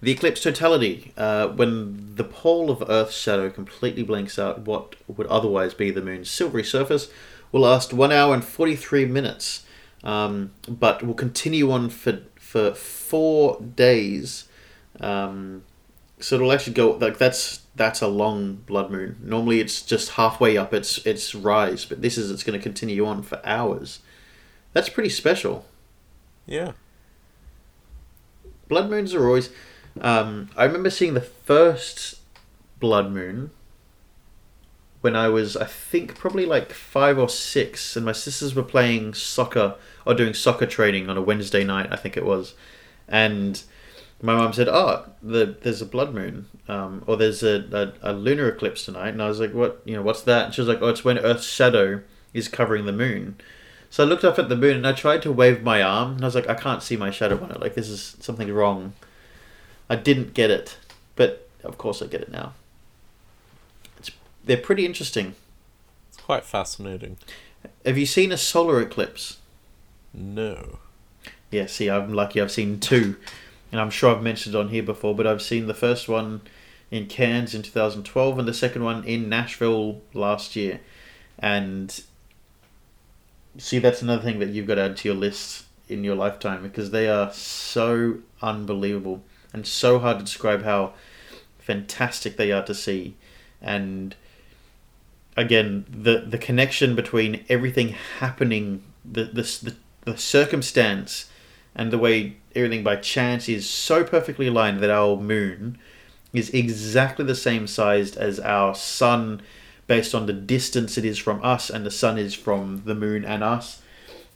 the 0.00 0.12
eclipse 0.12 0.42
totality, 0.42 1.12
uh, 1.16 1.48
when 1.48 2.14
the 2.16 2.24
pole 2.24 2.70
of 2.70 2.84
Earth's 2.88 3.16
shadow 3.16 3.48
completely 3.48 4.02
blanks 4.02 4.38
out 4.38 4.60
what 4.60 4.96
would 5.08 5.26
otherwise 5.28 5.72
be 5.72 5.90
the 5.90 6.02
moon's 6.02 6.28
silvery 6.28 6.64
surface, 6.64 7.10
will 7.50 7.62
last 7.62 7.94
one 7.94 8.12
hour 8.12 8.34
and 8.34 8.44
43 8.44 9.06
minutes, 9.06 9.64
um, 10.02 10.50
but 10.68 11.02
will 11.02 11.14
continue 11.14 11.70
on 11.70 11.88
for, 11.88 12.20
for 12.36 12.74
four 12.74 13.58
days. 13.62 14.46
Um, 15.00 15.64
so 16.20 16.36
it'll 16.36 16.52
actually 16.52 16.74
go 16.74 16.92
like 16.92 17.18
that's 17.18 17.62
that's 17.76 18.00
a 18.00 18.08
long 18.08 18.54
blood 18.66 18.90
moon. 18.90 19.16
Normally 19.22 19.60
it's 19.60 19.82
just 19.82 20.10
halfway 20.12 20.56
up 20.56 20.72
its 20.72 20.98
its 21.06 21.34
rise, 21.34 21.84
but 21.84 22.02
this 22.02 22.16
is 22.18 22.30
it's 22.30 22.42
going 22.44 22.58
to 22.58 22.62
continue 22.62 23.04
on 23.06 23.22
for 23.22 23.40
hours. 23.44 24.00
That's 24.72 24.88
pretty 24.88 25.10
special. 25.10 25.66
Yeah. 26.46 26.72
blood 28.68 28.90
moons 28.90 29.14
are 29.14 29.26
always. 29.26 29.50
Um, 30.00 30.50
I 30.56 30.64
remember 30.64 30.90
seeing 30.90 31.14
the 31.14 31.20
first 31.20 32.20
blood 32.80 33.10
moon 33.12 33.50
when 35.00 35.14
I 35.14 35.28
was, 35.28 35.56
I 35.56 35.66
think, 35.66 36.16
probably 36.16 36.46
like 36.46 36.72
five 36.72 37.18
or 37.18 37.28
six, 37.28 37.94
and 37.96 38.04
my 38.06 38.12
sisters 38.12 38.54
were 38.54 38.62
playing 38.62 39.14
soccer 39.14 39.76
or 40.06 40.14
doing 40.14 40.34
soccer 40.34 40.66
training 40.66 41.08
on 41.08 41.16
a 41.16 41.22
Wednesday 41.22 41.62
night, 41.62 41.88
I 41.92 41.96
think 41.96 42.16
it 42.16 42.24
was, 42.24 42.54
and 43.06 43.62
my 44.24 44.34
mum 44.34 44.54
said, 44.54 44.68
"Oh, 44.68 45.04
the, 45.22 45.54
there's 45.60 45.82
a 45.82 45.86
blood 45.86 46.14
moon, 46.14 46.46
um, 46.66 47.04
or 47.06 47.16
there's 47.16 47.42
a, 47.42 47.92
a, 48.02 48.10
a 48.10 48.12
lunar 48.14 48.48
eclipse 48.48 48.86
tonight," 48.86 49.10
and 49.10 49.22
I 49.22 49.28
was 49.28 49.38
like, 49.38 49.52
"What? 49.52 49.82
You 49.84 49.96
know, 49.96 50.02
what's 50.02 50.22
that?" 50.22 50.46
And 50.46 50.54
she 50.54 50.62
was 50.62 50.68
like, 50.68 50.80
"Oh, 50.80 50.88
it's 50.88 51.04
when 51.04 51.18
Earth's 51.18 51.46
shadow 51.46 52.00
is 52.32 52.48
covering 52.48 52.86
the 52.86 52.92
moon." 52.92 53.36
So 53.90 54.02
I 54.02 54.06
looked 54.08 54.24
up 54.24 54.38
at 54.38 54.48
the 54.48 54.56
moon 54.56 54.76
and 54.78 54.86
I 54.86 54.92
tried 54.92 55.22
to 55.22 55.30
wave 55.30 55.62
my 55.62 55.82
arm, 55.82 56.14
and 56.14 56.22
I 56.22 56.26
was 56.26 56.34
like, 56.34 56.48
I 56.48 56.54
can't 56.54 56.82
see 56.82 56.96
my 56.96 57.12
shadow 57.12 57.40
on 57.40 57.52
it. 57.52 57.60
Like 57.60 57.74
this 57.74 57.88
is 57.88 58.16
something 58.18 58.50
wrong. 58.52 58.94
I 59.88 59.94
didn't 59.94 60.34
get 60.34 60.50
it, 60.50 60.78
but 61.14 61.48
of 61.62 61.78
course 61.78 62.02
I 62.02 62.06
get 62.06 62.22
it 62.22 62.32
now. 62.32 62.54
It's 63.98 64.10
they're 64.44 64.56
pretty 64.56 64.84
interesting. 64.84 65.34
It's 66.08 66.20
quite 66.20 66.44
fascinating. 66.44 67.18
Have 67.84 67.98
you 67.98 68.06
seen 68.06 68.32
a 68.32 68.36
solar 68.36 68.80
eclipse? 68.80 69.38
No. 70.12 70.78
Yeah, 71.50 71.66
see, 71.66 71.88
I'm 71.88 72.12
lucky. 72.12 72.40
I've 72.40 72.50
seen 72.50 72.80
two, 72.80 73.16
and 73.74 73.80
I'm 73.80 73.90
sure 73.90 74.14
I've 74.14 74.22
mentioned 74.22 74.54
on 74.54 74.68
here 74.68 74.84
before. 74.84 75.16
But 75.16 75.26
I've 75.26 75.42
seen 75.42 75.66
the 75.66 75.74
first 75.74 76.08
one 76.08 76.42
in 76.92 77.06
Cairns 77.06 77.56
in 77.56 77.62
2012, 77.62 78.38
and 78.38 78.46
the 78.46 78.54
second 78.54 78.84
one 78.84 79.02
in 79.02 79.28
Nashville 79.28 80.00
last 80.12 80.54
year. 80.54 80.78
And 81.40 82.00
see, 83.58 83.80
that's 83.80 84.00
another 84.00 84.22
thing 84.22 84.38
that 84.38 84.50
you've 84.50 84.68
got 84.68 84.76
to 84.76 84.82
add 84.82 84.96
to 84.98 85.08
your 85.08 85.16
list 85.16 85.64
in 85.88 86.04
your 86.04 86.14
lifetime 86.14 86.62
because 86.62 86.92
they 86.92 87.08
are 87.08 87.32
so 87.32 88.18
unbelievable 88.40 89.24
and 89.52 89.66
so 89.66 89.98
hard 89.98 90.20
to 90.20 90.24
describe 90.24 90.62
how 90.62 90.94
fantastic 91.58 92.36
they 92.36 92.52
are 92.52 92.64
to 92.66 92.76
see. 92.76 93.16
And 93.60 94.14
again, 95.36 95.84
the 95.90 96.20
the 96.20 96.38
connection 96.38 96.94
between 96.94 97.44
everything 97.48 97.88
happening, 98.20 98.84
the 99.04 99.24
the 99.24 99.42
the, 99.42 99.76
the 100.12 100.16
circumstance, 100.16 101.28
and 101.74 101.92
the 101.92 101.98
way 101.98 102.36
everything 102.54 102.84
by 102.84 102.96
chance 102.96 103.48
is 103.48 103.68
so 103.68 104.04
perfectly 104.04 104.46
aligned 104.46 104.80
that 104.80 104.90
our 104.90 105.16
moon 105.16 105.78
is 106.32 106.50
exactly 106.50 107.24
the 107.24 107.34
same 107.34 107.66
sized 107.66 108.16
as 108.16 108.40
our 108.40 108.74
sun 108.74 109.40
based 109.86 110.14
on 110.14 110.26
the 110.26 110.32
distance 110.32 110.96
it 110.96 111.04
is 111.04 111.18
from 111.18 111.42
us 111.44 111.70
and 111.70 111.84
the 111.84 111.90
sun 111.90 112.18
is 112.18 112.34
from 112.34 112.82
the 112.84 112.94
moon 112.94 113.24
and 113.24 113.42
us. 113.42 113.82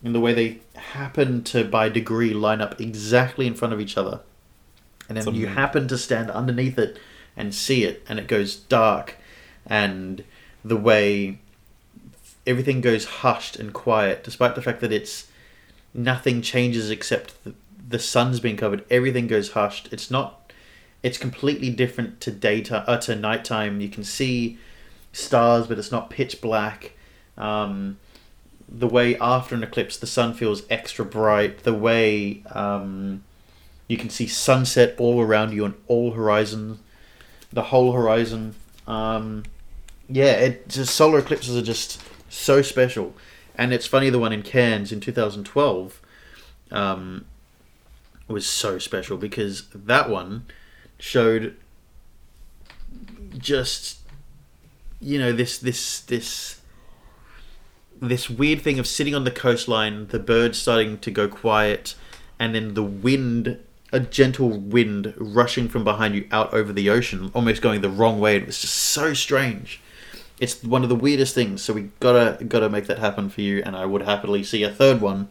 And 0.02 0.14
the 0.14 0.20
way 0.20 0.32
they 0.32 0.60
happen 0.76 1.42
to 1.44 1.64
by 1.64 1.88
degree 1.88 2.32
line 2.32 2.60
up 2.60 2.80
exactly 2.80 3.46
in 3.46 3.54
front 3.54 3.74
of 3.74 3.80
each 3.80 3.96
other. 3.96 4.20
And 5.08 5.16
then 5.16 5.26
It's 5.26 5.36
you 5.36 5.46
happen 5.48 5.88
to 5.88 5.98
stand 5.98 6.30
underneath 6.30 6.78
it 6.78 6.98
and 7.36 7.54
see 7.54 7.84
it 7.84 8.04
and 8.08 8.18
it 8.18 8.28
goes 8.28 8.56
dark. 8.56 9.16
And 9.66 10.22
the 10.64 10.76
way 10.76 11.38
everything 12.46 12.80
goes 12.80 13.04
hushed 13.04 13.56
and 13.56 13.72
quiet 13.72 14.22
despite 14.24 14.54
the 14.54 14.62
fact 14.62 14.80
that 14.80 14.92
it's 14.92 15.28
nothing 15.94 16.42
changes 16.42 16.90
except 16.90 17.42
the, 17.44 17.54
the 17.88 17.98
sun's 17.98 18.40
being 18.40 18.56
covered 18.56 18.84
everything 18.90 19.26
goes 19.26 19.52
hushed. 19.52 19.92
It's 19.92 20.10
not 20.10 20.52
it's 21.02 21.18
completely 21.18 21.70
different 21.70 22.20
to 22.22 22.30
daytime 22.30 22.84
uh, 22.86 22.98
to 22.98 23.14
nighttime. 23.14 23.80
You 23.80 23.88
can 23.88 24.04
see 24.04 24.58
stars 25.12 25.66
but 25.66 25.78
it's 25.78 25.92
not 25.92 26.10
pitch 26.10 26.40
black. 26.40 26.92
Um, 27.36 27.98
the 28.68 28.88
way 28.88 29.16
after 29.18 29.54
an 29.54 29.62
eclipse 29.62 29.96
the 29.96 30.06
sun 30.06 30.34
feels 30.34 30.62
extra 30.68 31.04
bright. 31.04 31.64
The 31.64 31.74
way 31.74 32.42
um, 32.50 33.24
you 33.86 33.96
can 33.96 34.10
see 34.10 34.26
sunset 34.26 34.94
all 34.98 35.20
around 35.20 35.52
you 35.52 35.64
on 35.64 35.74
all 35.86 36.12
horizons 36.12 36.80
the 37.52 37.62
whole 37.64 37.92
horizon. 37.92 38.54
Um, 38.86 39.44
yeah 40.08 40.32
it 40.32 40.68
just 40.68 40.94
solar 40.94 41.18
eclipses 41.18 41.56
are 41.56 41.62
just 41.62 42.00
so 42.30 42.62
special 42.62 43.14
and 43.58 43.72
it's 43.72 43.86
funny 43.86 44.08
the 44.08 44.18
one 44.18 44.32
in 44.32 44.42
cairns 44.42 44.92
in 44.92 45.00
2012 45.00 46.00
um, 46.70 47.26
was 48.28 48.46
so 48.46 48.78
special 48.78 49.16
because 49.18 49.68
that 49.74 50.08
one 50.08 50.46
showed 50.98 51.56
just 53.36 53.98
you 55.00 55.18
know 55.18 55.32
this 55.32 55.58
this 55.58 56.00
this 56.00 56.60
this 58.00 58.30
weird 58.30 58.62
thing 58.62 58.78
of 58.78 58.86
sitting 58.86 59.14
on 59.14 59.24
the 59.24 59.30
coastline 59.30 60.06
the 60.08 60.18
birds 60.18 60.56
starting 60.58 60.96
to 60.98 61.10
go 61.10 61.28
quiet 61.28 61.94
and 62.38 62.54
then 62.54 62.74
the 62.74 62.82
wind 62.82 63.58
a 63.92 64.00
gentle 64.00 64.50
wind 64.50 65.14
rushing 65.16 65.68
from 65.68 65.84
behind 65.84 66.14
you 66.14 66.26
out 66.30 66.52
over 66.52 66.72
the 66.72 66.90
ocean 66.90 67.30
almost 67.34 67.62
going 67.62 67.80
the 67.80 67.90
wrong 67.90 68.20
way. 68.20 68.36
It 68.36 68.46
was 68.46 68.60
just 68.60 68.74
so 68.74 69.14
strange 69.14 69.80
it's 70.40 70.62
one 70.62 70.82
of 70.82 70.88
the 70.88 70.94
weirdest 70.94 71.34
things 71.34 71.62
so 71.62 71.72
we 71.72 71.90
gotta 72.00 72.42
gotta 72.44 72.68
make 72.68 72.86
that 72.86 72.98
happen 72.98 73.28
for 73.28 73.40
you 73.40 73.62
and 73.64 73.76
i 73.76 73.84
would 73.84 74.02
happily 74.02 74.42
see 74.42 74.62
a 74.62 74.70
third 74.70 75.00
one 75.00 75.28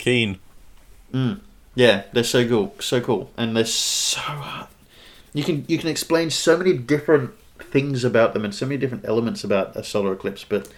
Keen. 0.00 0.38
Mm. 1.12 1.40
yeah, 1.74 2.04
they're 2.14 2.24
so 2.24 2.48
cool, 2.48 2.74
so 2.80 3.02
cool, 3.02 3.30
and 3.36 3.54
they're 3.54 3.66
so 3.66 4.18
hard. 4.20 4.68
You 5.34 5.44
can 5.44 5.66
you 5.68 5.76
can 5.76 5.90
explain 5.90 6.30
so 6.30 6.56
many 6.56 6.72
different 6.72 7.32
things 7.58 8.02
about 8.02 8.32
them 8.32 8.42
and 8.42 8.54
so 8.54 8.64
many 8.64 8.78
different 8.78 9.04
elements 9.04 9.44
about 9.44 9.76
a 9.76 9.84
solar 9.84 10.14
eclipse, 10.14 10.42
but 10.42 10.68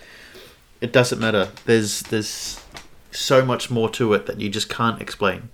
it 0.81 0.93
doesn't 0.93 1.21
matter. 1.21 1.51
There's 1.67 2.01
there's 2.03 2.61
so 3.13 3.45
much 3.45 3.71
more 3.71 3.89
to 3.91 4.13
it 4.15 4.27
that 4.27 4.41
you 4.41 4.49
just 4.49 4.69
can't 4.69 5.01
explain. 5.01 5.51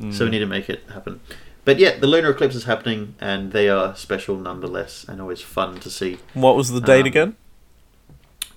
So 0.00 0.24
we 0.24 0.28
mm. 0.28 0.30
need 0.32 0.38
to 0.40 0.46
make 0.46 0.68
it 0.68 0.82
happen. 0.92 1.20
But 1.64 1.78
yeah, 1.78 1.96
the 1.98 2.06
lunar 2.06 2.30
eclipse 2.30 2.54
is 2.54 2.64
happening, 2.64 3.14
and 3.20 3.52
they 3.52 3.68
are 3.68 3.96
special 3.96 4.36
nonetheless, 4.36 5.04
and 5.08 5.20
always 5.20 5.40
fun 5.40 5.80
to 5.80 5.90
see. 5.90 6.18
What 6.34 6.56
was 6.56 6.70
the 6.70 6.80
date 6.80 7.00
Um, 7.02 7.06
again? 7.06 7.36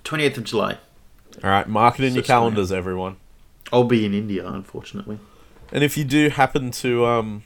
Twenty 0.03 0.24
eighth 0.26 0.38
of 0.38 0.43
July. 0.43 0.78
All 1.43 1.49
right, 1.49 1.68
mark 1.68 1.99
it 1.99 2.05
in 2.05 2.14
your 2.16 2.24
Six 2.24 2.30
million. 2.30 2.41
calendars, 2.51 2.72
everyone. 2.72 3.18
I'll 3.72 3.84
be 3.84 4.05
in 4.05 4.14
India, 4.14 4.45
unfortunately. 4.47 5.20
And 5.72 5.84
if 5.84 5.97
you 5.97 6.03
do 6.03 6.30
happen 6.30 6.72
to 6.72 7.05
um 7.05 7.43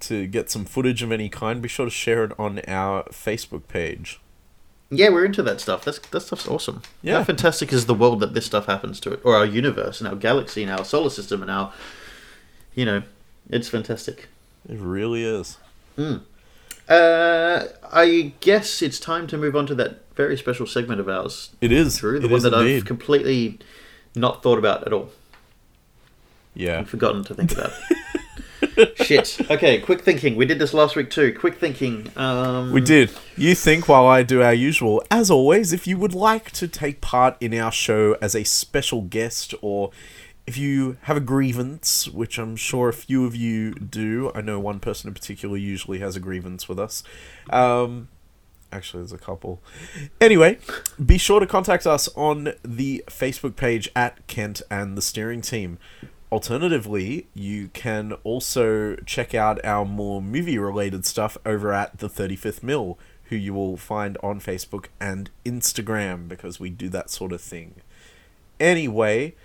to 0.00 0.26
get 0.26 0.50
some 0.50 0.64
footage 0.64 1.02
of 1.02 1.10
any 1.12 1.28
kind, 1.28 1.60
be 1.60 1.68
sure 1.68 1.86
to 1.86 1.90
share 1.90 2.24
it 2.24 2.32
on 2.38 2.60
our 2.68 3.04
Facebook 3.04 3.68
page. 3.68 4.20
Yeah, 4.90 5.08
we're 5.10 5.24
into 5.24 5.42
that 5.44 5.60
stuff. 5.60 5.84
That's 5.84 5.98
that 5.98 6.20
stuff's 6.20 6.48
awesome. 6.48 6.82
Yeah. 7.02 7.18
How 7.18 7.24
fantastic 7.24 7.72
is 7.72 7.86
the 7.86 7.94
world 7.94 8.20
that 8.20 8.34
this 8.34 8.46
stuff 8.46 8.66
happens 8.66 9.00
to 9.00 9.12
it, 9.12 9.20
or 9.24 9.34
our 9.36 9.46
universe 9.46 10.00
and 10.00 10.08
our 10.08 10.16
galaxy 10.16 10.62
and 10.62 10.70
our 10.72 10.84
solar 10.84 11.10
system 11.10 11.42
and 11.42 11.50
our, 11.50 11.72
you 12.74 12.84
know, 12.84 13.02
it's 13.48 13.68
fantastic. 13.68 14.28
It 14.68 14.78
really 14.78 15.24
is. 15.24 15.58
Uh, 16.88 17.64
I 17.92 18.32
guess 18.40 18.82
it's 18.82 18.98
time 18.98 19.26
to 19.28 19.36
move 19.36 19.54
on 19.54 19.66
to 19.66 19.74
that 19.76 20.00
very 20.14 20.36
special 20.36 20.66
segment 20.66 21.00
of 21.00 21.08
ours, 21.08 21.50
It 21.60 21.72
is. 21.72 21.98
Drew. 21.98 22.18
The 22.18 22.26
it 22.26 22.30
one 22.30 22.36
is 22.38 22.42
that 22.44 22.54
I've 22.54 22.84
completely 22.84 23.58
not 24.14 24.42
thought 24.42 24.58
about 24.58 24.86
at 24.86 24.92
all. 24.92 25.10
yeah. 26.54 26.78
and 26.78 26.88
forgotten 26.88 27.24
to 27.24 27.34
think 27.34 27.52
about. 27.52 27.72
Shit. 28.96 29.38
Okay, 29.50 29.78
quick 29.80 30.02
thinking. 30.02 30.36
We 30.36 30.46
did 30.46 30.58
this 30.58 30.72
last 30.74 30.96
week 30.96 31.10
too. 31.10 31.34
Quick 31.38 31.58
thinking. 31.58 32.10
Um, 32.16 32.72
We 32.72 32.80
did. 32.80 33.10
You 33.36 33.54
think 33.54 33.88
while 33.88 34.06
I 34.06 34.22
do 34.22 34.42
our 34.42 34.52
usual. 34.54 35.02
As 35.10 35.30
always, 35.30 35.72
if 35.72 35.86
you 35.86 35.96
would 35.98 36.14
like 36.14 36.50
to 36.52 36.68
take 36.68 37.00
part 37.00 37.36
in 37.40 37.54
our 37.54 37.72
show 37.72 38.16
as 38.20 38.34
a 38.34 38.44
special 38.44 39.02
guest 39.02 39.54
or 39.62 39.90
if 40.50 40.58
you 40.58 40.96
have 41.02 41.16
a 41.16 41.20
grievance, 41.20 42.08
which 42.08 42.36
I'm 42.36 42.56
sure 42.56 42.88
a 42.88 42.92
few 42.92 43.24
of 43.24 43.36
you 43.36 43.72
do, 43.72 44.32
I 44.34 44.40
know 44.40 44.58
one 44.58 44.80
person 44.80 45.06
in 45.06 45.14
particular 45.14 45.56
usually 45.56 46.00
has 46.00 46.16
a 46.16 46.20
grievance 46.20 46.68
with 46.68 46.76
us. 46.76 47.04
Um, 47.50 48.08
actually, 48.72 49.02
there's 49.02 49.12
a 49.12 49.18
couple. 49.18 49.62
Anyway, 50.20 50.58
be 51.06 51.18
sure 51.18 51.38
to 51.38 51.46
contact 51.46 51.86
us 51.86 52.08
on 52.16 52.54
the 52.64 53.04
Facebook 53.06 53.54
page 53.54 53.92
at 53.94 54.26
Kent 54.26 54.60
and 54.68 54.96
the 54.96 55.02
Steering 55.02 55.40
Team. 55.40 55.78
Alternatively, 56.32 57.28
you 57.32 57.68
can 57.68 58.14
also 58.24 58.96
check 59.06 59.36
out 59.36 59.64
our 59.64 59.84
more 59.84 60.20
movie 60.20 60.58
related 60.58 61.06
stuff 61.06 61.38
over 61.46 61.72
at 61.72 62.00
the 62.00 62.08
35th 62.08 62.64
Mill, 62.64 62.98
who 63.26 63.36
you 63.36 63.54
will 63.54 63.76
find 63.76 64.18
on 64.20 64.40
Facebook 64.40 64.86
and 64.98 65.30
Instagram 65.44 66.26
because 66.26 66.58
we 66.58 66.70
do 66.70 66.88
that 66.88 67.08
sort 67.08 67.30
of 67.30 67.40
thing. 67.40 67.76
Anyway, 68.58 69.36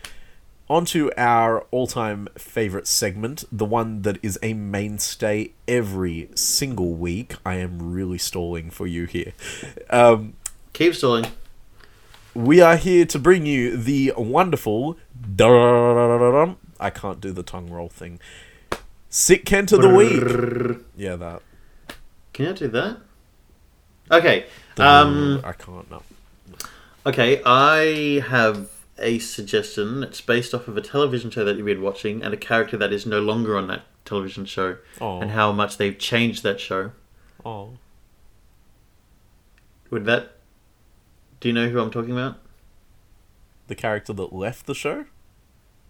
onto 0.70 1.12
our 1.18 1.62
all-time 1.72 2.28
favorite 2.38 2.88
segment, 2.88 3.44
the 3.52 3.66
one 3.66 4.02
that 4.02 4.18
is 4.24 4.40
a 4.42 4.54
mainstay 4.54 5.52
every 5.68 6.30
single 6.36 6.94
week. 6.94 7.36
I 7.46 7.56
am 7.56 7.92
really 7.94 8.18
stalling 8.18 8.70
for 8.72 8.88
you 8.88 9.06
here. 9.06 9.34
Um, 9.90 10.34
Keep 10.74 10.96
stalling. 10.96 11.26
we 12.34 12.62
are 12.62 12.78
here 12.78 13.06
to 13.06 13.20
bring 13.20 13.46
you 13.46 13.78
the 13.78 14.14
wonderful. 14.18 14.98
I 15.40 16.90
can't 16.90 17.22
do 17.22 17.32
the 17.32 17.44
tongue 17.44 17.70
roll 17.70 17.90
thing. 17.90 18.20
Sick 19.10 19.46
Kent 19.46 19.72
of 19.72 19.82
the 19.82 19.90
week. 19.90 20.84
Yeah, 20.98 21.16
that. 21.16 21.42
Can 22.34 22.48
you 22.48 22.54
do 22.54 22.68
that? 22.70 22.98
Okay. 24.12 24.46
Um. 24.78 25.42
I 25.46 25.54
can't. 25.54 25.90
No. 25.90 26.02
Okay. 27.06 27.42
I 27.46 28.22
have 28.28 28.70
a 28.98 29.20
suggestion. 29.20 30.04
It's 30.04 30.22
based 30.22 30.54
off 30.54 30.68
of 30.68 30.78
a 30.78 30.82
television 30.82 31.30
show 31.32 31.44
that 31.46 31.58
you've 31.58 31.66
been 31.66 31.82
watching 31.82 32.24
and 32.24 32.34
a 32.34 32.38
character 32.38 32.78
that 32.78 32.94
is 32.94 33.06
no 33.06 33.20
longer 33.22 33.58
on 33.58 33.68
that 33.68 33.84
television 34.06 34.46
show, 34.46 34.78
Oh. 35.02 35.20
and 35.20 35.32
how 35.32 35.52
much 35.52 35.78
they've 35.78 35.98
changed 35.98 36.44
that 36.44 36.60
show. 36.60 36.92
Oh. 37.44 37.78
Would 39.90 40.06
that? 40.06 40.34
Do 41.40 41.48
you 41.50 41.54
know 41.54 41.70
who 41.70 41.80
I'm 41.80 41.92
talking 41.92 42.12
about? 42.12 42.38
The 43.68 43.76
character 43.76 44.14
that 44.14 44.34
left 44.34 44.66
the 44.68 44.76
show. 44.76 45.06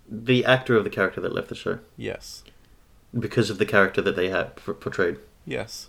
The 0.10 0.46
actor 0.46 0.76
of 0.76 0.84
the 0.84 0.90
character 0.90 1.20
that 1.22 1.34
left 1.34 1.50
the 1.50 1.56
show 1.56 1.80
Yes. 1.98 2.44
because 3.18 3.50
of 3.50 3.58
the 3.58 3.66
character 3.66 4.02
that 4.02 4.16
they 4.16 4.30
had 4.30 4.56
p- 4.56 4.74
portrayed. 4.74 5.18
Yes. 5.46 5.88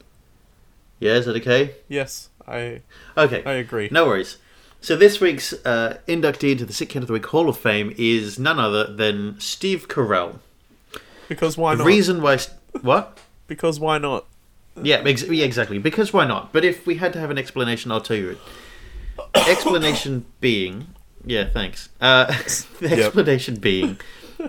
Yeah, 0.99 1.14
is 1.14 1.27
that 1.27 1.37
okay? 1.37 1.75
Yes. 1.89 2.31
I. 2.47 2.83
Okay. 3.17 3.45
I 3.45 3.53
agree. 3.55 3.89
No 3.93 4.07
worries. 4.07 4.39
So 4.81 4.95
this 4.97 5.20
week's 5.20 5.53
uh, 5.64 5.99
inductee 6.07 6.53
into 6.53 6.64
the 6.64 6.72
Sick 6.72 6.91
Kid 6.91 7.03
of 7.03 7.09
the 7.09 7.12
Week 7.14 7.27
Hall 7.27 7.49
of 7.49 7.59
Fame 7.59 7.93
is 7.99 8.39
none 8.39 8.59
other 8.59 8.85
than 8.85 9.39
Steve 9.41 9.89
Carell. 9.89 10.39
Because 11.29 11.57
why 11.59 11.74
The 11.74 11.79
not? 11.79 11.87
reason 11.87 12.22
why, 12.22 12.39
what? 12.83 13.18
Because 13.49 13.81
why 13.81 13.99
not? 13.99 14.27
Yeah, 14.81 14.97
ex- 14.99 15.27
yeah, 15.27 15.45
exactly. 15.45 15.79
Because 15.79 16.12
why 16.12 16.27
not? 16.27 16.53
But 16.53 16.64
if 16.64 16.87
we 16.87 16.97
had 16.97 17.12
to 17.14 17.18
have 17.18 17.31
an 17.31 17.39
explanation, 17.39 17.91
I'll 17.91 18.01
tell 18.01 18.16
you 18.16 18.31
it. 18.31 18.39
explanation 19.49 20.27
being, 20.41 20.89
yeah, 21.24 21.49
thanks. 21.49 21.89
Uh, 22.01 22.27
the 22.81 22.91
Yep. 22.91 22.99
explanation 22.99 23.57
being 23.57 23.99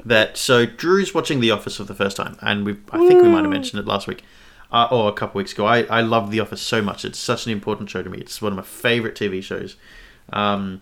that 0.05 0.37
so 0.37 0.65
Drew's 0.65 1.13
watching 1.13 1.39
The 1.39 1.49
Office 1.51 1.77
for 1.77 1.85
the 1.85 1.95
first 1.95 2.17
time, 2.17 2.37
and 2.41 2.65
we 2.65 2.73
I 2.91 2.97
think 3.07 3.23
we 3.23 3.29
might 3.29 3.41
have 3.43 3.49
mentioned 3.49 3.79
it 3.79 3.87
last 3.87 4.05
week. 4.07 4.23
Uh, 4.69 4.85
or 4.91 5.07
a 5.07 5.13
couple 5.13 5.39
weeks 5.39 5.53
ago. 5.53 5.65
I, 5.65 5.83
I 5.83 6.01
love 6.01 6.29
The 6.29 6.41
Office 6.41 6.59
so 6.61 6.81
much. 6.81 7.05
It's 7.05 7.17
such 7.17 7.45
an 7.45 7.53
important 7.53 7.89
show 7.89 8.03
to 8.03 8.09
me. 8.09 8.17
It's 8.17 8.41
one 8.41 8.51
of 8.51 8.57
my 8.57 8.63
favorite 8.65 9.15
TV 9.15 9.41
shows. 9.41 9.77
Um, 10.33 10.81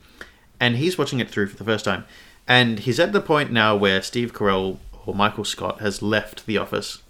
and 0.60 0.78
he's 0.78 0.98
watching 0.98 1.20
it 1.20 1.30
through 1.30 1.48
for 1.48 1.58
the 1.58 1.64
first 1.64 1.86
time. 1.86 2.06
And 2.48 2.80
he's 2.80 3.00
at 3.00 3.14
the 3.14 3.22
point 3.22 3.52
now 3.52 3.76
where 3.76 4.02
Steve 4.02 4.34
Carell 4.34 4.78
or 5.06 5.16
Michael 5.16 5.43
Scott 5.43 5.80
has 5.82 6.02
left 6.02 6.46
The 6.46 6.58
Office. 6.58 7.02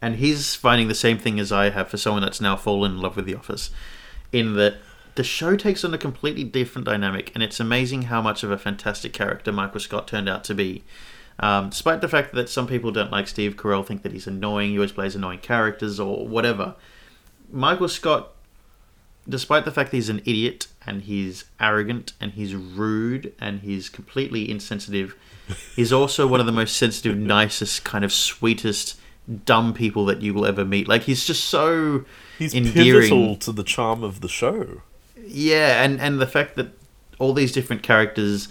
And 0.00 0.16
he's 0.16 0.54
finding 0.54 0.88
the 0.88 0.94
same 0.94 1.18
thing 1.18 1.40
as 1.40 1.50
I 1.50 1.70
have 1.70 1.88
for 1.88 1.96
someone 1.96 2.22
that's 2.22 2.40
now 2.40 2.56
fallen 2.56 2.92
in 2.92 3.00
love 3.00 3.16
with 3.16 3.26
The 3.26 3.34
Office. 3.34 3.70
In 4.32 4.54
that 4.54 4.76
the 5.14 5.24
show 5.24 5.56
takes 5.56 5.84
on 5.84 5.94
a 5.94 5.98
completely 5.98 6.44
different 6.44 6.86
dynamic, 6.86 7.30
and 7.34 7.42
it's 7.42 7.60
amazing 7.60 8.02
how 8.02 8.20
much 8.20 8.42
of 8.42 8.50
a 8.50 8.58
fantastic 8.58 9.12
character 9.12 9.52
Michael 9.52 9.80
Scott 9.80 10.08
turned 10.08 10.28
out 10.28 10.44
to 10.44 10.54
be. 10.54 10.82
Um, 11.38 11.70
despite 11.70 12.00
the 12.00 12.08
fact 12.08 12.34
that 12.34 12.48
some 12.48 12.66
people 12.66 12.90
don't 12.90 13.10
like 13.10 13.28
Steve 13.28 13.56
Carell, 13.56 13.86
think 13.86 14.02
that 14.02 14.12
he's 14.12 14.26
annoying, 14.26 14.70
he 14.70 14.78
always 14.78 14.92
plays 14.92 15.14
annoying 15.14 15.38
characters 15.38 15.98
or 15.98 16.26
whatever. 16.26 16.74
Michael 17.50 17.88
Scott, 17.88 18.33
despite 19.28 19.64
the 19.64 19.70
fact 19.70 19.90
that 19.90 19.96
he's 19.96 20.08
an 20.08 20.20
idiot 20.20 20.66
and 20.86 21.02
he's 21.02 21.44
arrogant 21.60 22.12
and 22.20 22.32
he's 22.32 22.54
rude 22.54 23.32
and 23.40 23.60
he's 23.60 23.88
completely 23.88 24.50
insensitive, 24.50 25.16
he's 25.74 25.92
also 25.92 26.26
one 26.26 26.40
of 26.40 26.46
the 26.46 26.52
most 26.52 26.76
sensitive, 26.76 27.16
nicest, 27.16 27.84
kind 27.84 28.04
of 28.04 28.12
sweetest, 28.12 28.98
dumb 29.46 29.72
people 29.72 30.04
that 30.06 30.20
you 30.22 30.34
will 30.34 30.44
ever 30.46 30.64
meet. 30.64 30.88
Like 30.88 31.02
he's 31.02 31.26
just 31.26 31.44
so 31.44 32.04
He's 32.38 32.54
endearing. 32.54 33.02
pivotal 33.02 33.36
to 33.36 33.52
the 33.52 33.62
charm 33.64 34.02
of 34.02 34.20
the 34.20 34.28
show. 34.28 34.82
Yeah, 35.26 35.82
and 35.82 36.00
and 36.00 36.20
the 36.20 36.26
fact 36.26 36.56
that 36.56 36.68
all 37.18 37.32
these 37.32 37.52
different 37.52 37.82
characters, 37.82 38.48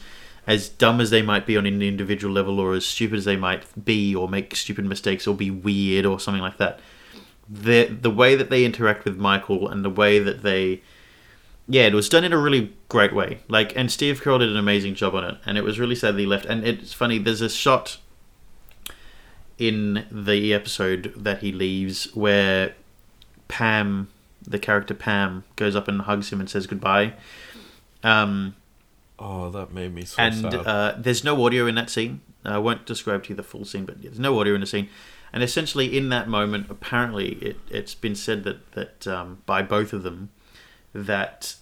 as 0.47 0.69
dumb 0.69 0.99
as 0.99 1.09
they 1.11 1.21
might 1.21 1.45
be 1.45 1.55
on 1.57 1.65
an 1.65 1.81
individual 1.81 2.33
level, 2.33 2.59
or 2.59 2.73
as 2.73 2.85
stupid 2.85 3.17
as 3.19 3.25
they 3.25 3.35
might 3.35 3.63
be, 3.85 4.15
or 4.15 4.27
make 4.27 4.55
stupid 4.55 4.85
mistakes, 4.85 5.27
or 5.27 5.35
be 5.35 5.51
weird, 5.51 6.05
or 6.05 6.19
something 6.19 6.41
like 6.41 6.57
that, 6.57 6.79
the 7.49 7.85
the 7.85 8.09
way 8.09 8.35
that 8.35 8.49
they 8.49 8.65
interact 8.65 9.05
with 9.05 9.17
Michael 9.17 9.67
and 9.67 9.83
the 9.83 9.89
way 9.89 10.19
that 10.19 10.43
they, 10.43 10.81
yeah, 11.67 11.83
it 11.83 11.93
was 11.93 12.09
done 12.09 12.23
in 12.23 12.33
a 12.33 12.37
really 12.37 12.73
great 12.89 13.13
way. 13.13 13.39
Like, 13.47 13.75
and 13.75 13.91
Steve 13.91 14.21
Carell 14.21 14.39
did 14.39 14.49
an 14.49 14.57
amazing 14.57 14.95
job 14.95 15.13
on 15.15 15.23
it, 15.23 15.37
and 15.45 15.57
it 15.57 15.63
was 15.63 15.79
really 15.79 15.95
sad 15.95 16.15
that 16.15 16.19
he 16.19 16.25
left. 16.25 16.45
And 16.45 16.65
it's 16.65 16.93
funny, 16.93 17.17
there's 17.19 17.41
a 17.41 17.49
shot 17.49 17.97
in 19.57 20.05
the 20.11 20.53
episode 20.53 21.13
that 21.15 21.39
he 21.39 21.51
leaves 21.51 22.05
where 22.15 22.73
Pam, 23.47 24.09
the 24.45 24.59
character 24.59 24.93
Pam, 24.93 25.43
goes 25.55 25.75
up 25.75 25.87
and 25.87 26.01
hugs 26.01 26.31
him 26.31 26.39
and 26.39 26.49
says 26.49 26.67
goodbye. 26.67 27.13
Um, 28.03 28.55
Oh, 29.19 29.49
that 29.51 29.71
made 29.71 29.93
me 29.93 30.05
so 30.05 30.21
and 30.21 30.33
sad. 30.33 30.53
uh, 30.55 30.95
there's 30.97 31.23
no 31.23 31.45
audio 31.45 31.67
in 31.67 31.75
that 31.75 31.89
scene. 31.89 32.21
I 32.43 32.57
won't 32.57 32.85
describe 32.85 33.23
to 33.23 33.29
you 33.29 33.35
the 33.35 33.43
full 33.43 33.63
scene, 33.63 33.85
but 33.85 34.01
there's 34.01 34.19
no 34.19 34.37
audio 34.39 34.55
in 34.55 34.59
the 34.61 34.67
scene. 34.67 34.89
And 35.33 35.41
essentially, 35.41 35.97
in 35.97 36.09
that 36.09 36.29
moment, 36.29 36.67
apparently, 36.69 37.33
it, 37.41 37.57
it's 37.69 37.95
been 37.95 38.15
said 38.15 38.43
that 38.43 38.71
that 38.73 39.07
um, 39.07 39.41
by 39.45 39.63
both 39.63 39.91
of 39.91 40.03
them 40.03 40.29
that 40.93 41.55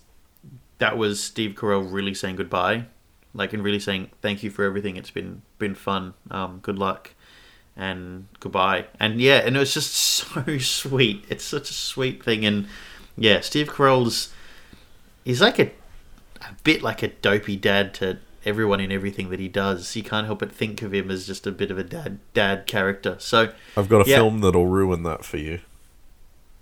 that 0.78 0.98
was 0.98 1.24
Steve 1.24 1.56
Carell 1.56 1.92
really 1.92 2.14
saying 2.14 2.36
goodbye, 2.36 2.86
like 3.34 3.54
and 3.54 3.64
really 3.64 3.80
saying 3.80 4.12
thank 4.22 4.44
you 4.44 4.50
for 4.50 4.66
everything. 4.66 4.98
It's 4.98 5.12
been 5.12 5.42
been 5.58 5.76
fun. 5.76 6.14
Um, 6.30 6.60
good 6.62 6.78
luck 6.78 7.12
and 7.78 8.28
goodbye. 8.40 8.88
And 9.00 9.22
yeah, 9.22 9.38
and 9.38 9.56
it 9.56 9.60
was 9.60 9.74
just 9.74 9.94
so 9.94 10.58
sweet. 10.58 11.26
It's 11.30 11.44
such 11.44 11.70
a 11.70 11.74
sweet 11.74 12.24
thing. 12.24 12.46
And 12.46 12.68
yeah, 13.18 13.40
Steve 13.40 13.70
Carell's 13.70 14.34
he's 15.24 15.42
like 15.42 15.60
a 15.60 15.72
a 16.42 16.56
bit 16.64 16.82
like 16.82 17.04
a 17.04 17.08
dopey 17.08 17.56
dad 17.56 17.94
to 17.96 18.18
everyone 18.46 18.80
in 18.80 18.92
everything 18.92 19.30
that 19.30 19.40
he 19.40 19.48
does. 19.48 19.96
You 19.96 20.04
can't 20.04 20.26
help 20.26 20.40
but 20.40 20.52
think 20.52 20.82
of 20.82 20.94
him 20.94 21.12
as 21.12 21.28
just 21.28 21.46
a 21.48 21.52
bit 21.52 21.72
of 21.72 21.78
a 21.78 21.84
dad 21.84 22.20
dad 22.34 22.66
character. 22.68 23.16
So 23.20 23.54
I've 23.78 23.90
got 23.90 24.06
a 24.06 24.10
yeah. 24.10 24.18
film 24.18 24.40
that'll 24.42 24.68
ruin 24.68 25.04
that 25.04 25.24
for 25.26 25.38
you. 25.38 25.60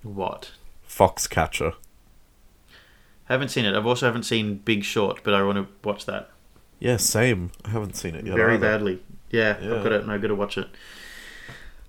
what? 0.03 0.51
Foxcatcher. 0.87 1.75
Haven't 3.25 3.49
seen 3.49 3.65
it. 3.65 3.75
I've 3.75 3.85
also 3.85 4.05
haven't 4.07 4.23
seen 4.23 4.55
Big 4.57 4.83
Short, 4.83 5.21
but 5.23 5.33
I 5.33 5.43
want 5.43 5.57
to 5.57 5.67
watch 5.87 6.05
that 6.07 6.31
Yeah, 6.79 6.97
same. 6.97 7.51
I 7.63 7.69
haven't 7.69 7.95
seen 7.95 8.15
it 8.15 8.25
yet. 8.25 8.35
very 8.35 8.55
either. 8.55 8.61
badly. 8.67 9.01
Yeah, 9.29 9.57
Yeah. 9.61 9.75
I've 9.75 9.83
got 9.83 9.91
it. 9.91 10.01
and 10.01 10.11
I've 10.11 10.21
got 10.21 10.29
to 10.29 10.35
watch 10.35 10.57
it. 10.57 10.67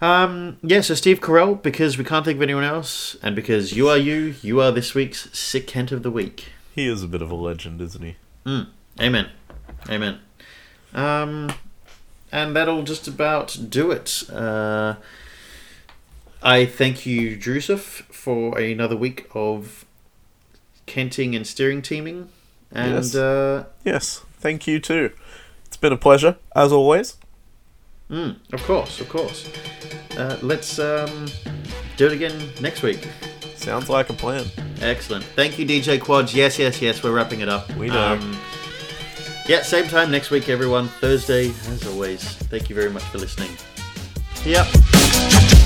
Um, 0.03 0.59
yeah, 0.63 0.81
so 0.83 0.95
Steve 0.95 1.21
Carell, 1.21 1.63
because 1.63 1.99
we 1.99 2.05
can't 2.05 2.25
think 2.25 2.37
of 2.37 2.43
anyone 2.43 2.65
else, 2.65 3.17
and 3.23 3.35
because 3.37 3.75
you 3.75 3.89
are 3.89 3.99
you, 3.99 4.35
you 4.43 4.61
are 4.61 4.71
this 4.73 4.95
week's 4.95 5.29
Sick 5.39 5.67
Kent 5.67 5.93
of 5.93 6.03
the 6.03 6.11
Week. 6.11 6.47
He 6.75 6.87
is 6.87 7.03
a 7.03 7.09
bit 7.09 7.21
of 7.21 7.31
a 7.31 7.35
legend, 7.35 7.81
isn't 7.83 8.03
he? 8.03 8.17
Mm. 8.47 8.69
Amen. 9.01 9.29
Amen. 9.89 10.19
Um, 10.95 11.53
and 12.33 12.55
that'll 12.55 12.83
just 12.83 13.09
about 13.09 13.57
do 13.69 13.91
it. 13.91 14.25
Uh, 14.31 14.97
I 16.43 16.65
thank 16.67 17.05
you, 17.07 17.37
Drusuf, 17.37 18.03
for 18.13 18.59
another 18.59 18.97
week 18.97 19.29
of 19.35 19.85
kenting 20.87 21.35
and 21.37 21.47
steering 21.47 21.83
teaming. 21.83 22.29
And 22.73 22.95
Yes. 22.95 23.15
uh, 23.15 23.65
Yes. 23.85 24.23
Thank 24.39 24.67
you 24.67 24.81
too. 24.81 25.11
It's 25.67 25.77
been 25.77 25.93
a 25.93 25.97
pleasure, 25.99 26.37
as 26.57 26.73
always. 26.73 27.17
mm, 28.11 28.37
of 28.53 28.63
course, 28.65 29.01
of 29.01 29.09
course. 29.09 29.49
Uh, 30.17 30.37
let's 30.43 30.79
um, 30.79 31.27
do 31.97 32.07
it 32.07 32.13
again 32.13 32.51
next 32.61 32.83
week. 32.83 33.07
Sounds 33.55 33.89
like 33.89 34.09
a 34.11 34.15
plan. 34.15 34.47
Excellent. 34.81 35.25
Thank 35.37 35.59
you, 35.59 35.67
DJ 35.67 36.01
Quads. 36.01 36.35
Yes, 36.35 36.59
yes, 36.59 36.81
yes. 36.81 37.03
We're 37.03 37.13
wrapping 37.13 37.41
it 37.41 37.49
up. 37.49 37.71
We 37.77 37.89
know. 37.89 38.15
Um, 38.15 38.37
yeah, 39.51 39.63
same 39.63 39.89
time 39.89 40.13
next 40.13 40.31
week, 40.31 40.49
everyone. 40.49 40.87
Thursday, 40.87 41.49
as 41.49 41.85
always. 41.89 42.23
Thank 42.23 42.71
you 42.71 42.77
very 42.77 42.89
much 42.89 43.03
for 43.03 43.19
listening. 43.19 43.51
Yep. 44.45 45.60